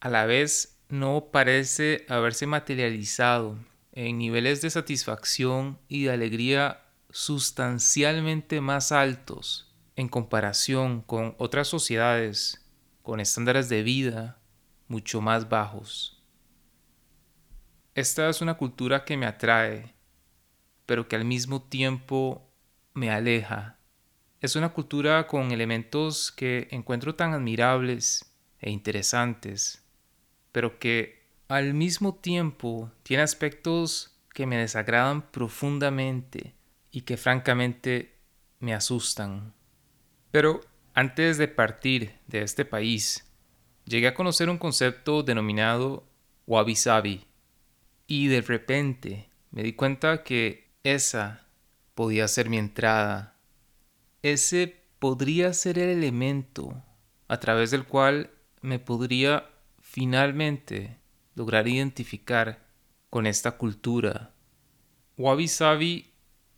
a 0.00 0.10
la 0.10 0.26
vez 0.26 0.78
no 0.88 1.30
parece 1.32 2.04
haberse 2.08 2.46
materializado 2.46 3.58
en 3.92 4.18
niveles 4.18 4.60
de 4.60 4.70
satisfacción 4.70 5.78
y 5.88 6.04
de 6.04 6.12
alegría 6.12 6.82
sustancialmente 7.10 8.60
más 8.60 8.92
altos 8.92 9.74
en 9.96 10.08
comparación 10.08 11.00
con 11.02 11.34
otras 11.38 11.68
sociedades 11.68 12.64
con 13.02 13.20
estándares 13.20 13.68
de 13.68 13.82
vida 13.82 14.38
mucho 14.86 15.20
más 15.20 15.48
bajos. 15.48 16.22
Esta 17.94 18.28
es 18.28 18.40
una 18.40 18.54
cultura 18.54 19.04
que 19.04 19.16
me 19.16 19.26
atrae, 19.26 19.94
pero 20.86 21.08
que 21.08 21.16
al 21.16 21.24
mismo 21.24 21.62
tiempo 21.62 22.52
me 22.94 23.10
aleja 23.10 23.79
es 24.40 24.56
una 24.56 24.70
cultura 24.70 25.26
con 25.26 25.50
elementos 25.52 26.32
que 26.32 26.68
encuentro 26.70 27.14
tan 27.14 27.32
admirables 27.34 28.34
e 28.58 28.70
interesantes, 28.70 29.84
pero 30.52 30.78
que 30.78 31.22
al 31.48 31.74
mismo 31.74 32.14
tiempo 32.14 32.90
tiene 33.02 33.22
aspectos 33.22 34.16
que 34.32 34.46
me 34.46 34.56
desagradan 34.56 35.30
profundamente 35.30 36.54
y 36.90 37.02
que 37.02 37.16
francamente 37.16 38.14
me 38.60 38.74
asustan. 38.74 39.52
Pero 40.30 40.60
Antes 40.94 41.38
de 41.38 41.46
partir 41.46 42.18
de 42.26 42.42
este 42.42 42.64
país, 42.64 43.24
llegué 43.84 44.08
a 44.08 44.14
conocer 44.14 44.50
un 44.50 44.58
concepto 44.58 45.22
denominado 45.22 46.04
wabi 46.46 46.74
sabi 46.74 47.24
y 48.08 48.26
de 48.26 48.40
repente 48.40 49.30
me 49.52 49.62
di 49.62 49.72
cuenta 49.74 50.24
que 50.24 50.68
esa 50.82 51.46
podía 51.94 52.26
ser 52.26 52.50
mi 52.50 52.58
entrada. 52.58 53.36
Ese 54.22 54.84
podría 54.98 55.52
ser 55.54 55.78
el 55.78 55.88
elemento 55.88 56.82
a 57.26 57.40
través 57.40 57.70
del 57.70 57.84
cual 57.84 58.30
me 58.60 58.78
podría 58.78 59.48
finalmente 59.80 60.98
lograr 61.34 61.66
identificar 61.68 62.66
con 63.08 63.26
esta 63.26 63.52
cultura. 63.52 64.34
Wabi 65.16 65.48
Sabi 65.48 66.12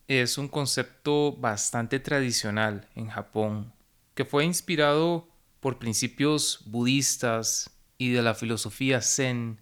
es 0.09 0.39
un 0.39 0.49
concepto 0.49 1.37
bastante 1.37 2.01
tradicional 2.01 2.89
en 2.97 3.09
Japón, 3.09 3.73
que 4.15 4.25
fue 4.25 4.45
inspirado 4.45 5.29
por 5.61 5.79
principios 5.79 6.63
budistas 6.67 7.71
y 7.97 8.11
de 8.11 8.23
la 8.23 8.35
filosofía 8.35 9.01
zen, 9.01 9.61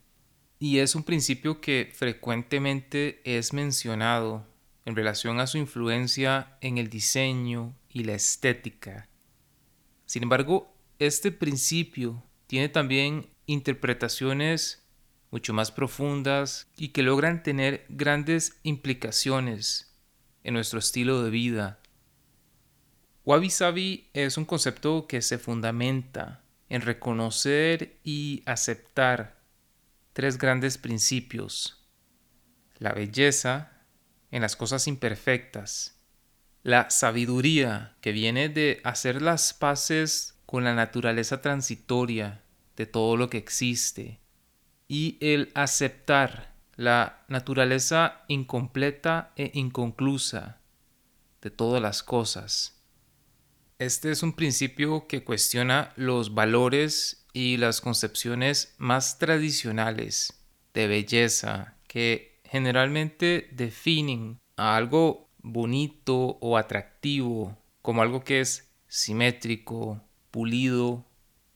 y 0.58 0.78
es 0.78 0.94
un 0.94 1.04
principio 1.04 1.60
que 1.60 1.92
frecuentemente 1.94 3.20
es 3.24 3.52
mencionado 3.52 4.46
en 4.86 4.96
relación 4.96 5.38
a 5.38 5.46
su 5.46 5.58
influencia 5.58 6.56
en 6.62 6.78
el 6.78 6.88
diseño 6.88 7.74
y 7.90 8.04
la 8.04 8.14
estética. 8.14 9.08
Sin 10.06 10.22
embargo, 10.22 10.74
este 10.98 11.32
principio 11.32 12.24
tiene 12.46 12.68
también 12.68 13.30
interpretaciones 13.46 14.86
mucho 15.30 15.52
más 15.52 15.70
profundas 15.70 16.68
y 16.76 16.88
que 16.88 17.02
logran 17.02 17.42
tener 17.42 17.86
grandes 17.88 18.58
implicaciones 18.62 19.94
en 20.42 20.54
nuestro 20.54 20.78
estilo 20.78 21.22
de 21.22 21.30
vida. 21.30 21.80
Wabi 23.24 23.50
Sabi 23.50 24.10
es 24.12 24.36
un 24.36 24.44
concepto 24.44 25.06
que 25.06 25.22
se 25.22 25.38
fundamenta 25.38 26.42
en 26.68 26.80
reconocer 26.80 27.98
y 28.02 28.42
aceptar 28.46 29.40
tres 30.12 30.38
grandes 30.38 30.78
principios. 30.78 31.86
La 32.78 32.92
belleza 32.92 33.84
en 34.30 34.42
las 34.42 34.56
cosas 34.56 34.86
imperfectas, 34.86 35.99
la 36.62 36.90
sabiduría 36.90 37.96
que 38.00 38.12
viene 38.12 38.48
de 38.48 38.80
hacer 38.84 39.22
las 39.22 39.54
paces 39.54 40.38
con 40.46 40.64
la 40.64 40.74
naturaleza 40.74 41.40
transitoria 41.40 42.42
de 42.76 42.86
todo 42.86 43.16
lo 43.16 43.30
que 43.30 43.38
existe 43.38 44.20
y 44.88 45.16
el 45.20 45.52
aceptar 45.54 46.54
la 46.76 47.24
naturaleza 47.28 48.24
incompleta 48.28 49.32
e 49.36 49.50
inconclusa 49.54 50.60
de 51.40 51.50
todas 51.50 51.80
las 51.80 52.02
cosas. 52.02 52.82
Este 53.78 54.10
es 54.10 54.22
un 54.22 54.34
principio 54.34 55.06
que 55.06 55.24
cuestiona 55.24 55.92
los 55.96 56.34
valores 56.34 57.26
y 57.32 57.56
las 57.56 57.80
concepciones 57.80 58.74
más 58.78 59.18
tradicionales 59.18 60.42
de 60.74 60.86
belleza 60.86 61.76
que 61.86 62.40
generalmente 62.44 63.48
definen 63.52 64.38
a 64.56 64.76
algo 64.76 65.29
bonito 65.42 66.38
o 66.40 66.56
atractivo 66.56 67.56
como 67.82 68.02
algo 68.02 68.24
que 68.24 68.40
es 68.40 68.72
simétrico, 68.88 70.02
pulido, 70.30 71.06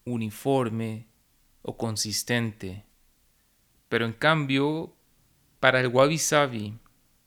uniforme 0.05 1.09
o 1.63 1.77
consistente. 1.77 2.85
Pero 3.89 4.07
en 4.07 4.13
cambio, 4.13 4.95
para 5.61 5.81
el 5.81 5.89
wabi 5.89 6.19
sabi, 6.19 6.79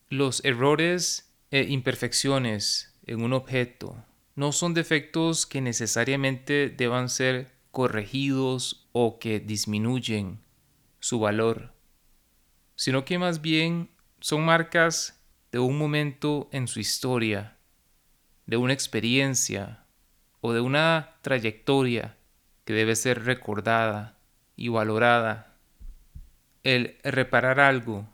los 0.08 0.44
errores 0.44 1.32
e 1.50 1.62
imperfecciones 1.64 2.94
en 3.06 3.22
un 3.22 3.32
objeto 3.32 3.96
no 4.34 4.52
son 4.52 4.74
defectos 4.74 5.46
que 5.46 5.60
necesariamente 5.60 6.68
deban 6.68 7.08
ser 7.08 7.52
corregidos 7.70 8.88
o 8.92 9.18
que 9.18 9.40
disminuyen 9.40 10.40
su 11.00 11.18
valor, 11.18 11.74
sino 12.76 13.04
que 13.04 13.18
más 13.18 13.40
bien 13.40 13.90
son 14.20 14.44
marcas 14.44 15.17
de 15.52 15.58
un 15.58 15.78
momento 15.78 16.48
en 16.52 16.68
su 16.68 16.80
historia, 16.80 17.56
de 18.46 18.56
una 18.56 18.72
experiencia 18.72 19.84
o 20.40 20.52
de 20.52 20.60
una 20.60 21.16
trayectoria 21.22 22.16
que 22.64 22.72
debe 22.74 22.96
ser 22.96 23.24
recordada 23.24 24.18
y 24.56 24.68
valorada. 24.68 25.56
El 26.62 26.98
reparar 27.02 27.60
algo 27.60 28.08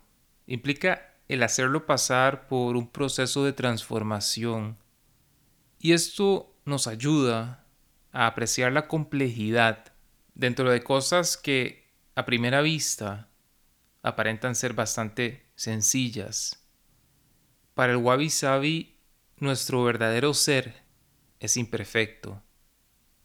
implica 0.47 1.13
el 1.27 1.43
hacerlo 1.43 1.85
pasar 1.85 2.47
por 2.47 2.77
un 2.77 2.87
proceso 2.87 3.43
de 3.43 3.53
transformación 3.53 4.77
y 5.79 5.93
esto 5.93 6.55
nos 6.65 6.87
ayuda 6.87 7.65
a 8.11 8.27
apreciar 8.27 8.71
la 8.71 8.87
complejidad 8.87 9.93
dentro 10.33 10.71
de 10.71 10.83
cosas 10.83 11.37
que 11.37 11.91
a 12.15 12.25
primera 12.25 12.61
vista 12.61 13.29
aparentan 14.01 14.55
ser 14.55 14.73
bastante 14.73 15.45
sencillas. 15.55 16.64
Para 17.75 17.91
el 17.91 17.97
wabi 17.97 18.31
sabi, 18.31 18.97
nuestro 19.37 19.83
verdadero 19.83 20.33
ser 20.33 20.81
es 21.39 21.57
imperfecto. 21.57 22.41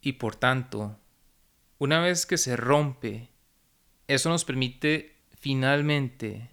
Y 0.02 0.12
por 0.14 0.36
tanto 0.36 1.00
una 1.80 2.00
vez 2.00 2.26
que 2.26 2.36
se 2.36 2.56
rompe, 2.56 3.30
eso 4.06 4.28
nos 4.28 4.44
permite 4.44 5.16
finalmente 5.38 6.50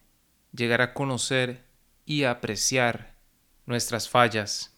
llegar 0.54 0.82
a 0.82 0.93
conocer 0.93 1.66
y 2.06 2.24
apreciar 2.24 3.18
nuestras 3.66 4.08
fallas, 4.08 4.74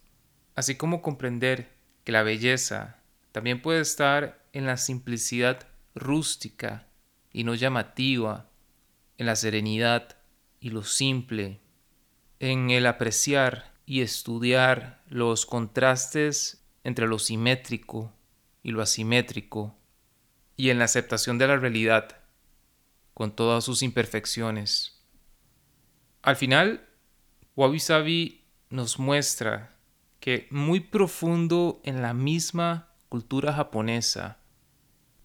así 0.55 0.73
como 0.73 1.03
comprender 1.03 1.71
que 2.03 2.11
la 2.11 2.23
belleza 2.23 2.97
también 3.31 3.61
puede 3.61 3.81
estar 3.81 4.43
en 4.51 4.65
la 4.65 4.77
simplicidad 4.77 5.67
rústica 5.93 6.87
y 7.31 7.43
no 7.43 7.53
llamativa, 7.53 8.49
en 9.19 9.27
la 9.27 9.35
serenidad 9.35 10.17
y 10.59 10.71
lo 10.71 10.81
simple, 10.81 11.59
en 12.39 12.69
el 12.69 12.87
apreciar 12.87 13.73
y 13.85 14.01
estudiar 14.01 15.01
los 15.07 15.45
contrastes 15.45 16.63
entre 16.83 17.07
lo 17.07 17.19
simétrico 17.19 18.13
y 18.63 18.71
lo 18.71 18.81
asimétrico, 18.81 19.75
y 20.55 20.69
en 20.69 20.79
la 20.79 20.85
aceptación 20.85 21.37
de 21.37 21.47
la 21.47 21.57
realidad, 21.57 22.17
con 23.13 23.35
todas 23.35 23.63
sus 23.63 23.81
imperfecciones. 23.81 25.01
Al 26.21 26.35
final, 26.35 26.87
Wabi 27.55 27.79
Sabi 27.79 28.45
nos 28.69 28.99
muestra 28.99 29.75
que 30.19 30.47
muy 30.51 30.79
profundo 30.79 31.81
en 31.83 32.01
la 32.01 32.13
misma 32.13 32.89
cultura 33.09 33.53
japonesa 33.53 34.37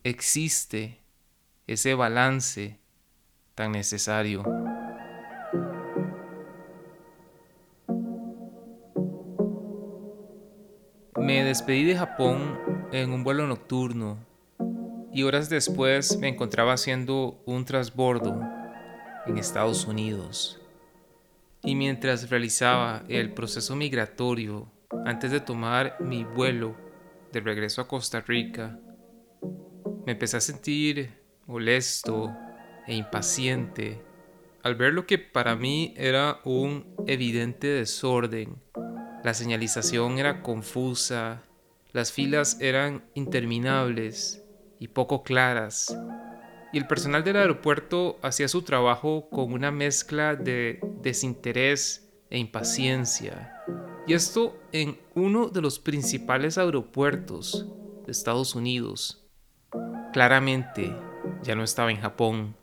existe 0.04 1.00
ese 1.66 1.94
balance 1.94 2.78
tan 3.54 3.72
necesario. 3.72 4.73
Me 11.16 11.44
despedí 11.44 11.84
de 11.84 11.96
Japón 11.96 12.58
en 12.92 13.12
un 13.12 13.22
vuelo 13.22 13.46
nocturno 13.46 14.18
y 15.12 15.22
horas 15.22 15.48
después 15.48 16.18
me 16.18 16.28
encontraba 16.28 16.72
haciendo 16.72 17.40
un 17.46 17.64
transbordo 17.64 18.40
en 19.26 19.38
Estados 19.38 19.86
Unidos. 19.86 20.60
Y 21.62 21.76
mientras 21.76 22.30
realizaba 22.30 23.04
el 23.08 23.32
proceso 23.32 23.76
migratorio 23.76 24.68
antes 25.06 25.30
de 25.30 25.40
tomar 25.40 25.96
mi 26.00 26.24
vuelo 26.24 26.76
de 27.32 27.40
regreso 27.40 27.80
a 27.80 27.88
Costa 27.88 28.20
Rica, 28.20 28.78
me 30.04 30.12
empecé 30.12 30.36
a 30.36 30.40
sentir 30.40 31.10
molesto 31.46 32.36
e 32.86 32.94
impaciente 32.94 34.02
al 34.64 34.74
ver 34.74 34.94
lo 34.94 35.06
que 35.06 35.18
para 35.18 35.54
mí 35.54 35.94
era 35.96 36.40
un 36.44 36.86
evidente 37.06 37.68
desorden. 37.68 38.56
La 39.24 39.32
señalización 39.32 40.18
era 40.18 40.42
confusa, 40.42 41.42
las 41.92 42.12
filas 42.12 42.58
eran 42.60 43.06
interminables 43.14 44.44
y 44.78 44.88
poco 44.88 45.22
claras, 45.22 45.98
y 46.74 46.76
el 46.76 46.86
personal 46.86 47.24
del 47.24 47.36
aeropuerto 47.36 48.18
hacía 48.20 48.48
su 48.48 48.60
trabajo 48.60 49.30
con 49.30 49.54
una 49.54 49.70
mezcla 49.70 50.36
de 50.36 50.78
desinterés 51.00 52.06
e 52.28 52.36
impaciencia. 52.36 53.50
Y 54.06 54.12
esto 54.12 54.60
en 54.72 55.00
uno 55.14 55.48
de 55.48 55.62
los 55.62 55.78
principales 55.78 56.58
aeropuertos 56.58 57.66
de 58.04 58.12
Estados 58.12 58.54
Unidos. 58.54 59.26
Claramente 60.12 60.94
ya 61.42 61.54
no 61.54 61.64
estaba 61.64 61.90
en 61.90 62.02
Japón, 62.02 62.56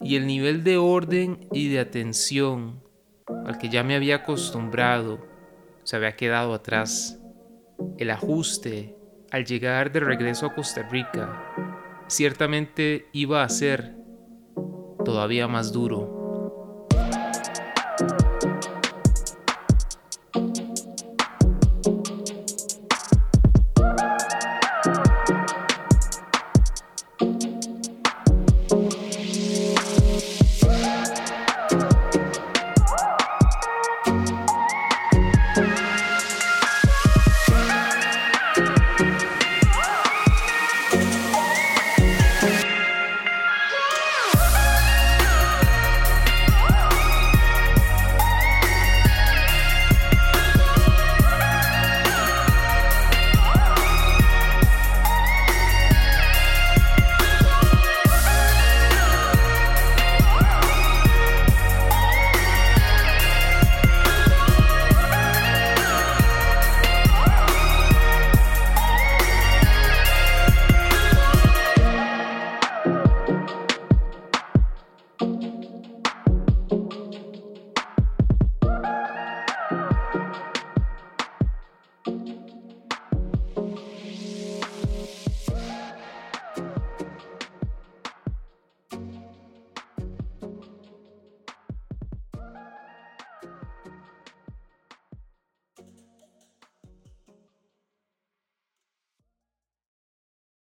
y 0.00 0.16
el 0.16 0.26
nivel 0.26 0.64
de 0.64 0.78
orden 0.78 1.46
y 1.52 1.68
de 1.68 1.80
atención 1.80 2.82
al 3.44 3.58
que 3.58 3.68
ya 3.68 3.84
me 3.84 3.94
había 3.94 4.16
acostumbrado 4.16 5.28
se 5.88 5.96
había 5.96 6.16
quedado 6.16 6.52
atrás. 6.52 7.18
El 7.96 8.10
ajuste 8.10 8.94
al 9.30 9.46
llegar 9.46 9.90
de 9.90 10.00
regreso 10.00 10.44
a 10.44 10.54
Costa 10.54 10.82
Rica, 10.82 11.42
ciertamente 12.08 13.06
iba 13.12 13.42
a 13.42 13.48
ser 13.48 13.94
todavía 15.02 15.48
más 15.48 15.72
duro. 15.72 16.88